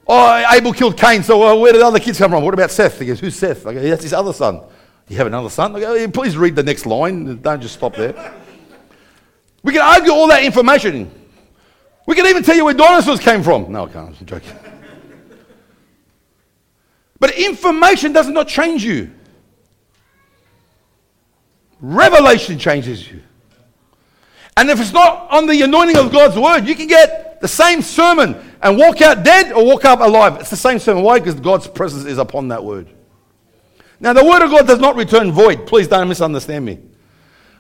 Oh, 0.07 0.53
Abel 0.53 0.73
killed 0.73 0.99
Cain, 0.99 1.23
so 1.23 1.43
uh, 1.43 1.55
where 1.59 1.73
did 1.73 1.81
the 1.81 1.87
other 1.87 2.01
kids 2.01 2.19
come 2.19 2.31
from? 2.31 2.43
What 2.43 2.53
about 2.53 2.71
Seth? 2.71 2.99
He 2.99 3.07
goes, 3.07 3.21
who's 3.21 3.37
Seth? 3.37 3.67
I 3.67 3.73
go, 3.73 3.81
that's 3.81 4.03
his 4.03 4.13
other 4.13 4.33
son. 4.33 4.61
You 5.11 5.17
have 5.17 5.27
another 5.27 5.51
son? 5.51 5.73
Go, 5.73 6.09
please 6.11 6.37
read 6.37 6.55
the 6.55 6.63
next 6.63 6.87
line. 6.87 7.43
Don't 7.43 7.61
just 7.61 7.75
stop 7.75 7.97
there. 7.97 8.33
we 9.65 9.73
can 9.73 9.83
argue 9.83 10.13
all 10.13 10.29
that 10.29 10.45
information. 10.45 11.11
We 12.07 12.15
can 12.15 12.27
even 12.27 12.45
tell 12.45 12.55
you 12.55 12.65
where 12.65 12.75
dinosaurs 12.75 13.19
came 13.19 13.43
from. 13.43 13.73
No, 13.73 13.87
I 13.87 13.89
can't. 13.89 14.17
I'm 14.21 14.27
joking. 14.27 14.57
But 17.19 17.37
information 17.37 18.13
does 18.13 18.29
not 18.29 18.47
change 18.47 18.85
you. 18.85 19.11
Revelation 21.81 22.57
changes 22.57 23.11
you. 23.11 23.21
And 24.57 24.71
if 24.71 24.81
it's 24.81 24.93
not 24.93 25.29
on 25.33 25.49
the 25.49 25.61
anointing 25.63 25.97
of 25.97 26.13
God's 26.13 26.39
word, 26.39 26.69
you 26.69 26.77
can 26.77 26.87
get 26.87 27.41
the 27.41 27.49
same 27.49 27.83
sermon 27.83 28.37
and 28.63 28.79
walk 28.79 29.03
out 29.03 29.25
dead 29.25 29.51
or 29.51 29.67
walk 29.67 29.85
up 29.85 29.99
alive. 29.99 30.37
It's 30.39 30.51
the 30.51 30.57
same 30.57 30.79
sermon. 30.79 31.03
Why? 31.03 31.19
Because 31.19 31.35
God's 31.41 31.67
presence 31.67 32.05
is 32.05 32.19
upon 32.19 32.47
that 32.49 32.65
word. 32.65 32.87
Now, 34.01 34.13
the 34.13 34.25
word 34.25 34.43
of 34.43 34.51
God 34.51 34.67
does 34.67 34.79
not 34.79 34.97
return 34.97 35.31
void. 35.31 35.67
Please 35.67 35.87
don't 35.87 36.09
misunderstand 36.09 36.65
me. 36.65 36.79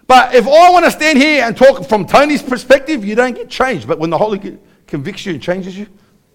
But 0.07 0.35
if 0.35 0.47
I 0.47 0.71
want 0.71 0.87
to 0.87 0.91
stand 0.91 1.19
here 1.19 1.45
and 1.45 1.57
talk 1.57 1.87
from 1.87 2.07
Tony's 2.07 2.43
perspective, 2.43 3.05
you 3.05 3.15
don't 3.15 3.35
get 3.35 3.49
changed. 3.49 3.87
But 3.87 3.99
when 3.99 4.11
the 4.11 4.19
Holy 4.19 4.39
Spirit 4.39 4.63
convicts 4.87 5.27
you 5.27 5.35
and 5.35 5.43
changes 5.43 5.79
you, 5.79 5.87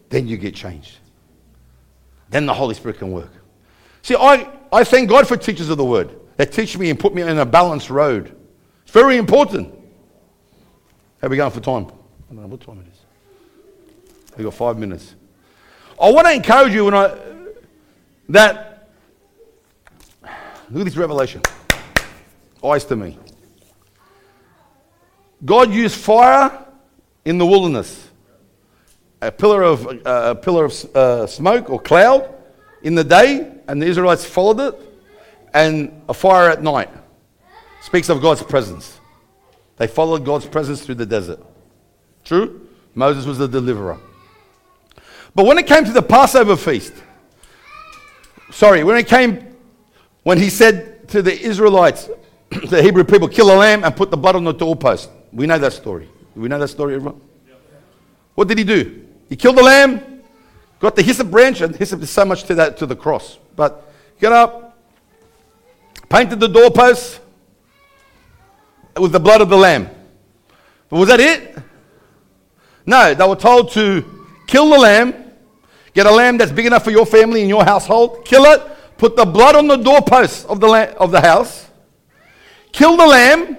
then 0.10 0.28
you 0.28 0.38
get 0.38 0.56
changed 0.56 1.00
then 2.30 2.46
the 2.46 2.54
Holy 2.54 2.76
Spirit 2.76 2.98
can 2.98 3.12
work. 3.12 3.32
See, 4.02 4.16
I, 4.16 4.50
I 4.72 4.84
thank 4.84 5.10
God 5.10 5.28
for 5.28 5.38
teachers 5.38 5.70
of 5.70 5.78
the 5.78 5.86
word 5.86 6.20
that 6.38 6.52
teach 6.52 6.78
me 6.78 6.90
and 6.90 7.00
put 7.00 7.14
me 7.14 7.22
in 7.22 7.38
a 7.38 7.46
balanced 7.46 7.90
road. 7.90 8.36
It's 8.84 8.92
very 8.92 9.18
important. 9.18 9.74
How 11.22 11.28
are 11.28 11.30
we 11.30 11.38
going 11.38 11.52
for 11.52 11.62
time? 11.62 11.86
I 12.30 12.34
don't 12.34 12.42
know 12.42 12.48
what 12.48 12.62
time 12.62 12.80
it 12.80 12.92
is. 12.92 13.00
We've 14.38 14.46
got 14.46 14.54
five 14.54 14.78
minutes. 14.78 15.16
I 16.02 16.12
want 16.12 16.28
to 16.28 16.34
encourage 16.34 16.74
you 16.74 16.86
when 16.86 16.94
I 16.94 17.18
that 18.30 18.75
look 20.70 20.82
at 20.82 20.86
this 20.86 20.98
revelation. 20.98 21.42
Eyes 22.64 22.86
to 22.86 22.96
me. 22.96 23.18
God 25.44 25.72
used 25.72 25.96
fire 25.96 26.66
in 27.26 27.38
the 27.38 27.46
wilderness 27.46 28.10
a 29.22 29.32
pillar 29.32 29.64
of, 29.64 29.88
uh, 29.88 30.00
a 30.06 30.36
pillar 30.36 30.66
of 30.66 30.96
uh, 30.96 31.28
smoke 31.28 31.70
or 31.70 31.80
cloud 31.80 32.34
in 32.84 32.96
the 32.96 33.04
day, 33.04 33.52
and 33.68 33.82
the 33.82 33.86
Israelites 33.86 34.26
followed 34.26 34.60
it, 34.60 34.80
and 35.54 36.02
a 36.10 36.14
fire 36.14 36.50
at 36.50 36.62
night. 36.62 36.90
Speaks 37.82 38.10
of 38.10 38.22
God's 38.22 38.44
presence. 38.44 39.00
They 39.78 39.88
followed 39.88 40.26
God's 40.26 40.46
presence 40.46 40.86
through 40.86 40.96
the 40.96 41.06
desert. 41.06 41.40
True? 42.24 42.68
Moses 42.94 43.26
was 43.26 43.38
the 43.38 43.48
deliverer. 43.48 44.00
But 45.34 45.46
when 45.46 45.58
it 45.58 45.68
came 45.68 45.84
to 45.86 45.92
the 45.92 46.02
Passover 46.02 46.56
feast, 46.56 46.94
sorry, 48.52 48.84
when 48.84 48.98
it 48.98 49.08
came, 49.08 49.55
when 50.26 50.40
he 50.40 50.50
said 50.50 51.08
to 51.10 51.22
the 51.22 51.40
Israelites, 51.40 52.10
the 52.50 52.82
Hebrew 52.82 53.04
people, 53.04 53.28
kill 53.28 53.54
a 53.54 53.58
lamb 53.58 53.84
and 53.84 53.96
put 53.96 54.10
the 54.10 54.18
blood 54.18 54.36
on 54.36 54.44
the 54.44 54.54
doorpost. 54.54 55.12
We 55.32 55.46
know 55.46 55.60
that 55.60 55.72
story. 55.72 56.10
We 56.36 56.50
know 56.50 56.58
that 56.58 56.68
story, 56.68 56.96
everyone? 56.96 57.22
What 58.34 58.48
did 58.48 58.58
he 58.58 58.64
do? 58.64 59.06
He 59.30 59.36
killed 59.36 59.56
the 59.56 59.64
lamb, 59.64 60.24
got 60.80 60.96
the 60.96 61.04
hyssop 61.04 61.30
branch, 61.30 61.62
and 61.62 61.76
hyssop 61.76 62.02
is 62.02 62.10
so 62.10 62.26
much 62.26 62.44
to 62.46 62.56
that 62.56 62.76
to 62.78 62.88
the 62.88 62.96
cross. 62.96 63.38
But 63.56 63.88
get 64.20 64.32
up, 64.32 64.80
painted 66.10 66.40
the 66.40 66.50
doorpost 66.50 67.22
with 69.00 69.12
the 69.12 69.20
blood 69.20 69.42
of 69.42 69.50
the 69.50 69.58
lamb. 69.58 69.92
But 70.90 70.98
was 70.98 71.08
that 71.10 71.20
it? 71.20 71.56
No, 72.88 73.14
they 73.14 73.28
were 73.28 73.36
told 73.36 73.72
to 73.74 74.04
kill 74.48 74.72
the 74.72 74.80
lamb, 74.80 75.14
get 75.94 76.08
a 76.08 76.12
lamb 76.12 76.40
that's 76.40 76.52
big 76.52 76.66
enough 76.66 76.84
for 76.84 76.92
your 76.92 77.06
family 77.06 77.42
and 77.42 77.50
your 77.50 77.64
household, 77.64 78.26
kill 78.26 78.46
it, 78.46 78.75
put 78.98 79.16
the 79.16 79.26
blood 79.26 79.56
on 79.56 79.68
the 79.68 79.78
doorposts 79.78 80.46
of 80.46 80.60
the, 80.60 80.68
la- 80.68 80.94
of 80.98 81.12
the 81.12 81.22
house, 81.22 81.70
kill 82.72 82.98
the 82.98 83.06
lamb, 83.06 83.58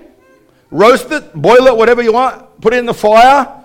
roast 0.70 1.10
it, 1.10 1.34
boil 1.34 1.66
it, 1.66 1.76
whatever 1.76 2.02
you 2.02 2.12
want, 2.12 2.60
put 2.60 2.72
it 2.72 2.78
in 2.78 2.86
the 2.86 2.94
fire. 2.94 3.62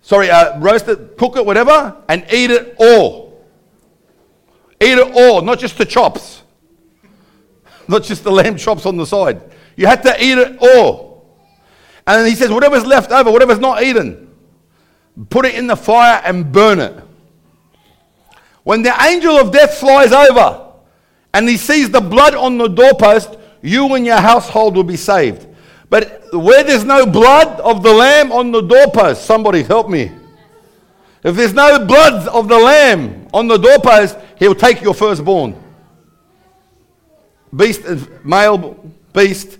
Sorry, 0.00 0.30
uh, 0.30 0.58
roast 0.58 0.88
it, 0.88 1.16
cook 1.16 1.36
it, 1.36 1.46
whatever, 1.46 1.96
and 2.08 2.24
eat 2.32 2.50
it 2.50 2.74
all. 2.78 3.46
Eat 4.80 4.98
it 4.98 5.12
all, 5.14 5.42
not 5.42 5.60
just 5.60 5.78
the 5.78 5.86
chops, 5.86 6.42
not 7.86 8.02
just 8.02 8.24
the 8.24 8.32
lamb 8.32 8.56
chops 8.56 8.84
on 8.84 8.96
the 8.96 9.06
side. 9.06 9.40
You 9.76 9.86
had 9.86 10.02
to 10.02 10.22
eat 10.22 10.38
it 10.38 10.58
all. 10.60 11.38
And 12.06 12.26
he 12.26 12.34
says, 12.34 12.50
whatever's 12.50 12.84
left 12.84 13.12
over, 13.12 13.30
whatever's 13.30 13.60
not 13.60 13.82
eaten, 13.82 14.34
put 15.30 15.44
it 15.44 15.54
in 15.54 15.68
the 15.68 15.76
fire 15.76 16.20
and 16.24 16.50
burn 16.50 16.80
it. 16.80 17.00
When 18.64 18.82
the 18.82 18.94
angel 19.02 19.36
of 19.36 19.52
death 19.52 19.78
flies 19.78 20.12
over 20.12 20.61
and 21.34 21.48
he 21.48 21.56
sees 21.56 21.90
the 21.90 22.00
blood 22.00 22.34
on 22.34 22.58
the 22.58 22.68
doorpost, 22.68 23.36
you 23.62 23.94
and 23.94 24.04
your 24.04 24.18
household 24.18 24.76
will 24.76 24.84
be 24.84 24.96
saved. 24.96 25.46
But 25.88 26.32
where 26.32 26.64
there's 26.64 26.84
no 26.84 27.06
blood 27.06 27.60
of 27.60 27.82
the 27.82 27.92
lamb 27.92 28.32
on 28.32 28.50
the 28.50 28.62
doorpost, 28.62 29.24
somebody 29.24 29.62
help 29.62 29.88
me. 29.88 30.10
If 31.22 31.36
there's 31.36 31.54
no 31.54 31.84
blood 31.84 32.28
of 32.28 32.48
the 32.48 32.58
lamb 32.58 33.28
on 33.32 33.46
the 33.46 33.56
doorpost, 33.56 34.18
he'll 34.38 34.54
take 34.54 34.82
your 34.82 34.94
firstborn. 34.94 35.54
Beast, 37.54 37.82
uh, 37.86 37.96
male 38.24 38.76
beast. 39.12 39.58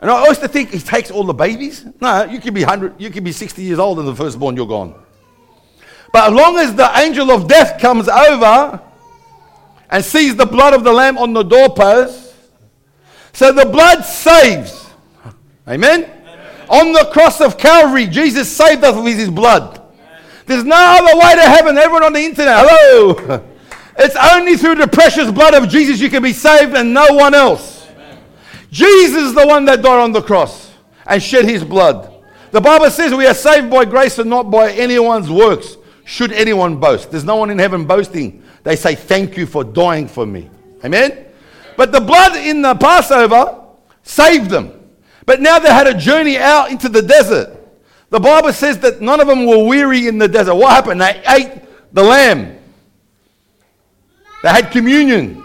And 0.00 0.10
I 0.10 0.26
used 0.26 0.40
to 0.40 0.48
think 0.48 0.70
he 0.70 0.78
takes 0.78 1.10
all 1.10 1.24
the 1.24 1.34
babies. 1.34 1.84
No, 2.00 2.24
you 2.24 2.40
can 2.40 2.52
be 2.52 2.64
100, 2.64 3.00
you 3.00 3.10
can 3.10 3.22
be 3.22 3.32
60 3.32 3.62
years 3.62 3.78
old 3.78 3.98
and 3.98 4.08
the 4.08 4.14
firstborn, 4.14 4.56
you're 4.56 4.66
gone. 4.66 4.94
But 6.12 6.28
as 6.28 6.34
long 6.34 6.58
as 6.58 6.74
the 6.74 6.90
angel 6.98 7.30
of 7.30 7.46
death 7.46 7.80
comes 7.80 8.08
over 8.08 8.80
and 9.90 10.04
sees 10.04 10.36
the 10.36 10.46
blood 10.46 10.74
of 10.74 10.84
the 10.84 10.92
lamb 10.92 11.18
on 11.18 11.32
the 11.32 11.42
doorpost, 11.42 12.34
so 13.32 13.52
the 13.52 13.66
blood 13.66 14.02
saves. 14.02 14.90
Amen? 15.68 16.10
On 16.68 16.92
the 16.92 17.08
cross 17.12 17.40
of 17.40 17.58
Calvary, 17.58 18.06
Jesus 18.06 18.54
saved 18.54 18.82
us 18.82 18.96
with 18.96 19.16
his 19.16 19.30
blood. 19.30 19.82
There's 20.46 20.64
no 20.64 20.76
other 20.76 21.18
way 21.18 21.34
to 21.34 21.42
heaven. 21.42 21.76
Everyone 21.76 22.04
on 22.04 22.12
the 22.12 22.20
internet, 22.20 22.66
hello. 22.66 23.44
It's 23.98 24.16
only 24.16 24.56
through 24.56 24.74
the 24.74 24.88
precious 24.88 25.30
blood 25.30 25.54
of 25.54 25.70
Jesus 25.70 26.00
you 26.00 26.10
can 26.10 26.22
be 26.22 26.34
saved 26.34 26.74
and 26.74 26.92
no 26.92 27.06
one 27.14 27.34
else. 27.34 27.88
Jesus 28.70 29.22
is 29.22 29.34
the 29.34 29.46
one 29.46 29.64
that 29.64 29.80
died 29.80 30.02
on 30.02 30.12
the 30.12 30.20
cross 30.20 30.70
and 31.06 31.22
shed 31.22 31.46
his 31.46 31.64
blood. 31.64 32.12
The 32.50 32.60
Bible 32.60 32.90
says 32.90 33.14
we 33.14 33.26
are 33.26 33.34
saved 33.34 33.70
by 33.70 33.86
grace 33.86 34.18
and 34.18 34.28
not 34.28 34.50
by 34.50 34.70
anyone's 34.72 35.30
works. 35.30 35.75
Should 36.06 36.30
anyone 36.30 36.78
boast? 36.78 37.10
There's 37.10 37.24
no 37.24 37.34
one 37.34 37.50
in 37.50 37.58
heaven 37.58 37.84
boasting. 37.84 38.44
They 38.62 38.76
say, 38.76 38.94
Thank 38.94 39.36
you 39.36 39.44
for 39.44 39.64
dying 39.64 40.06
for 40.06 40.24
me. 40.24 40.48
Amen? 40.84 41.26
But 41.76 41.90
the 41.90 42.00
blood 42.00 42.36
in 42.36 42.62
the 42.62 42.76
Passover 42.76 43.60
saved 44.04 44.48
them. 44.48 44.72
But 45.26 45.40
now 45.40 45.58
they 45.58 45.68
had 45.68 45.88
a 45.88 45.94
journey 45.94 46.38
out 46.38 46.70
into 46.70 46.88
the 46.88 47.02
desert. 47.02 47.58
The 48.10 48.20
Bible 48.20 48.52
says 48.52 48.78
that 48.78 49.00
none 49.00 49.18
of 49.18 49.26
them 49.26 49.46
were 49.46 49.64
weary 49.64 50.06
in 50.06 50.18
the 50.18 50.28
desert. 50.28 50.54
What 50.54 50.70
happened? 50.70 51.00
They 51.00 51.20
ate 51.26 51.92
the 51.92 52.04
lamb, 52.04 52.56
they 54.44 54.48
had 54.48 54.70
communion. 54.70 55.42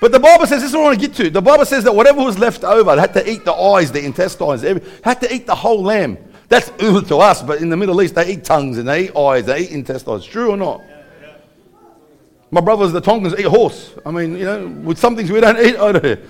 But 0.00 0.12
the 0.12 0.20
Bible 0.20 0.46
says, 0.46 0.62
this 0.62 0.70
is 0.70 0.74
what 0.74 0.84
I 0.84 0.84
want 0.86 1.00
to 1.00 1.06
get 1.06 1.16
to. 1.16 1.28
The 1.28 1.42
Bible 1.42 1.66
says 1.66 1.84
that 1.84 1.94
whatever 1.94 2.24
was 2.24 2.38
left 2.38 2.64
over, 2.64 2.94
they 2.94 3.00
had 3.02 3.12
to 3.12 3.30
eat 3.30 3.44
the 3.44 3.52
eyes, 3.52 3.92
the 3.92 4.02
intestines, 4.02 4.64
every, 4.64 4.82
had 5.04 5.20
to 5.20 5.34
eat 5.34 5.46
the 5.46 5.54
whole 5.54 5.82
lamb. 5.82 6.16
That's 6.50 6.68
to 6.70 7.18
us, 7.18 7.42
but 7.44 7.62
in 7.62 7.68
the 7.68 7.76
Middle 7.76 8.02
East, 8.02 8.16
they 8.16 8.32
eat 8.32 8.42
tongues 8.42 8.76
and 8.76 8.88
they 8.88 9.04
eat 9.04 9.16
eyes, 9.16 9.46
they 9.46 9.60
eat 9.60 9.70
intestines. 9.70 10.26
True 10.26 10.50
or 10.50 10.56
not? 10.56 10.82
My 12.50 12.60
brothers, 12.60 12.90
the 12.90 13.00
Tongans, 13.00 13.38
eat 13.38 13.46
horse. 13.46 13.94
I 14.04 14.10
mean, 14.10 14.36
you 14.36 14.44
know, 14.44 14.66
with 14.66 14.98
some 14.98 15.14
things 15.14 15.30
we 15.30 15.40
don't 15.40 15.64
eat 15.64 15.76
over 15.76 16.00
here. 16.00 16.20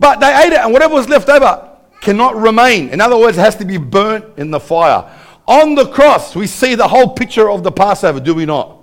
But 0.00 0.18
they 0.18 0.34
ate 0.34 0.54
it, 0.54 0.60
and 0.60 0.72
whatever 0.72 0.94
was 0.94 1.10
left 1.10 1.28
over, 1.28 1.76
cannot 2.00 2.36
remain. 2.36 2.88
In 2.88 3.02
other 3.02 3.18
words, 3.18 3.36
it 3.36 3.42
has 3.42 3.54
to 3.56 3.66
be 3.66 3.76
burnt 3.76 4.24
in 4.38 4.50
the 4.50 4.58
fire. 4.58 5.12
On 5.46 5.74
the 5.74 5.86
cross, 5.88 6.34
we 6.34 6.46
see 6.46 6.74
the 6.74 6.88
whole 6.88 7.10
picture 7.10 7.50
of 7.50 7.62
the 7.62 7.70
Passover, 7.70 8.18
do 8.18 8.34
we 8.34 8.46
not? 8.46 8.78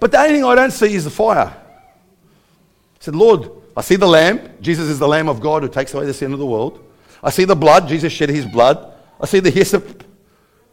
But 0.00 0.12
the 0.12 0.18
only 0.18 0.32
thing 0.32 0.44
I 0.44 0.54
don't 0.54 0.70
see 0.70 0.94
is 0.94 1.04
the 1.04 1.10
fire. 1.10 1.54
I 1.54 3.00
said, 3.00 3.14
Lord, 3.14 3.50
I 3.76 3.82
see 3.82 3.96
the 3.96 4.08
lamb. 4.08 4.56
Jesus 4.62 4.88
is 4.88 4.98
the 4.98 5.06
Lamb 5.06 5.28
of 5.28 5.40
God 5.40 5.62
who 5.62 5.68
takes 5.68 5.92
away 5.92 6.06
the 6.06 6.14
sin 6.14 6.32
of 6.32 6.38
the 6.38 6.46
world. 6.46 6.82
I 7.22 7.28
see 7.28 7.44
the 7.44 7.54
blood. 7.54 7.86
Jesus 7.86 8.14
shed 8.14 8.30
his 8.30 8.46
blood. 8.46 8.94
I 9.20 9.26
see 9.26 9.40
the 9.40 9.50
hyssop 9.50 10.04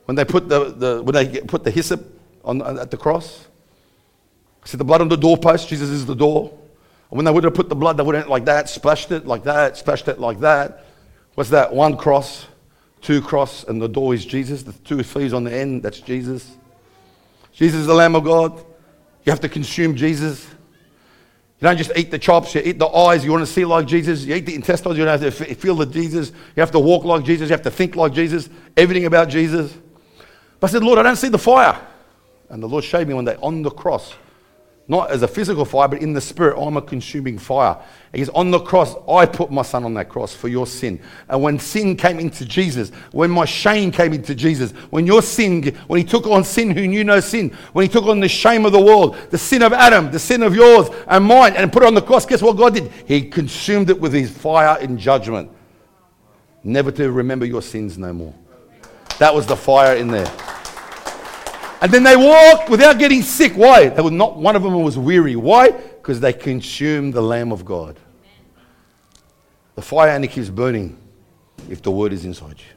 when 0.05 0.15
they 0.15 0.25
put 0.25 0.47
the, 0.49 0.71
the 0.71 1.03
when 1.03 1.13
they 1.13 1.41
put 1.41 1.63
the 1.63 1.71
hyssop 1.71 2.03
on, 2.43 2.61
uh, 2.61 2.81
at 2.81 2.91
the 2.91 2.97
cross. 2.97 3.47
See 4.63 4.77
the 4.77 4.83
blood 4.83 5.01
on 5.01 5.09
the 5.09 5.17
doorpost. 5.17 5.69
Jesus 5.69 5.89
is 5.89 6.05
the 6.05 6.15
door. 6.15 6.51
And 7.11 7.17
when 7.17 7.25
they 7.25 7.31
would 7.31 7.43
have 7.43 7.53
put 7.53 7.69
the 7.69 7.75
blood, 7.75 7.97
they 7.97 8.03
would 8.03 8.15
have 8.15 8.27
like 8.27 8.45
that, 8.45 8.67
splashed 8.67 9.11
it 9.11 9.27
like 9.27 9.43
that, 9.43 9.77
splashed 9.77 10.07
it 10.07 10.19
like 10.19 10.39
that. 10.39 10.85
What's 11.35 11.51
that? 11.51 11.73
One 11.73 11.97
cross, 11.97 12.47
two 13.01 13.21
cross, 13.21 13.63
and 13.63 13.81
the 13.81 13.87
door 13.87 14.13
is 14.13 14.25
Jesus. 14.25 14.63
The 14.63 14.73
two 14.73 15.03
on 15.35 15.43
the 15.43 15.55
end, 15.55 15.83
that's 15.83 15.99
Jesus. 15.99 16.57
Jesus 17.51 17.81
is 17.81 17.87
the 17.87 17.93
Lamb 17.93 18.15
of 18.15 18.23
God. 18.23 18.57
You 19.23 19.31
have 19.31 19.39
to 19.41 19.49
consume 19.49 19.95
Jesus. 19.95 20.45
You 21.59 21.67
don't 21.67 21.77
just 21.77 21.91
eat 21.95 22.11
the 22.11 22.19
chops, 22.19 22.53
you 22.53 22.61
eat 22.63 22.79
the 22.79 22.87
eyes. 22.87 23.23
You 23.23 23.31
want 23.31 23.45
to 23.45 23.51
see 23.51 23.65
like 23.65 23.85
Jesus. 23.85 24.25
You 24.25 24.35
eat 24.35 24.45
the 24.45 24.55
intestines, 24.55 24.97
you 24.97 25.05
don't 25.05 25.21
have 25.21 25.37
to 25.37 25.55
feel 25.55 25.75
the 25.75 25.85
Jesus. 25.85 26.29
You 26.29 26.61
have 26.61 26.71
to 26.71 26.79
walk 26.79 27.05
like 27.05 27.23
Jesus. 27.23 27.49
You 27.49 27.53
have 27.53 27.63
to 27.63 27.71
think 27.71 27.95
like 27.95 28.13
Jesus. 28.13 28.49
Everything 28.75 29.05
about 29.05 29.29
Jesus. 29.29 29.73
But 30.59 30.69
I 30.69 30.73
said, 30.73 30.83
Lord, 30.83 30.99
I 30.99 31.03
don't 31.03 31.15
see 31.15 31.29
the 31.29 31.37
fire. 31.37 31.79
And 32.49 32.61
the 32.61 32.67
Lord 32.67 32.83
showed 32.83 33.07
me 33.07 33.13
one 33.13 33.25
day 33.25 33.37
on 33.41 33.63
the 33.63 33.71
cross, 33.71 34.13
not 34.87 35.09
as 35.09 35.23
a 35.23 35.27
physical 35.27 35.65
fire, 35.65 35.87
but 35.87 36.01
in 36.01 36.13
the 36.13 36.21
spirit, 36.21 36.61
I'm 36.61 36.77
a 36.77 36.81
consuming 36.81 37.39
fire. 37.39 37.77
He's 38.13 38.29
on 38.29 38.51
the 38.51 38.59
cross. 38.59 38.95
I 39.09 39.25
put 39.25 39.51
my 39.51 39.63
son 39.63 39.83
on 39.83 39.95
that 39.95 40.09
cross 40.09 40.35
for 40.35 40.47
your 40.47 40.67
sin. 40.67 41.01
And 41.27 41.41
when 41.41 41.57
sin 41.57 41.97
came 41.97 42.19
into 42.19 42.45
Jesus, 42.45 42.91
when 43.11 43.31
my 43.31 43.45
shame 43.45 43.91
came 43.91 44.13
into 44.13 44.35
Jesus, 44.35 44.73
when 44.91 45.07
your 45.07 45.23
sin, 45.23 45.75
when 45.87 45.97
he 45.97 46.03
took 46.03 46.27
on 46.27 46.43
sin 46.43 46.69
who 46.69 46.87
knew 46.87 47.03
no 47.03 47.19
sin, 47.19 47.49
when 47.73 47.83
he 47.83 47.89
took 47.89 48.05
on 48.05 48.19
the 48.19 48.29
shame 48.29 48.63
of 48.63 48.73
the 48.73 48.81
world, 48.81 49.17
the 49.31 49.39
sin 49.39 49.63
of 49.63 49.73
Adam, 49.73 50.11
the 50.11 50.19
sin 50.19 50.43
of 50.43 50.53
yours 50.53 50.87
and 51.07 51.25
mine, 51.25 51.55
and 51.55 51.73
put 51.73 51.81
it 51.81 51.87
on 51.87 51.95
the 51.95 52.01
cross, 52.01 52.27
guess 52.27 52.43
what 52.43 52.55
God 52.55 52.75
did? 52.75 52.91
He 53.07 53.23
consumed 53.23 53.89
it 53.89 53.99
with 53.99 54.13
his 54.13 54.29
fire 54.29 54.79
in 54.79 54.99
judgment. 54.99 55.49
Never 56.63 56.91
to 56.91 57.11
remember 57.11 57.45
your 57.45 57.63
sins 57.63 57.97
no 57.97 58.13
more. 58.13 58.35
That 59.19 59.33
was 59.33 59.45
the 59.45 59.55
fire 59.55 59.95
in 59.95 60.07
there. 60.09 60.31
And 61.81 61.91
then 61.91 62.03
they 62.03 62.15
walked 62.15 62.69
without 62.69 62.97
getting 62.97 63.21
sick. 63.21 63.53
Why? 63.53 63.89
They 63.89 64.01
were 64.01 64.11
not 64.11 64.37
one 64.37 64.55
of 64.55 64.63
them 64.63 64.81
was 64.81 64.97
weary. 64.97 65.35
Why? 65.35 65.71
Because 65.71 66.19
they 66.19 66.33
consumed 66.33 67.13
the 67.13 67.21
Lamb 67.21 67.51
of 67.51 67.63
God. 67.65 67.99
The 69.75 69.81
fire 69.81 70.11
only 70.11 70.27
keeps 70.27 70.49
burning 70.49 70.97
if 71.69 71.81
the 71.81 71.91
word 71.91 72.13
is 72.13 72.25
inside 72.25 72.59
you. 72.59 72.75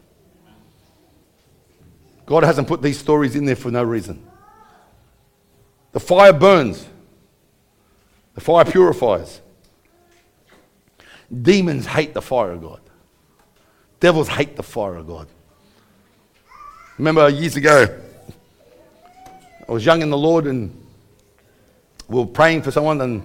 God 2.26 2.44
hasn't 2.44 2.68
put 2.68 2.82
these 2.82 2.98
stories 2.98 3.36
in 3.36 3.46
there 3.46 3.56
for 3.56 3.70
no 3.70 3.82
reason. 3.82 4.22
The 5.92 6.00
fire 6.00 6.32
burns. 6.32 6.86
The 8.34 8.40
fire 8.40 8.64
purifies. 8.64 9.40
Demons 11.42 11.86
hate 11.86 12.14
the 12.14 12.22
fire 12.22 12.50
of 12.52 12.60
God. 12.60 12.80
Devils 14.00 14.28
hate 14.28 14.56
the 14.56 14.62
fire 14.62 14.96
of 14.96 15.06
God. 15.06 15.28
Remember 16.98 17.28
years 17.28 17.54
ago, 17.54 17.96
I 19.68 19.72
was 19.72 19.86
young 19.86 20.02
in 20.02 20.10
the 20.10 20.18
Lord 20.18 20.46
and 20.48 20.74
we 22.08 22.18
were 22.18 22.26
praying 22.26 22.62
for 22.62 22.72
someone 22.72 23.00
and 23.00 23.22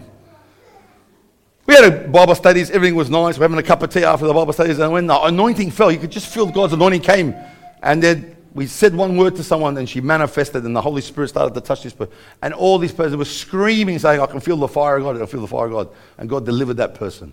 we 1.66 1.74
had 1.74 1.86
a 1.86 2.08
Bible 2.08 2.36
studies, 2.36 2.70
everything 2.70 2.96
was 2.96 3.10
nice. 3.10 3.38
We're 3.38 3.46
having 3.46 3.58
a 3.58 3.64
cup 3.64 3.82
of 3.82 3.90
tea 3.90 4.04
after 4.04 4.28
the 4.28 4.34
Bible 4.34 4.52
studies, 4.52 4.80
and 4.80 4.92
when 4.92 5.08
the 5.08 5.20
anointing 5.20 5.72
fell, 5.72 5.92
you 5.92 5.98
could 5.98 6.12
just 6.12 6.28
feel 6.28 6.46
God's 6.46 6.74
anointing 6.74 7.02
came. 7.02 7.34
And 7.82 8.04
then 8.04 8.36
we 8.54 8.68
said 8.68 8.94
one 8.94 9.16
word 9.16 9.38
to 9.38 9.44
someone, 9.46 9.78
and 9.78 9.88
she 9.88 10.02
manifested, 10.02 10.66
and 10.66 10.76
the 10.76 10.82
Holy 10.82 11.02
Spirit 11.02 11.30
started 11.30 11.54
to 11.54 11.62
touch 11.62 11.84
this 11.84 11.94
person. 11.94 12.14
And 12.42 12.54
all 12.54 12.78
these 12.78 12.92
persons 12.92 13.16
were 13.16 13.24
screaming, 13.24 13.98
saying, 13.98 14.20
I 14.20 14.26
can 14.26 14.42
feel 14.42 14.58
the 14.58 14.68
fire 14.68 14.98
of 14.98 15.04
God, 15.04 15.16
I 15.16 15.20
can 15.20 15.28
feel 15.28 15.40
the 15.40 15.48
fire 15.48 15.68
of 15.68 15.72
God. 15.72 15.90
And 16.18 16.30
God 16.30 16.46
delivered 16.46 16.76
that 16.78 16.96
person 16.96 17.32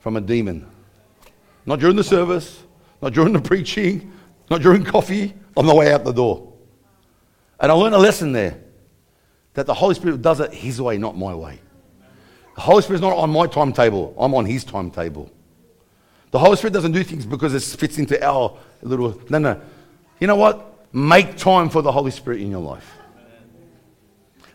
from 0.00 0.16
a 0.16 0.20
demon. 0.20 0.66
Not 1.64 1.78
during 1.78 1.94
the 1.94 2.04
service, 2.04 2.64
not 3.00 3.12
during 3.12 3.32
the 3.32 3.40
preaching, 3.50 4.12
not 4.52 4.60
during 4.60 4.84
coffee, 4.84 5.34
on 5.56 5.66
the 5.66 5.74
way 5.74 5.92
out 5.92 6.04
the 6.04 6.12
door. 6.12 6.52
And 7.58 7.72
I 7.72 7.74
learned 7.74 7.94
a 7.94 7.98
lesson 7.98 8.32
there 8.32 8.60
that 9.54 9.66
the 9.66 9.74
Holy 9.74 9.94
Spirit 9.94 10.20
does 10.20 10.40
it 10.40 10.52
His 10.52 10.80
way, 10.80 10.98
not 10.98 11.16
my 11.16 11.34
way. 11.34 11.58
The 12.54 12.60
Holy 12.60 12.82
Spirit's 12.82 13.02
not 13.02 13.16
on 13.16 13.30
my 13.30 13.46
timetable, 13.46 14.14
I'm 14.18 14.34
on 14.34 14.44
His 14.44 14.62
timetable. 14.62 15.30
The 16.32 16.38
Holy 16.38 16.56
Spirit 16.56 16.74
doesn't 16.74 16.92
do 16.92 17.02
things 17.02 17.24
because 17.26 17.54
it 17.54 17.62
fits 17.78 17.98
into 17.98 18.22
our 18.24 18.56
little. 18.82 19.20
No, 19.28 19.38
no. 19.38 19.60
You 20.20 20.26
know 20.26 20.36
what? 20.36 20.86
Make 20.94 21.36
time 21.36 21.68
for 21.68 21.82
the 21.82 21.92
Holy 21.92 22.10
Spirit 22.10 22.40
in 22.40 22.50
your 22.50 22.60
life. 22.60 22.98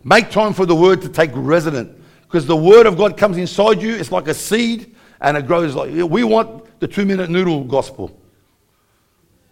Make 0.03 0.29
time 0.29 0.53
for 0.53 0.65
the 0.65 0.75
Word 0.75 1.01
to 1.01 1.09
take 1.09 1.31
resident. 1.33 1.99
Because 2.21 2.45
the 2.45 2.55
Word 2.55 2.85
of 2.85 2.97
God 2.97 3.17
comes 3.17 3.37
inside 3.37 3.81
you, 3.81 3.95
it's 3.95 4.11
like 4.11 4.27
a 4.27 4.33
seed, 4.33 4.95
and 5.21 5.37
it 5.37 5.47
grows 5.47 5.75
like. 5.75 5.91
We 5.91 6.23
want 6.23 6.79
the 6.79 6.87
two 6.87 7.05
minute 7.05 7.29
noodle 7.29 7.63
gospel. 7.63 8.15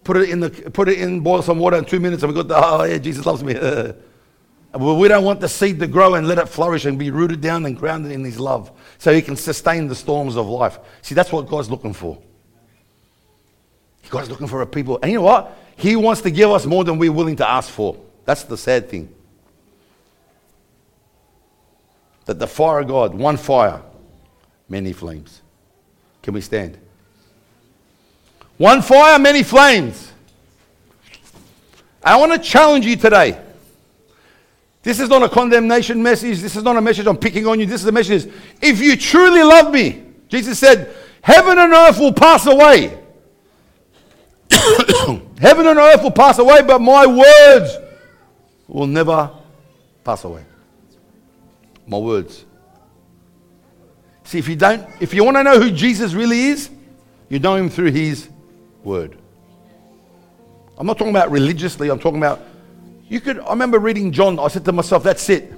Put 0.05 0.17
it 0.17 0.29
in 0.29 0.39
the 0.39 0.51
put 0.51 0.87
it 0.87 0.99
in 0.99 1.19
boil 1.21 1.41
some 1.41 1.57
water 1.57 1.77
in 1.77 1.83
two 1.83 1.99
minutes, 1.99 2.21
and 2.21 2.31
we 2.31 2.35
got 2.35 2.47
the 2.47 2.55
oh 2.55 2.83
yeah, 2.83 2.99
Jesus 2.99 3.25
loves 3.25 3.43
me. 3.43 3.55
well, 4.73 4.97
we 4.97 5.07
don't 5.07 5.23
want 5.23 5.41
the 5.41 5.49
seed 5.49 5.79
to 5.79 5.87
grow 5.87 6.13
and 6.13 6.27
let 6.27 6.37
it 6.37 6.47
flourish 6.47 6.85
and 6.85 6.99
be 6.99 7.09
rooted 7.09 7.41
down 7.41 7.65
and 7.65 7.75
grounded 7.75 8.11
in 8.11 8.23
His 8.23 8.39
love, 8.39 8.71
so 8.99 9.11
He 9.11 9.23
can 9.23 9.35
sustain 9.35 9.87
the 9.87 9.95
storms 9.95 10.37
of 10.37 10.45
life. 10.45 10.77
See, 11.01 11.15
that's 11.15 11.31
what 11.31 11.47
God's 11.47 11.71
looking 11.71 11.91
for. 11.91 12.21
God's 14.11 14.29
looking 14.29 14.45
for 14.45 14.61
a 14.61 14.67
people, 14.67 14.99
and 15.01 15.11
you 15.11 15.17
know 15.17 15.23
what? 15.23 15.57
He 15.75 15.95
wants 15.95 16.21
to 16.21 16.29
give 16.29 16.51
us 16.51 16.67
more 16.67 16.83
than 16.83 16.99
we're 16.99 17.11
willing 17.11 17.37
to 17.37 17.49
ask 17.49 17.71
for. 17.71 17.97
That's 18.25 18.43
the 18.43 18.57
sad 18.57 18.87
thing. 18.87 19.11
That 22.25 22.37
the 22.37 22.47
fire 22.47 22.81
of 22.81 22.87
God, 22.87 23.15
one 23.15 23.37
fire, 23.37 23.81
many 24.69 24.93
flames. 24.93 25.41
Can 26.21 26.35
we 26.35 26.41
stand? 26.41 26.77
One 28.57 28.81
fire, 28.81 29.19
many 29.19 29.43
flames. 29.43 30.11
I 32.03 32.15
want 32.17 32.31
to 32.31 32.39
challenge 32.39 32.85
you 32.85 32.95
today. 32.95 33.41
This 34.83 34.99
is 34.99 35.09
not 35.09 35.23
a 35.23 35.29
condemnation 35.29 36.01
message. 36.01 36.39
This 36.39 36.55
is 36.55 36.63
not 36.63 36.77
a 36.77 36.81
message 36.81 37.07
I'm 37.07 37.17
picking 37.17 37.47
on 37.47 37.59
you. 37.59 37.65
This 37.65 37.81
is 37.81 37.87
a 37.87 37.91
message. 37.91 38.31
If 38.61 38.79
you 38.79 38.95
truly 38.95 39.41
love 39.41 39.73
me, 39.73 40.03
Jesus 40.27 40.59
said, 40.59 40.95
heaven 41.21 41.57
and 41.57 41.73
earth 41.73 41.99
will 41.99 42.13
pass 42.13 42.45
away. 42.45 42.97
heaven 45.39 45.65
and 45.65 45.79
earth 45.79 46.03
will 46.03 46.11
pass 46.11 46.37
away, 46.37 46.61
but 46.61 46.79
my 46.79 47.07
words 47.07 47.77
will 48.67 48.85
never 48.85 49.31
pass 50.03 50.23
away. 50.23 50.45
My 51.87 51.97
words. 51.97 52.45
See, 54.23 54.37
if 54.37 54.47
you 54.47 54.55
don't, 54.55 54.87
if 54.99 55.13
you 55.13 55.23
want 55.23 55.37
to 55.37 55.43
know 55.43 55.59
who 55.59 55.71
Jesus 55.71 56.13
really 56.13 56.41
is, 56.45 56.69
you 57.27 57.39
know 57.39 57.55
him 57.55 57.69
through 57.69 57.91
his 57.91 58.29
word. 58.85 59.17
I'm 60.77 60.85
not 60.85 60.97
talking 60.97 61.13
about 61.13 61.31
religiously, 61.31 61.89
I'm 61.89 61.99
talking 61.99 62.19
about 62.19 62.41
you 63.07 63.19
could 63.19 63.39
I 63.39 63.49
remember 63.49 63.79
reading 63.79 64.11
John, 64.11 64.39
I 64.39 64.47
said 64.47 64.65
to 64.65 64.71
myself, 64.71 65.03
that's 65.03 65.29
it. 65.29 65.51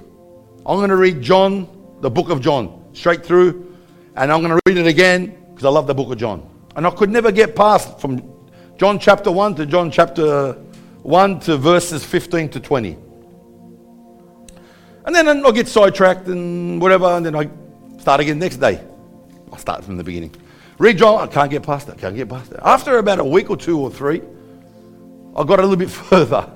I'm 0.66 0.76
going 0.76 0.90
to 0.90 0.96
read 0.96 1.22
John, 1.22 1.68
the 2.00 2.10
book 2.10 2.28
of 2.28 2.40
John, 2.40 2.84
straight 2.92 3.24
through, 3.24 3.74
and 4.16 4.30
I'm 4.30 4.42
going 4.42 4.52
to 4.52 4.60
read 4.66 4.76
it 4.76 4.86
again 4.86 5.36
because 5.50 5.64
I 5.64 5.70
love 5.70 5.86
the 5.86 5.94
book 5.94 6.12
of 6.12 6.18
John. 6.18 6.48
And 6.76 6.86
I 6.86 6.90
could 6.90 7.10
never 7.10 7.32
get 7.32 7.56
past 7.56 8.00
from 8.00 8.22
John 8.76 8.98
chapter 8.98 9.32
1 9.32 9.56
to 9.56 9.66
John 9.66 9.90
chapter 9.90 10.52
1 11.02 11.40
to 11.40 11.56
verses 11.56 12.04
15 12.04 12.50
to 12.50 12.60
20. 12.60 12.98
And 15.06 15.14
then 15.14 15.26
I'll 15.26 15.52
get 15.52 15.68
sidetracked 15.68 16.26
and 16.26 16.80
whatever, 16.80 17.06
and 17.06 17.24
then 17.24 17.34
I 17.34 17.48
start 17.98 18.20
again 18.20 18.38
next 18.38 18.58
day. 18.58 18.84
I'll 19.50 19.58
start 19.58 19.82
from 19.84 19.96
the 19.96 20.04
beginning. 20.04 20.34
Read 20.78 20.98
John, 20.98 21.14
oh, 21.14 21.24
I 21.24 21.26
can't 21.26 21.50
get 21.50 21.64
past 21.64 21.88
it, 21.88 21.98
can't 21.98 22.14
get 22.14 22.28
past 22.28 22.52
it. 22.52 22.60
After 22.62 22.98
about 22.98 23.18
a 23.18 23.24
week 23.24 23.50
or 23.50 23.56
two 23.56 23.80
or 23.80 23.90
three, 23.90 24.22
I 25.36 25.44
got 25.44 25.58
a 25.58 25.62
little 25.62 25.76
bit 25.76 25.90
further. 26.08 26.50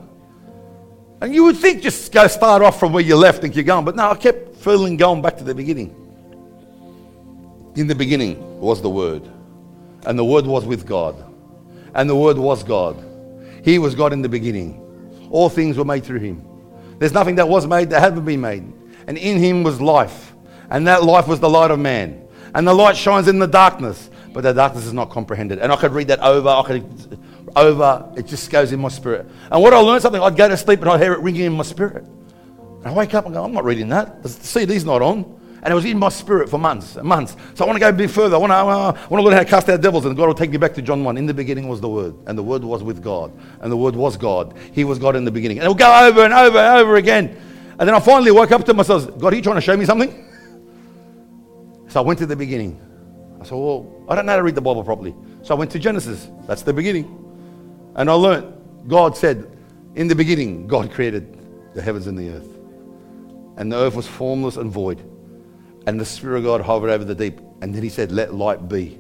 And 1.21 1.35
you 1.35 1.45
would 1.45 1.57
think 1.57 1.83
just 1.83 2.13
go 2.13 2.27
start 2.29 2.63
off 2.63 2.79
from 2.79 2.93
where 2.93 3.03
you 3.03 3.17
left 3.17 3.43
and 3.45 3.53
keep 3.53 3.67
going, 3.67 3.85
but 3.85 3.97
no, 3.97 4.11
I 4.11 4.17
kept 4.17 4.57
feeling 4.57 4.97
going 4.97 5.23
back 5.23 5.39
to 5.39 5.45
the 5.45 5.55
beginning. 5.55 5.99
In 7.75 7.87
the 7.87 7.95
beginning 7.95 8.61
was 8.61 8.81
the 8.81 8.91
Word, 8.91 9.29
and 10.07 10.19
the 10.19 10.25
Word 10.25 10.47
was 10.47 10.65
with 10.67 10.87
God, 10.87 11.17
and 11.95 12.09
the 12.09 12.17
Word 12.17 12.37
was 12.37 12.63
God. 12.63 12.97
He 13.65 13.79
was 13.79 13.95
God 13.95 14.13
in 14.13 14.23
the 14.23 14.29
beginning. 14.29 14.79
All 15.31 15.49
things 15.49 15.77
were 15.79 15.85
made 15.85 16.05
through 16.05 16.21
Him. 16.21 16.45
There's 16.99 17.13
nothing 17.13 17.37
that 17.37 17.49
was 17.49 17.67
made 17.67 17.91
that 17.91 18.01
hadn't 18.01 18.25
been 18.25 18.41
made. 18.41 18.73
And 19.07 19.19
in 19.19 19.39
Him 19.39 19.63
was 19.65 19.81
life, 19.81 20.33
and 20.71 20.87
that 20.87 21.03
life 21.03 21.27
was 21.27 21.41
the 21.41 21.49
light 21.49 21.71
of 21.73 21.81
man. 21.81 22.29
And 22.55 22.69
the 22.69 22.75
light 22.75 22.97
shines 22.97 23.29
in 23.29 23.39
the 23.39 23.47
darkness, 23.47 24.11
but 24.33 24.43
the 24.43 24.53
darkness 24.53 24.87
is 24.87 24.93
not 24.93 25.11
comprehended. 25.11 25.59
And 25.59 25.73
I 25.73 25.77
could 25.77 25.93
read 25.93 26.09
that 26.09 26.21
over, 26.21 26.49
I 26.49 26.63
could 26.63 27.19
over, 27.57 28.13
it 28.17 28.27
just 28.27 28.51
goes 28.51 28.73
in 28.73 28.81
my 28.81 28.89
spirit. 28.89 29.27
And 29.51 29.63
what 29.63 29.75
I 29.75 29.79
learned 29.79 30.03
something, 30.03 30.23
I'd 30.23 30.37
go 30.37 30.49
to 30.49 30.57
sleep 30.57 30.81
and 30.81 30.91
I'd 30.91 31.01
hear 31.01 31.13
it 31.13 31.21
ringing 31.21 31.43
in 31.43 31.53
my 31.53 31.65
spirit. 31.65 32.05
And 32.05 32.87
I 32.87 32.93
wake 32.93 33.15
up 33.15 33.27
and 33.27 33.35
go, 33.35 33.45
I'm 33.45 33.53
not 33.53 33.65
reading 33.65 33.89
that. 33.91 34.23
The 34.23 34.29
CD's 34.29 34.85
not 34.85 35.03
on. 35.03 35.39
And 35.63 35.71
it 35.71 35.75
was 35.77 35.85
in 35.85 35.97
my 35.97 36.09
spirit 36.09 36.49
for 36.49 36.59
months 36.59 36.97
and 36.97 37.07
months. 37.07 37.37
So 37.55 37.65
I 37.65 37.69
want 37.69 37.77
to 37.77 37.81
go 37.81 37.89
a 37.89 37.93
bit 37.93 38.11
further. 38.11 38.35
I 38.35 38.39
want 38.39 38.51
to, 38.51 38.57
uh, 38.57 38.93
I 39.01 39.07
want 39.07 39.21
to 39.21 39.23
learn 39.23 39.35
how 39.35 39.39
to 39.39 39.45
cast 39.45 39.69
out 39.69 39.81
devils. 39.81 40.05
And 40.07 40.17
God 40.17 40.27
will 40.27 40.35
take 40.35 40.51
me 40.51 40.57
back 40.57 40.75
to 40.75 40.83
John 40.83 41.05
1. 41.05 41.17
In 41.17 41.27
the 41.27 41.35
beginning 41.35 41.69
was 41.69 41.81
the 41.81 41.89
Word. 41.89 42.17
And 42.27 42.37
the 42.37 42.43
Word 42.43 42.65
was 42.65 42.83
with 42.83 43.01
God. 43.01 43.33
And 43.61 43.71
the 43.71 43.77
Word 43.77 43.95
was 43.95 44.17
God. 44.17 44.59
He 44.73 44.83
was 44.83 44.99
God 44.99 45.15
in 45.15 45.25
the 45.25 45.31
beginning. 45.31 45.59
And 45.59 45.67
it 45.67 45.69
will 45.69 45.77
go 45.77 46.09
over 46.09 46.25
and 46.25 46.35
over 46.35 46.59
and 46.59 46.81
over 46.81 46.97
again. 46.97 47.37
And 47.79 47.89
then 47.89 47.95
I 47.95 48.01
finally 48.01 48.33
woke 48.33 48.51
up 48.51 48.65
to 48.65 48.75
myself, 48.75 49.07
God, 49.19 49.33
are 49.33 49.37
you 49.37 49.43
trying 49.43 49.55
to 49.55 49.61
show 49.61 49.77
me 49.77 49.85
something? 49.85 50.29
So 51.87 52.03
I 52.03 52.05
went 52.05 52.19
to 52.19 52.27
the 52.27 52.37
beginning. 52.37 52.81
I 53.43 53.49
said, 53.49 53.59
well, 53.59 53.91
I 54.09 54.15
don't 54.15 54.27
know 54.27 54.33
how 54.33 54.39
to 54.39 54.43
read 54.43 54.55
the 54.55 54.61
Bible 54.61 54.85
properly. 54.85 55.15
So 55.43 55.55
I 55.55 55.59
went 55.59 55.71
to 55.73 55.79
Genesis. 55.79 56.29
That's 56.47 56.63
the 56.63 56.73
beginning. 56.73 57.19
And 57.97 58.09
I 58.09 58.15
learned, 58.15 58.89
God 58.89 59.17
said, 59.17 59.51
in 59.95 60.09
the 60.09 60.15
beginning, 60.15 60.67
God 60.67 60.91
created 60.91 61.39
the 61.75 61.83
heavens 61.83 62.07
and 62.07 62.17
the 62.19 62.31
earth. 62.31 62.49
And 63.57 63.71
the 63.71 63.77
earth 63.77 63.95
was 63.95 64.07
formless 64.07 64.57
and 64.57 64.71
void. 64.71 65.01
And 65.87 66.01
the 66.01 66.05
Spirit 66.05 66.39
of 66.39 66.45
God 66.45 66.61
hovered 66.61 66.91
over 66.91 67.05
the 67.05 67.15
deep. 67.15 67.41
And 67.61 67.75
then 67.75 67.83
he 67.83 67.89
said, 67.89 68.13
let 68.13 68.33
light 68.33 68.69
be. 68.69 68.99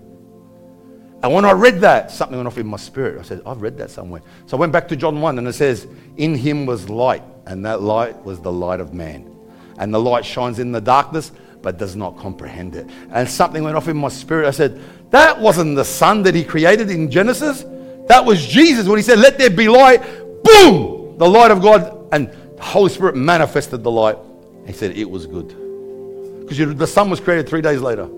And 1.22 1.32
when 1.32 1.45
I 1.45 1.53
read 1.53 1.80
that, 1.82 2.11
something 2.11 2.36
went 2.36 2.49
off 2.49 2.59
in 2.59 2.66
my 2.66 2.76
spirit. 2.76 3.20
I 3.20 3.22
said, 3.22 3.43
I've 3.47 3.62
read 3.62 3.78
that 3.78 3.90
somewhere. 3.90 4.22
So 4.47 4.57
I 4.57 4.61
went 4.61 4.72
back 4.72 4.88
to 4.88 4.97
John 4.97 5.20
1 5.20 5.38
and 5.38 5.47
it 5.47 5.53
says, 5.53 5.86
In 6.16 6.34
him 6.34 6.66
was 6.66 6.90
light, 6.90 7.22
and 7.47 7.64
that 7.64 7.80
light 7.80 8.20
was 8.24 8.40
the 8.40 8.51
light 8.51 8.80
of 8.80 8.93
man. 8.93 9.32
And 9.78 9.95
the 9.95 10.01
light 10.01 10.24
shines 10.24 10.59
in 10.59 10.72
the 10.72 10.80
darkness, 10.80 11.30
but 11.63 11.79
does 11.79 11.97
not 11.97 12.19
comprehend 12.19 12.75
it. 12.77 12.87
And 13.11 13.29
something 13.29 13.63
went 13.63 13.77
off 13.77 13.89
in 13.89 13.97
my 13.97 14.09
spirit. 14.09 14.47
I 14.47 14.51
said, 14.51 14.81
That 15.11 15.41
wasn't 15.41 15.77
the 15.77 15.85
sun 15.85 16.25
that 16.25 16.35
he 16.35 16.45
created 16.45 16.91
in 16.91 17.11
Genesis. 17.11 17.65
That 18.09 18.25
was 18.25 18.45
Jesus 18.45 18.87
when 18.87 18.99
he 18.99 19.03
said, 19.03 19.19
Let 19.19 19.39
there 19.39 19.51
be 19.51 19.69
light. 19.69 20.03
Boom! 20.45 21.17
The 21.19 21.29
light 21.29 21.51
of 21.51 21.63
God. 21.63 22.09
And 22.13 22.31
the 22.57 22.63
Holy 22.63 22.91
Spirit 22.91 23.17
manifested 23.17 23.83
the 23.83 23.91
light. 23.91 24.19
He 24.67 24.73
said, 24.73 24.97
It 24.97 25.09
was 25.09 25.27
good. 25.27 25.49
Because 26.41 26.77
the 26.77 26.87
sun 26.87 27.09
was 27.09 27.21
created 27.21 27.49
three 27.49 27.63
days 27.63 27.81
later. 27.81 28.09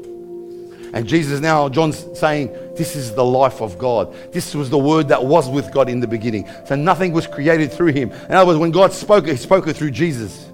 And 0.94 1.08
Jesus 1.08 1.40
now, 1.40 1.68
John's 1.68 2.06
saying, 2.18 2.48
This 2.76 2.96
is 2.96 3.14
the 3.14 3.24
life 3.24 3.60
of 3.60 3.78
God. 3.78 4.14
This 4.32 4.54
was 4.54 4.70
the 4.70 4.78
word 4.78 5.08
that 5.08 5.22
was 5.22 5.50
with 5.50 5.72
God 5.72 5.88
in 5.88 6.00
the 6.00 6.06
beginning. 6.06 6.48
So 6.66 6.76
nothing 6.76 7.12
was 7.12 7.26
created 7.26 7.72
through 7.72 7.92
him. 7.92 8.10
In 8.10 8.32
other 8.32 8.46
words, 8.46 8.58
when 8.58 8.70
God 8.70 8.92
spoke, 8.92 9.26
he 9.26 9.36
spoke 9.36 9.66
it 9.66 9.74
through 9.74 9.90
Jesus 9.90 10.48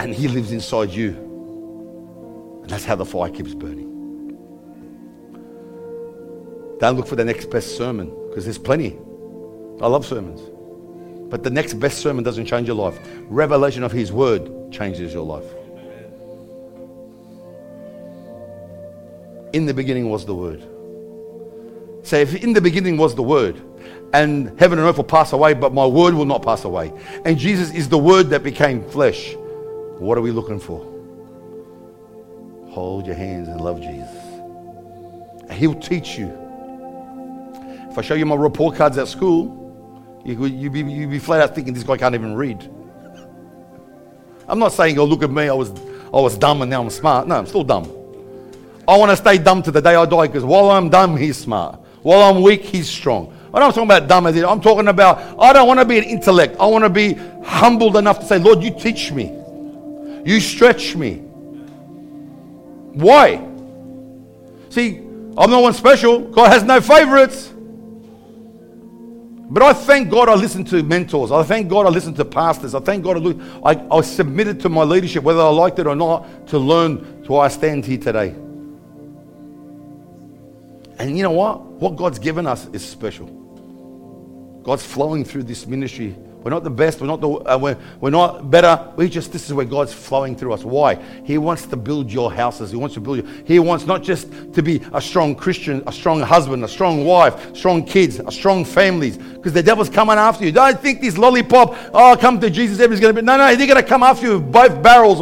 and 0.00 0.14
He 0.14 0.28
lives 0.28 0.50
inside 0.50 0.90
you. 0.90 1.10
And 2.62 2.70
that's 2.70 2.86
how 2.86 2.96
the 2.96 3.04
fire 3.04 3.30
keeps 3.30 3.54
burning. 3.54 3.88
Don't 6.78 6.96
look 6.96 7.06
for 7.06 7.16
the 7.16 7.24
next 7.24 7.50
best 7.50 7.76
sermon 7.76 8.08
because 8.28 8.44
there's 8.44 8.56
plenty. 8.56 8.96
I 9.82 9.86
love 9.86 10.06
sermons. 10.06 10.40
But 11.30 11.42
the 11.42 11.50
next 11.50 11.74
best 11.74 11.98
sermon 11.98 12.24
doesn't 12.24 12.46
change 12.46 12.66
your 12.66 12.76
life. 12.76 12.98
Revelation 13.28 13.82
of 13.82 13.92
His 13.92 14.10
Word 14.10 14.72
changes 14.72 15.12
your 15.12 15.24
life. 15.24 15.44
In 19.52 19.66
the 19.66 19.74
beginning 19.74 20.08
was 20.08 20.24
the 20.24 20.34
Word. 20.34 20.62
So 22.06 22.16
if 22.16 22.42
in 22.42 22.54
the 22.54 22.60
beginning 22.62 22.96
was 22.96 23.14
the 23.14 23.22
Word, 23.22 23.60
and 24.14 24.58
heaven 24.58 24.78
and 24.78 24.88
earth 24.88 24.96
will 24.96 25.04
pass 25.04 25.34
away, 25.34 25.52
but 25.52 25.74
my 25.74 25.84
Word 25.84 26.14
will 26.14 26.24
not 26.24 26.42
pass 26.42 26.64
away. 26.64 26.90
And 27.26 27.38
Jesus 27.38 27.70
is 27.74 27.90
the 27.90 27.98
Word 27.98 28.30
that 28.30 28.42
became 28.42 28.82
flesh. 28.88 29.36
What 30.00 30.16
are 30.16 30.22
we 30.22 30.30
looking 30.30 30.58
for? 30.58 30.80
Hold 32.70 33.06
your 33.06 33.16
hands 33.16 33.48
and 33.48 33.60
love 33.60 33.82
Jesus. 33.82 34.08
He'll 35.52 35.74
teach 35.74 36.16
you. 36.18 36.28
If 37.90 37.98
I 37.98 38.00
show 38.00 38.14
you 38.14 38.24
my 38.24 38.34
report 38.34 38.76
cards 38.76 38.96
at 38.96 39.08
school, 39.08 40.22
you'd 40.24 40.72
be, 40.72 40.80
you 40.80 41.06
be 41.06 41.18
flat 41.18 41.42
out 41.42 41.54
thinking 41.54 41.74
this 41.74 41.82
guy 41.82 41.98
can't 41.98 42.14
even 42.14 42.34
read. 42.34 42.66
I'm 44.48 44.58
not 44.58 44.72
saying, 44.72 44.98
oh, 44.98 45.04
look 45.04 45.22
at 45.22 45.30
me, 45.30 45.50
I 45.50 45.52
was, 45.52 45.70
I 46.14 46.20
was 46.20 46.38
dumb 46.38 46.62
and 46.62 46.70
now 46.70 46.80
I'm 46.80 46.88
smart. 46.88 47.28
No, 47.28 47.36
I'm 47.36 47.46
still 47.46 47.62
dumb. 47.64 47.84
I 48.88 48.96
want 48.96 49.10
to 49.10 49.16
stay 49.16 49.36
dumb 49.36 49.62
to 49.64 49.70
the 49.70 49.82
day 49.82 49.96
I 49.96 50.06
die 50.06 50.28
because 50.28 50.44
while 50.44 50.70
I'm 50.70 50.88
dumb, 50.88 51.14
he's 51.14 51.36
smart. 51.36 51.78
While 52.00 52.22
I'm 52.22 52.42
weak, 52.42 52.62
he's 52.62 52.88
strong. 52.88 53.36
I'm 53.52 53.60
not 53.60 53.74
talking 53.74 53.82
about 53.82 54.08
dumb 54.08 54.26
as 54.26 54.34
it. 54.34 54.46
I'm 54.46 54.62
talking 54.62 54.88
about 54.88 55.38
I 55.38 55.52
don't 55.52 55.68
want 55.68 55.78
to 55.78 55.84
be 55.84 55.98
an 55.98 56.04
intellect. 56.04 56.56
I 56.58 56.64
want 56.64 56.84
to 56.84 56.88
be 56.88 57.12
humbled 57.44 57.98
enough 57.98 58.18
to 58.20 58.24
say, 58.24 58.38
Lord, 58.38 58.62
you 58.62 58.70
teach 58.70 59.12
me. 59.12 59.39
You 60.24 60.40
stretch 60.40 60.96
me. 60.96 61.16
Why? 62.92 63.46
See, 64.68 64.98
I'm 65.36 65.50
no 65.50 65.60
one 65.60 65.72
special. 65.72 66.20
God 66.20 66.48
has 66.50 66.62
no 66.62 66.80
favorites. 66.80 67.52
But 69.52 69.64
I 69.64 69.72
thank 69.72 70.10
God 70.10 70.28
I 70.28 70.34
listened 70.34 70.68
to 70.68 70.82
mentors. 70.82 71.32
I 71.32 71.42
thank 71.42 71.68
God 71.68 71.86
I 71.86 71.88
listened 71.88 72.16
to 72.16 72.24
pastors. 72.24 72.72
I 72.74 72.80
thank 72.80 73.02
God 73.02 73.26
I, 73.64 73.72
I, 73.72 73.98
I 73.98 74.00
submitted 74.02 74.60
to 74.60 74.68
my 74.68 74.84
leadership, 74.84 75.24
whether 75.24 75.40
I 75.40 75.48
liked 75.48 75.80
it 75.80 75.88
or 75.88 75.96
not, 75.96 76.46
to 76.48 76.58
learn 76.58 77.24
to 77.24 77.32
why 77.32 77.46
I 77.46 77.48
stand 77.48 77.84
here 77.84 77.98
today. 77.98 78.28
And 81.00 81.16
you 81.16 81.24
know 81.24 81.32
what? 81.32 81.62
What 81.64 81.96
God's 81.96 82.20
given 82.20 82.46
us 82.46 82.66
is 82.72 82.86
special. 82.86 83.26
God's 84.62 84.84
flowing 84.84 85.24
through 85.24 85.44
this 85.44 85.66
ministry 85.66 86.14
we're 86.42 86.50
not 86.50 86.64
the 86.64 86.70
best. 86.70 87.00
We're 87.00 87.06
not, 87.06 87.20
the, 87.20 87.28
uh, 87.28 87.58
we're, 87.58 87.76
we're 88.00 88.10
not 88.10 88.50
better. 88.50 88.92
We 88.96 89.10
just, 89.10 89.30
this 89.30 89.46
is 89.46 89.52
where 89.52 89.66
God's 89.66 89.92
flowing 89.92 90.34
through 90.34 90.54
us. 90.54 90.64
Why? 90.64 90.94
He 91.22 91.36
wants 91.36 91.66
to 91.66 91.76
build 91.76 92.10
your 92.10 92.32
houses. 92.32 92.70
He 92.70 92.78
wants 92.78 92.94
to 92.94 93.00
build 93.00 93.18
you. 93.18 93.44
He 93.44 93.58
wants 93.58 93.84
not 93.84 94.02
just 94.02 94.30
to 94.54 94.62
be 94.62 94.80
a 94.94 95.02
strong 95.02 95.34
Christian, 95.34 95.82
a 95.86 95.92
strong 95.92 96.20
husband, 96.20 96.64
a 96.64 96.68
strong 96.68 97.04
wife, 97.04 97.54
strong 97.54 97.84
kids, 97.84 98.20
a 98.20 98.32
strong 98.32 98.64
families, 98.64 99.18
because 99.18 99.52
the 99.52 99.62
devil's 99.62 99.90
coming 99.90 100.16
after 100.16 100.46
you. 100.46 100.52
Don't 100.52 100.80
think 100.80 101.02
this 101.02 101.18
lollipop, 101.18 101.76
oh, 101.92 102.16
come 102.18 102.40
to 102.40 102.48
Jesus, 102.48 102.78
everybody's 102.78 103.00
going 103.00 103.14
to 103.14 103.20
be. 103.20 103.26
No, 103.26 103.36
no, 103.36 103.54
they're 103.54 103.66
going 103.66 103.82
to 103.82 103.86
come 103.86 104.02
after 104.02 104.26
you 104.26 104.38
with 104.38 104.50
both 104.50 104.82
barrels. 104.82 105.20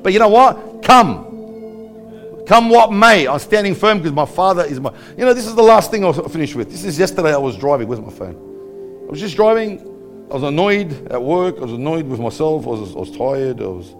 But 0.00 0.12
you 0.12 0.20
know 0.20 0.28
what? 0.28 0.84
Come. 0.84 2.44
Come 2.46 2.70
what 2.70 2.92
may. 2.92 3.26
I'm 3.26 3.40
standing 3.40 3.74
firm 3.74 3.98
because 3.98 4.12
my 4.12 4.26
father 4.26 4.64
is 4.64 4.78
my. 4.78 4.92
You 5.16 5.24
know, 5.24 5.34
this 5.34 5.46
is 5.46 5.56
the 5.56 5.62
last 5.62 5.90
thing 5.90 6.04
I'll 6.04 6.12
finish 6.12 6.54
with. 6.54 6.70
This 6.70 6.84
is 6.84 6.98
yesterday 6.98 7.34
I 7.34 7.38
was 7.38 7.56
driving. 7.56 7.88
Where's 7.88 8.00
my 8.00 8.10
phone? 8.10 9.04
I 9.08 9.10
was 9.10 9.20
just 9.20 9.34
driving 9.34 9.91
I 10.32 10.36
was 10.36 10.44
annoyed 10.44 11.12
at 11.12 11.22
work. 11.22 11.58
I 11.58 11.60
was 11.60 11.72
annoyed 11.72 12.06
with 12.06 12.18
myself. 12.18 12.66
I 12.66 12.70
was, 12.70 12.96
I 12.96 12.98
was 13.00 13.10
tired. 13.10 13.60
I 13.60 13.66
was, 13.66 13.90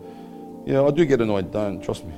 you 0.64 0.72
know, 0.72 0.88
I 0.88 0.90
do 0.90 1.04
get 1.04 1.20
annoyed. 1.20 1.52
Don't 1.52 1.82
trust 1.82 2.06
me. 2.06 2.14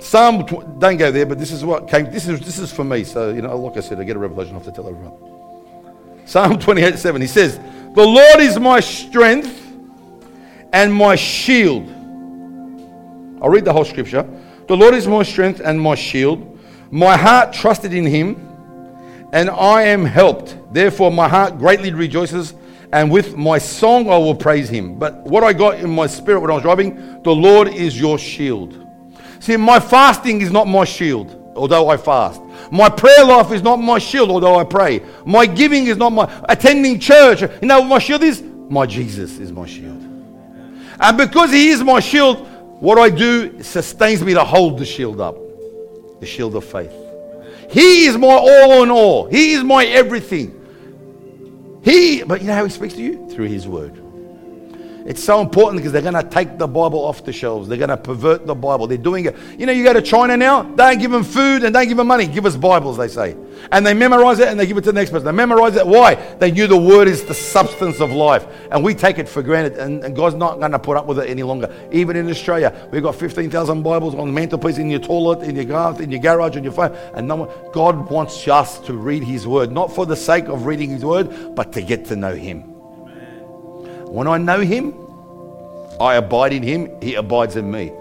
Psalm, 0.00 0.44
don't 0.80 0.96
go 0.96 1.12
there, 1.12 1.26
but 1.26 1.38
this 1.38 1.52
is 1.52 1.64
what 1.64 1.88
came. 1.88 2.10
This 2.10 2.26
is 2.26 2.40
this 2.40 2.58
is 2.58 2.72
for 2.72 2.82
me. 2.82 3.04
So 3.04 3.32
you 3.32 3.40
know, 3.40 3.56
like 3.56 3.76
I 3.76 3.80
said, 3.80 4.00
I 4.00 4.04
get 4.04 4.16
a 4.16 4.18
revelation. 4.18 4.56
I 4.56 4.58
have 4.58 4.64
to 4.64 4.72
tell 4.72 4.88
everyone. 4.88 5.14
Psalm 6.26 6.58
28, 6.58 6.98
7. 6.98 7.20
He 7.20 7.28
says, 7.28 7.58
"The 7.94 8.04
Lord 8.04 8.40
is 8.40 8.58
my 8.58 8.80
strength 8.80 9.64
and 10.72 10.92
my 10.92 11.14
shield." 11.14 11.88
I'll 13.40 13.50
read 13.50 13.64
the 13.64 13.72
whole 13.72 13.84
scripture. 13.84 14.28
The 14.66 14.76
Lord 14.76 14.94
is 14.94 15.06
my 15.06 15.22
strength 15.22 15.60
and 15.64 15.80
my 15.80 15.94
shield. 15.94 16.58
My 16.90 17.16
heart 17.16 17.52
trusted 17.52 17.94
in 17.94 18.06
Him 18.06 18.45
and 19.36 19.50
I 19.50 19.82
am 19.82 20.06
helped. 20.06 20.56
Therefore, 20.72 21.12
my 21.12 21.28
heart 21.28 21.58
greatly 21.58 21.92
rejoices, 21.92 22.54
and 22.90 23.10
with 23.10 23.36
my 23.36 23.58
song 23.58 24.08
I 24.08 24.16
will 24.16 24.34
praise 24.34 24.66
him. 24.70 24.98
But 24.98 25.24
what 25.24 25.44
I 25.44 25.52
got 25.52 25.78
in 25.78 25.90
my 25.90 26.06
spirit 26.06 26.40
when 26.40 26.50
I 26.50 26.54
was 26.54 26.62
driving, 26.62 27.20
the 27.22 27.34
Lord 27.34 27.68
is 27.68 28.00
your 28.00 28.18
shield. 28.18 28.82
See, 29.40 29.58
my 29.58 29.78
fasting 29.78 30.40
is 30.40 30.50
not 30.50 30.66
my 30.66 30.86
shield, 30.86 31.52
although 31.54 31.90
I 31.90 31.98
fast. 31.98 32.40
My 32.72 32.88
prayer 32.88 33.26
life 33.26 33.52
is 33.52 33.60
not 33.60 33.76
my 33.76 33.98
shield, 33.98 34.30
although 34.30 34.58
I 34.58 34.64
pray. 34.64 35.02
My 35.26 35.44
giving 35.44 35.86
is 35.86 35.98
not 35.98 36.14
my 36.14 36.32
attending 36.48 36.98
church. 36.98 37.42
You 37.42 37.68
know 37.68 37.80
what 37.80 37.88
my 37.88 37.98
shield 37.98 38.22
is? 38.22 38.40
My 38.40 38.86
Jesus 38.86 39.38
is 39.38 39.52
my 39.52 39.66
shield. 39.66 40.02
And 40.98 41.18
because 41.18 41.52
he 41.52 41.68
is 41.68 41.84
my 41.84 42.00
shield, 42.00 42.48
what 42.80 42.96
I 42.96 43.10
do 43.10 43.62
sustains 43.62 44.22
me 44.22 44.32
to 44.32 44.44
hold 44.44 44.78
the 44.78 44.86
shield 44.86 45.20
up 45.20 45.36
the 46.20 46.26
shield 46.26 46.56
of 46.56 46.64
faith. 46.64 47.05
He 47.70 48.06
is 48.06 48.16
my 48.16 48.28
all 48.28 48.82
in 48.82 48.90
all. 48.90 49.26
He 49.26 49.52
is 49.52 49.64
my 49.64 49.84
everything. 49.84 50.52
He, 51.84 52.22
but 52.22 52.40
you 52.40 52.48
know 52.48 52.54
how 52.54 52.64
he 52.64 52.70
speaks 52.70 52.94
to 52.94 53.02
you? 53.02 53.28
Through 53.30 53.46
his 53.46 53.68
word. 53.68 54.05
It's 55.06 55.22
so 55.22 55.40
important 55.40 55.78
because 55.78 55.92
they're 55.92 56.02
going 56.02 56.14
to 56.14 56.28
take 56.28 56.58
the 56.58 56.66
Bible 56.66 56.98
off 56.98 57.24
the 57.24 57.32
shelves. 57.32 57.68
They're 57.68 57.78
going 57.78 57.90
to 57.90 57.96
pervert 57.96 58.44
the 58.44 58.56
Bible. 58.56 58.88
They're 58.88 58.98
doing 58.98 59.26
it. 59.26 59.36
You 59.56 59.64
know, 59.64 59.72
you 59.72 59.84
go 59.84 59.92
to 59.92 60.02
China 60.02 60.36
now, 60.36 60.62
they 60.62 60.74
don't 60.74 60.98
give 60.98 61.12
them 61.12 61.22
food 61.22 61.62
and 61.62 61.72
they 61.74 61.80
don't 61.80 61.88
give 61.88 61.96
them 61.96 62.08
money. 62.08 62.26
Give 62.26 62.44
us 62.44 62.56
Bibles, 62.56 62.96
they 62.96 63.06
say. 63.06 63.36
And 63.70 63.86
they 63.86 63.94
memorize 63.94 64.40
it 64.40 64.48
and 64.48 64.58
they 64.58 64.66
give 64.66 64.76
it 64.76 64.80
to 64.82 64.90
the 64.90 64.94
next 64.94 65.10
person. 65.10 65.24
They 65.24 65.32
memorize 65.32 65.76
it. 65.76 65.86
Why? 65.86 66.16
They 66.38 66.50
knew 66.50 66.66
the 66.66 66.76
word 66.76 67.06
is 67.06 67.24
the 67.24 67.34
substance 67.34 68.00
of 68.00 68.10
life. 68.10 68.46
And 68.72 68.82
we 68.82 68.94
take 68.94 69.18
it 69.18 69.28
for 69.28 69.42
granted. 69.42 69.78
And, 69.78 70.02
and 70.04 70.16
God's 70.16 70.34
not 70.34 70.58
going 70.58 70.72
to 70.72 70.78
put 70.78 70.96
up 70.96 71.06
with 71.06 71.20
it 71.20 71.30
any 71.30 71.44
longer. 71.44 71.72
Even 71.92 72.16
in 72.16 72.28
Australia, 72.28 72.88
we've 72.90 73.02
got 73.02 73.14
15,000 73.14 73.82
Bibles 73.84 74.16
on 74.16 74.26
the 74.26 74.32
mantelpiece, 74.32 74.78
in 74.78 74.90
your 74.90 75.00
toilet, 75.00 75.44
in 75.44 75.54
your 75.54 75.64
garage, 75.64 76.00
in 76.00 76.10
your 76.10 76.20
garage, 76.20 76.56
in 76.56 76.64
your 76.64 76.72
phone. 76.72 76.92
And 77.14 77.28
no 77.28 77.36
one, 77.36 77.72
God 77.72 78.10
wants 78.10 78.46
us 78.48 78.80
to 78.80 78.94
read 78.94 79.22
his 79.22 79.46
word, 79.46 79.70
not 79.70 79.94
for 79.94 80.04
the 80.04 80.16
sake 80.16 80.46
of 80.46 80.66
reading 80.66 80.90
his 80.90 81.04
word, 81.04 81.54
but 81.54 81.72
to 81.74 81.82
get 81.82 82.06
to 82.06 82.16
know 82.16 82.34
him. 82.34 82.75
When 84.16 84.26
I 84.26 84.38
know 84.38 84.60
him, 84.60 84.94
I 86.00 86.14
abide 86.14 86.54
in 86.54 86.62
him, 86.62 87.02
he 87.02 87.16
abides 87.16 87.56
in 87.56 87.70
me. 87.70 87.92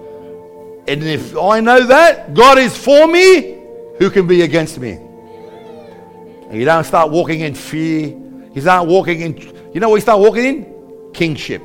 And 0.88 1.03
if 1.03 1.36
I 1.36 1.59
know 1.59 1.86
that 1.86 2.34
God 2.34 2.57
is 2.57 2.78
for 2.78 3.05
me, 3.05 3.57
who 3.99 4.09
can 4.09 4.26
be 4.26 4.43
against 4.43 4.80
me? 4.80 4.91
And 4.91 6.53
you 6.53 6.63
don't 6.63 6.86
start 6.86 7.11
walking 7.11 7.41
in 7.41 7.53
fear. 7.53 8.18
You 8.53 8.61
start 8.61 8.88
walking 8.88 9.20
in, 9.20 9.38
you 9.74 9.82
know 9.82 9.89
what 9.89 9.95
you 9.95 10.01
start 10.03 10.22
walking 10.22 10.45
in? 10.45 11.11
Kingship. 11.13 11.61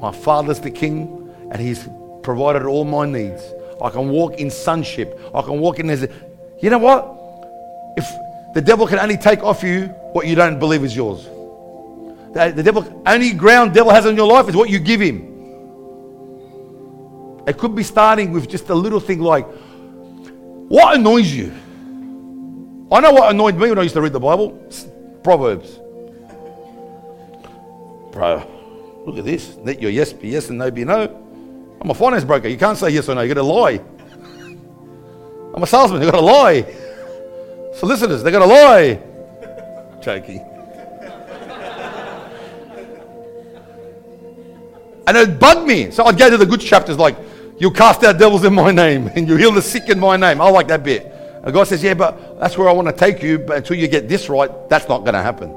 My 0.00 0.10
father's 0.10 0.58
the 0.58 0.72
king, 0.72 1.32
and 1.52 1.62
he's 1.62 1.88
provided 2.24 2.64
all 2.64 2.84
my 2.84 3.06
needs. 3.06 3.40
I 3.80 3.90
can 3.90 4.08
walk 4.08 4.40
in 4.40 4.50
sonship. 4.50 5.16
I 5.32 5.42
can 5.42 5.60
walk 5.60 5.78
in 5.78 5.90
a, 5.90 6.08
you 6.60 6.70
know 6.70 6.78
what? 6.78 7.06
If 7.96 8.52
the 8.52 8.62
devil 8.62 8.88
can 8.88 8.98
only 8.98 9.16
take 9.16 9.44
off 9.44 9.62
you 9.62 9.86
what 10.12 10.26
you 10.26 10.34
don't 10.34 10.58
believe 10.58 10.82
is 10.82 10.96
yours. 10.96 11.28
The, 12.32 12.62
devil, 12.62 13.02
only 13.06 13.32
ground 13.32 13.74
devil 13.74 13.92
has 13.92 14.06
on 14.06 14.16
your 14.16 14.26
life 14.26 14.48
is 14.48 14.54
what 14.54 14.70
you 14.70 14.78
give 14.78 15.00
him. 15.00 15.26
It 17.46 17.58
could 17.58 17.74
be 17.74 17.82
starting 17.82 18.30
with 18.32 18.48
just 18.48 18.68
a 18.68 18.74
little 18.74 19.00
thing 19.00 19.20
like, 19.20 19.46
what 20.68 20.96
annoys 20.96 21.32
you? 21.34 21.52
I 22.92 23.00
know 23.00 23.12
what 23.12 23.30
annoyed 23.30 23.56
me 23.56 23.68
when 23.68 23.78
I 23.78 23.82
used 23.82 23.94
to 23.94 24.00
read 24.00 24.12
the 24.12 24.20
Bible 24.20 24.50
Proverbs. 25.24 25.78
Bro, 28.12 28.46
look 29.06 29.18
at 29.18 29.24
this. 29.24 29.56
Let 29.62 29.80
your 29.80 29.90
yes 29.90 30.12
be 30.12 30.28
yes 30.28 30.48
and 30.48 30.58
no 30.58 30.70
be 30.70 30.84
no. 30.84 31.02
I'm 31.80 31.90
a 31.90 31.94
finance 31.94 32.24
broker. 32.24 32.48
You 32.48 32.58
can't 32.58 32.76
say 32.76 32.90
yes 32.90 33.08
or 33.08 33.14
no. 33.14 33.22
You 33.22 33.34
got 33.34 33.40
to 33.40 33.46
lie. 33.46 33.80
I'm 35.54 35.62
a 35.62 35.66
salesman. 35.66 36.02
You 36.02 36.10
got 36.10 36.18
to 36.18 36.24
lie. 36.24 36.66
Solicitors, 37.74 38.22
they 38.22 38.30
got 38.30 38.40
to 38.40 38.46
lie. 38.46 39.00
Joking. 40.02 40.44
And 45.10 45.18
it 45.18 45.40
bugged 45.40 45.66
me. 45.66 45.90
So 45.90 46.04
I'd 46.04 46.16
go 46.16 46.30
to 46.30 46.36
the 46.36 46.46
good 46.46 46.60
chapters 46.60 46.96
like, 46.96 47.16
you 47.58 47.72
cast 47.72 48.04
out 48.04 48.16
devils 48.16 48.44
in 48.44 48.54
my 48.54 48.70
name 48.84 49.10
and 49.16 49.26
you 49.26 49.34
heal 49.34 49.50
the 49.50 49.60
sick 49.60 49.88
in 49.88 49.98
my 49.98 50.16
name. 50.16 50.40
I 50.40 50.48
like 50.50 50.68
that 50.68 50.84
bit. 50.84 51.04
And 51.42 51.52
God 51.52 51.64
says, 51.64 51.82
yeah, 51.82 51.94
but 51.94 52.38
that's 52.38 52.56
where 52.56 52.68
I 52.68 52.72
want 52.72 52.86
to 52.86 52.92
take 52.92 53.20
you. 53.20 53.40
But 53.40 53.56
until 53.56 53.76
you 53.76 53.88
get 53.88 54.08
this 54.08 54.28
right, 54.28 54.48
that's 54.68 54.88
not 54.88 54.98
going 55.00 55.14
to 55.14 55.20
happen. 55.20 55.50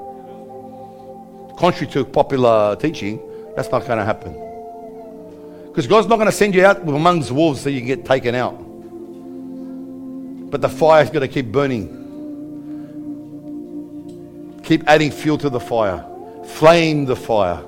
Contrary 1.55 1.85
to 1.93 2.03
popular 2.03 2.75
teaching, 2.77 3.21
that's 3.55 3.69
not 3.69 3.85
going 3.85 3.99
to 3.99 4.03
happen. 4.03 4.33
Because 5.67 5.85
God's 5.85 6.07
not 6.07 6.15
going 6.15 6.25
to 6.25 6.31
send 6.31 6.55
you 6.55 6.65
out 6.65 6.81
amongst 6.81 7.29
wolves 7.29 7.61
so 7.61 7.69
you 7.69 7.77
can 7.77 7.87
get 7.87 8.05
taken 8.05 8.33
out. 8.33 8.57
But 10.49 10.61
the 10.61 10.69
fire's 10.69 11.11
going 11.11 11.21
to 11.21 11.31
keep 11.31 11.51
burning. 11.51 11.99
Keep 14.63 14.87
adding 14.87 15.11
fuel 15.11 15.37
to 15.37 15.51
the 15.51 15.59
fire. 15.59 16.03
Flame 16.43 17.05
the 17.05 17.15
fire. 17.15 17.63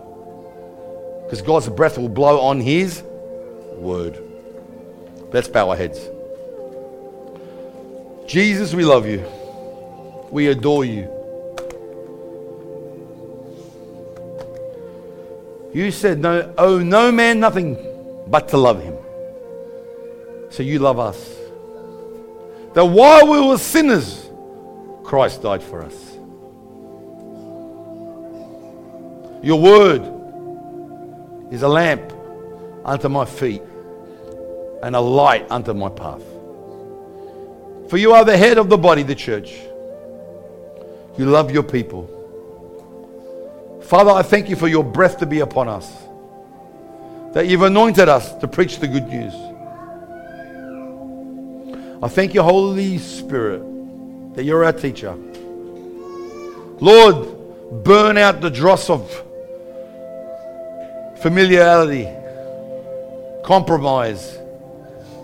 Because 1.25 1.41
God's 1.41 1.69
breath 1.69 1.97
will 1.97 2.09
blow 2.09 2.39
on 2.39 2.61
His 2.61 3.01
word. 3.75 4.21
Let's 5.31 5.47
bow 5.47 5.69
our 5.69 5.75
heads. 5.75 5.99
Jesus, 8.27 8.73
we 8.73 8.85
love 8.85 9.05
you. 9.05 9.25
We 10.31 10.47
adore 10.47 10.85
you. 10.85 11.11
You 15.73 15.91
said, 15.91 16.19
no, 16.19 16.53
oh, 16.57 16.79
no 16.79 17.11
man 17.11 17.41
nothing 17.41 17.77
but 18.27 18.47
to 18.49 18.57
love 18.57 18.81
him. 18.81 18.95
So 20.49 20.63
you 20.63 20.79
love 20.79 20.99
us. 20.99 21.35
That 22.73 22.85
while 22.85 23.27
we 23.27 23.45
were 23.45 23.57
sinners, 23.57 24.29
Christ 25.03 25.41
died 25.41 25.61
for 25.61 25.83
us. 25.83 26.13
Your 29.43 29.59
word 29.59 30.14
is 31.51 31.61
a 31.61 31.67
lamp 31.67 32.13
unto 32.83 33.09
my 33.09 33.25
feet 33.25 33.61
and 34.83 34.95
a 34.95 34.99
light 34.99 35.49
unto 35.49 35.73
my 35.73 35.89
path. 35.89 36.23
For 37.89 37.97
you 37.97 38.13
are 38.13 38.25
the 38.25 38.37
head 38.37 38.57
of 38.57 38.69
the 38.69 38.77
body, 38.77 39.03
the 39.03 39.15
church. 39.15 39.53
You 41.17 41.25
love 41.25 41.51
your 41.51 41.63
people. 41.63 42.11
Father, 43.83 44.11
I 44.11 44.21
thank 44.23 44.49
you 44.49 44.55
for 44.55 44.67
your 44.67 44.83
breath 44.83 45.19
to 45.19 45.25
be 45.25 45.39
upon 45.39 45.67
us, 45.69 45.91
that 47.33 47.47
you've 47.47 47.61
anointed 47.61 48.09
us 48.09 48.33
to 48.37 48.47
preach 48.47 48.79
the 48.79 48.87
good 48.87 49.07
news. 49.07 49.33
I 52.03 52.07
thank 52.07 52.33
you, 52.33 52.43
Holy 52.43 52.97
Spirit, 52.97 53.61
that 54.35 54.43
you're 54.43 54.65
our 54.65 54.73
teacher. 54.73 55.15
Lord, 56.79 57.83
burn 57.83 58.17
out 58.17 58.41
the 58.41 58.49
dross 58.49 58.89
of 58.89 59.24
familiarity, 61.25 62.07
compromise, 63.43 64.37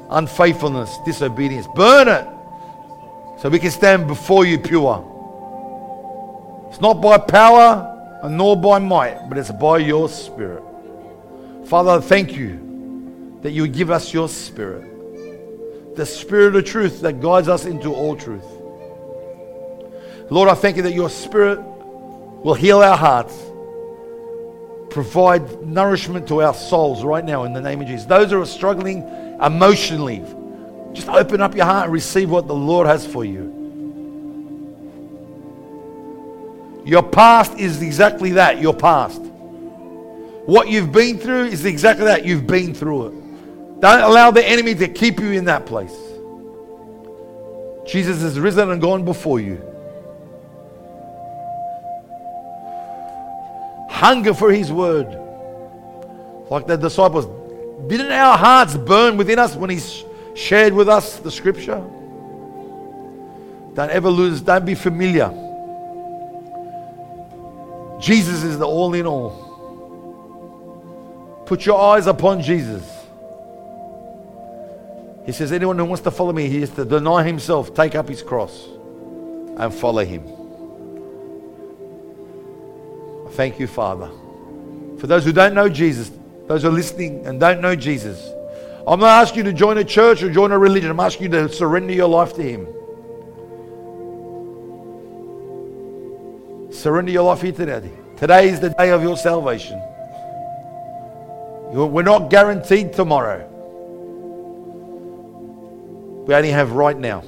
unfaithfulness, 0.09 0.97
disobedience. 1.05 1.67
Burn 1.75 2.07
it. 2.07 2.25
So 3.39 3.49
we 3.49 3.59
can 3.59 3.69
stand 3.69 4.07
before 4.07 4.43
you 4.43 4.57
pure. 4.57 4.97
It's 6.71 6.81
not 6.81 7.03
by 7.03 7.19
power 7.19 8.19
and 8.23 8.35
nor 8.35 8.59
by 8.59 8.79
might, 8.79 9.29
but 9.29 9.37
it's 9.37 9.51
by 9.51 9.77
your 9.77 10.09
spirit. 10.09 10.63
Father, 11.65 12.01
thank 12.01 12.35
you 12.35 13.37
that 13.43 13.51
you 13.51 13.67
give 13.67 13.91
us 13.91 14.11
your 14.11 14.27
spirit. 14.27 15.95
The 15.95 16.05
spirit 16.07 16.55
of 16.55 16.65
truth 16.65 17.01
that 17.01 17.21
guides 17.21 17.47
us 17.47 17.65
into 17.65 17.93
all 17.93 18.15
truth. 18.15 18.49
Lord, 20.31 20.49
I 20.49 20.55
thank 20.55 20.77
you 20.77 20.81
that 20.81 20.95
your 20.95 21.11
spirit 21.11 21.59
will 21.59 22.55
heal 22.55 22.79
our 22.79 22.97
hearts, 22.97 23.50
provide 24.91 25.63
nourishment 25.65 26.27
to 26.27 26.41
our 26.41 26.53
souls 26.53 27.03
right 27.03 27.23
now 27.25 27.45
in 27.45 27.53
the 27.53 27.61
name 27.61 27.81
of 27.81 27.87
Jesus. 27.87 28.05
Those 28.05 28.31
who 28.31 28.41
are 28.41 28.45
struggling 28.45 29.01
emotionally, 29.41 30.23
just 30.93 31.07
open 31.07 31.41
up 31.41 31.55
your 31.55 31.65
heart 31.65 31.85
and 31.85 31.93
receive 31.93 32.29
what 32.29 32.47
the 32.47 32.53
Lord 32.53 32.85
has 32.85 33.07
for 33.07 33.25
you. 33.25 33.57
Your 36.85 37.03
past 37.03 37.57
is 37.57 37.81
exactly 37.81 38.31
that, 38.33 38.59
your 38.59 38.73
past. 38.73 39.21
What 39.21 40.67
you've 40.67 40.91
been 40.91 41.17
through 41.17 41.45
is 41.45 41.65
exactly 41.65 42.05
that, 42.05 42.25
you've 42.25 42.47
been 42.47 42.73
through 42.73 43.07
it. 43.07 43.81
Don't 43.81 44.01
allow 44.01 44.31
the 44.31 44.47
enemy 44.47 44.75
to 44.75 44.87
keep 44.87 45.19
you 45.19 45.31
in 45.31 45.45
that 45.45 45.65
place. 45.65 45.95
Jesus 47.85 48.21
has 48.21 48.39
risen 48.39 48.69
and 48.71 48.81
gone 48.81 49.05
before 49.05 49.39
you. 49.39 49.70
Hunger 54.01 54.33
for 54.33 54.51
his 54.51 54.71
word. 54.71 55.15
Like 56.49 56.65
the 56.65 56.75
disciples. 56.75 57.27
Didn't 57.87 58.11
our 58.11 58.35
hearts 58.35 58.75
burn 58.75 59.15
within 59.15 59.37
us 59.37 59.55
when 59.55 59.69
he 59.69 59.79
shared 60.33 60.73
with 60.73 60.89
us 60.89 61.19
the 61.19 61.29
scripture? 61.29 61.77
Don't 63.75 63.91
ever 63.91 64.09
lose, 64.09 64.41
don't 64.41 64.65
be 64.65 64.73
familiar. 64.73 65.29
Jesus 68.01 68.41
is 68.41 68.57
the 68.57 68.65
all 68.65 68.95
in 68.95 69.05
all. 69.05 69.37
Put 71.45 71.63
your 71.67 71.79
eyes 71.79 72.07
upon 72.07 72.41
Jesus. 72.41 72.83
He 75.27 75.31
says, 75.31 75.51
Anyone 75.51 75.77
who 75.77 75.85
wants 75.85 76.01
to 76.05 76.11
follow 76.11 76.33
me, 76.33 76.47
he 76.47 76.61
has 76.61 76.71
to 76.71 76.85
deny 76.85 77.21
himself, 77.21 77.75
take 77.75 77.93
up 77.93 78.09
his 78.09 78.23
cross, 78.23 78.67
and 79.57 79.71
follow 79.71 80.03
him. 80.03 80.40
Thank 83.31 83.59
you, 83.59 83.67
Father. 83.67 84.09
For 84.97 85.07
those 85.07 85.23
who 85.23 85.31
don't 85.31 85.53
know 85.53 85.69
Jesus, 85.69 86.11
those 86.47 86.63
who 86.63 86.67
are 86.67 86.71
listening 86.71 87.25
and 87.25 87.39
don't 87.39 87.61
know 87.61 87.75
Jesus, 87.75 88.29
I'm 88.85 88.99
not 88.99 89.21
asking 89.21 89.45
you 89.45 89.51
to 89.51 89.53
join 89.53 89.77
a 89.77 89.83
church 89.83 90.21
or 90.21 90.31
join 90.31 90.51
a 90.51 90.59
religion. 90.59 90.91
I'm 90.91 90.99
asking 90.99 91.31
you 91.31 91.47
to 91.47 91.49
surrender 91.49 91.93
your 91.93 92.09
life 92.09 92.33
to 92.33 92.43
Him. 92.43 92.67
Surrender 96.73 97.11
your 97.11 97.23
life 97.23 97.41
here 97.41 97.51
today. 97.51 97.89
Today 98.17 98.49
is 98.49 98.59
the 98.59 98.69
day 98.69 98.89
of 98.91 99.01
your 99.01 99.15
salvation. 99.15 99.79
We're 101.73 102.03
not 102.03 102.29
guaranteed 102.29 102.91
tomorrow. 102.91 103.47
We 106.27 106.35
only 106.35 106.51
have 106.51 106.73
right 106.73 106.97
now. 106.97 107.21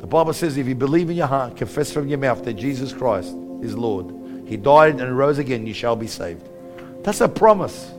The 0.00 0.06
Bible 0.06 0.32
says 0.32 0.56
if 0.56 0.66
you 0.68 0.74
believe 0.74 1.10
in 1.10 1.16
your 1.16 1.26
heart, 1.26 1.56
confess 1.56 1.90
from 1.90 2.06
your 2.06 2.18
mouth 2.18 2.44
that 2.44 2.54
Jesus 2.54 2.92
Christ 2.92 3.34
is 3.62 3.76
Lord, 3.76 4.46
He 4.46 4.56
died 4.56 5.00
and 5.00 5.16
rose 5.16 5.38
again, 5.38 5.66
you 5.66 5.74
shall 5.74 5.96
be 5.96 6.06
saved. 6.06 6.48
That's 7.04 7.20
a 7.20 7.28
promise. 7.28 7.90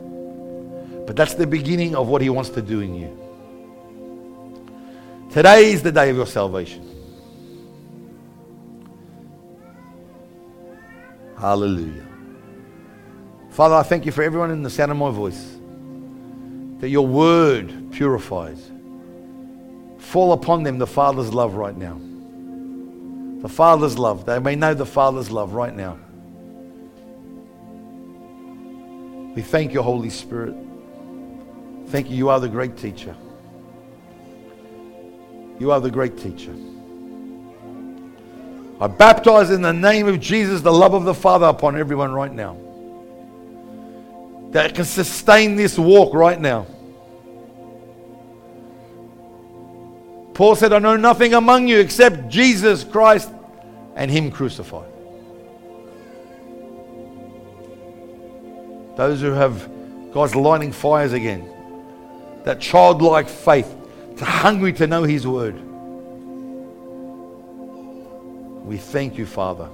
But 1.06 1.16
that's 1.16 1.34
the 1.34 1.46
beginning 1.46 1.96
of 1.96 2.08
what 2.08 2.22
He 2.22 2.30
wants 2.30 2.50
to 2.50 2.62
do 2.62 2.80
in 2.80 2.94
you. 2.94 3.16
Today 5.32 5.72
is 5.72 5.82
the 5.82 5.92
day 5.92 6.10
of 6.10 6.16
your 6.16 6.26
salvation. 6.26 6.86
Hallelujah. 11.38 12.06
Father, 13.50 13.74
I 13.74 13.82
thank 13.82 14.06
you 14.06 14.12
for 14.12 14.22
everyone 14.22 14.50
in 14.50 14.62
the 14.62 14.70
sound 14.70 14.90
of 14.90 14.98
my 14.98 15.10
voice. 15.10 15.56
That 16.80 16.88
your 16.88 17.06
word 17.06 17.90
purifies. 17.92 18.70
Fall 19.98 20.32
upon 20.32 20.62
them 20.62 20.78
the 20.78 20.86
Father's 20.86 21.32
love 21.32 21.54
right 21.54 21.76
now. 21.76 21.98
The 23.42 23.48
Father's 23.48 23.98
love. 23.98 24.26
They 24.26 24.38
may 24.38 24.54
know 24.54 24.74
the 24.74 24.86
Father's 24.86 25.30
love 25.30 25.54
right 25.54 25.74
now. 25.74 25.98
We 29.34 29.42
thank 29.42 29.72
you, 29.72 29.82
Holy 29.82 30.10
Spirit. 30.10 30.54
Thank 31.86 32.10
you. 32.10 32.16
You 32.16 32.28
are 32.28 32.40
the 32.40 32.48
great 32.48 32.76
teacher. 32.76 33.16
You 35.58 35.72
are 35.72 35.80
the 35.80 35.90
great 35.90 36.18
teacher. 36.18 36.54
I 38.80 38.86
baptize 38.86 39.50
in 39.50 39.62
the 39.62 39.72
name 39.72 40.08
of 40.08 40.20
Jesus 40.20 40.62
the 40.62 40.72
love 40.72 40.94
of 40.94 41.04
the 41.04 41.14
Father 41.14 41.46
upon 41.46 41.76
everyone 41.76 42.12
right 42.12 42.32
now 42.32 42.56
that 44.52 44.74
can 44.74 44.84
sustain 44.84 45.54
this 45.54 45.78
walk 45.78 46.14
right 46.14 46.40
now. 46.40 46.66
Paul 50.34 50.54
said, 50.54 50.72
I 50.72 50.78
know 50.78 50.96
nothing 50.96 51.34
among 51.34 51.68
you 51.68 51.80
except 51.80 52.28
Jesus 52.28 52.84
Christ 52.84 53.30
and 53.96 54.10
Him 54.10 54.30
crucified. 54.30 54.90
Those 58.96 59.20
who 59.20 59.32
have 59.32 59.68
God's 60.12 60.34
lighting 60.34 60.72
fires 60.72 61.12
again, 61.12 61.48
that 62.44 62.60
childlike 62.60 63.28
faith, 63.28 63.74
to 64.16 64.24
hungry 64.24 64.72
to 64.74 64.86
know 64.86 65.02
His 65.04 65.26
word. 65.26 65.54
We 68.64 68.76
thank 68.76 69.18
you, 69.18 69.26
Father. 69.26 69.68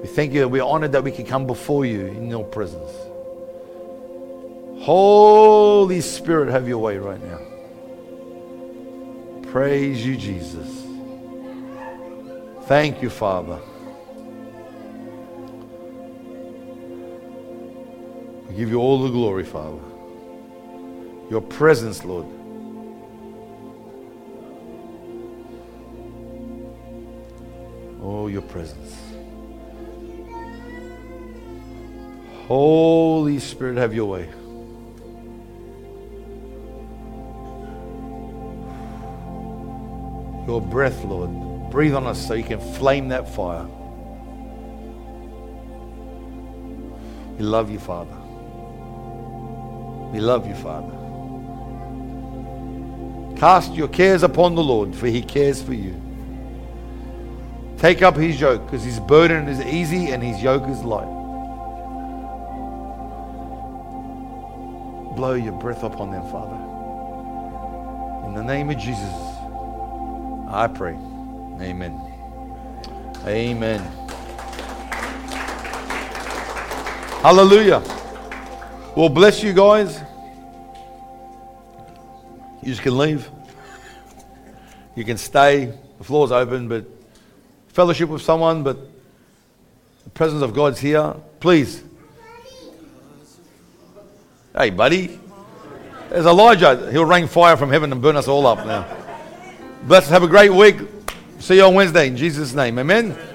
We 0.00 0.08
thank 0.08 0.32
you 0.32 0.40
that 0.40 0.48
we're 0.48 0.62
honored 0.62 0.92
that 0.92 1.04
we 1.04 1.10
can 1.10 1.24
come 1.24 1.46
before 1.46 1.86
you 1.86 2.06
in 2.06 2.28
your 2.28 2.44
presence. 2.44 2.90
Holy 4.82 6.00
Spirit, 6.00 6.50
have 6.50 6.68
your 6.68 6.78
way 6.78 6.98
right 6.98 7.22
now. 7.22 7.53
Praise 9.54 10.04
you, 10.04 10.16
Jesus. 10.16 10.84
Thank 12.66 13.00
you, 13.00 13.08
Father. 13.08 13.60
We 18.48 18.56
give 18.56 18.68
you 18.68 18.80
all 18.80 19.04
the 19.04 19.10
glory, 19.10 19.44
Father. 19.44 19.78
Your 21.30 21.40
presence, 21.40 22.04
Lord. 22.04 22.26
Oh, 28.02 28.26
your 28.26 28.42
presence. 28.42 28.96
Holy 32.48 33.38
Spirit, 33.38 33.76
have 33.76 33.94
your 33.94 34.06
way. 34.06 34.28
Your 40.54 40.60
breath, 40.60 41.02
Lord. 41.02 41.30
Breathe 41.72 41.96
on 41.96 42.06
us 42.06 42.28
so 42.28 42.34
you 42.34 42.44
can 42.44 42.60
flame 42.60 43.08
that 43.08 43.28
fire. 43.28 43.66
We 47.36 47.44
love 47.44 47.72
you, 47.72 47.80
Father. 47.80 48.14
We 50.12 50.20
love 50.20 50.46
you, 50.46 50.54
Father. 50.54 50.94
Cast 53.36 53.74
your 53.74 53.88
cares 53.88 54.22
upon 54.22 54.54
the 54.54 54.62
Lord, 54.62 54.94
for 54.94 55.08
he 55.08 55.22
cares 55.22 55.60
for 55.60 55.74
you. 55.74 56.00
Take 57.78 58.02
up 58.02 58.14
his 58.14 58.40
yoke, 58.40 58.64
because 58.64 58.84
his 58.84 59.00
burden 59.00 59.48
is 59.48 59.60
easy 59.66 60.12
and 60.12 60.22
his 60.22 60.40
yoke 60.40 60.68
is 60.68 60.84
light. 60.84 61.10
Blow 65.16 65.34
your 65.34 65.58
breath 65.58 65.82
upon 65.82 66.12
them, 66.12 66.22
Father. 66.30 66.54
In 68.28 68.34
the 68.34 68.44
name 68.44 68.70
of 68.70 68.78
Jesus, 68.78 69.33
I 70.54 70.68
pray. 70.68 70.92
Amen. 71.60 72.00
Amen. 73.26 73.80
Hallelujah. 77.22 77.82
Well, 78.94 79.08
bless 79.08 79.42
you 79.42 79.52
guys. 79.52 80.00
You 82.62 82.76
can 82.76 82.96
leave. 82.96 83.28
You 84.94 85.04
can 85.04 85.18
stay. 85.18 85.76
The 85.98 86.04
floor's 86.04 86.30
open, 86.30 86.68
but 86.68 86.84
fellowship 87.66 88.08
with 88.08 88.22
someone, 88.22 88.62
but 88.62 88.78
the 90.04 90.10
presence 90.10 90.40
of 90.40 90.54
God's 90.54 90.78
here. 90.78 91.16
Please. 91.40 91.82
Hey, 94.56 94.70
buddy. 94.70 95.18
There's 96.10 96.26
Elijah. 96.26 96.92
He'll 96.92 97.04
rain 97.04 97.26
fire 97.26 97.56
from 97.56 97.70
heaven 97.70 97.90
and 97.90 98.00
burn 98.00 98.14
us 98.14 98.28
all 98.28 98.46
up 98.46 98.64
now. 98.64 99.03
Bless. 99.86 100.08
Have 100.08 100.22
a 100.22 100.28
great 100.28 100.50
week. 100.50 100.76
See 101.40 101.56
you 101.56 101.64
on 101.64 101.74
Wednesday 101.74 102.06
in 102.06 102.16
Jesus' 102.16 102.54
name. 102.54 102.78
Amen. 102.78 103.33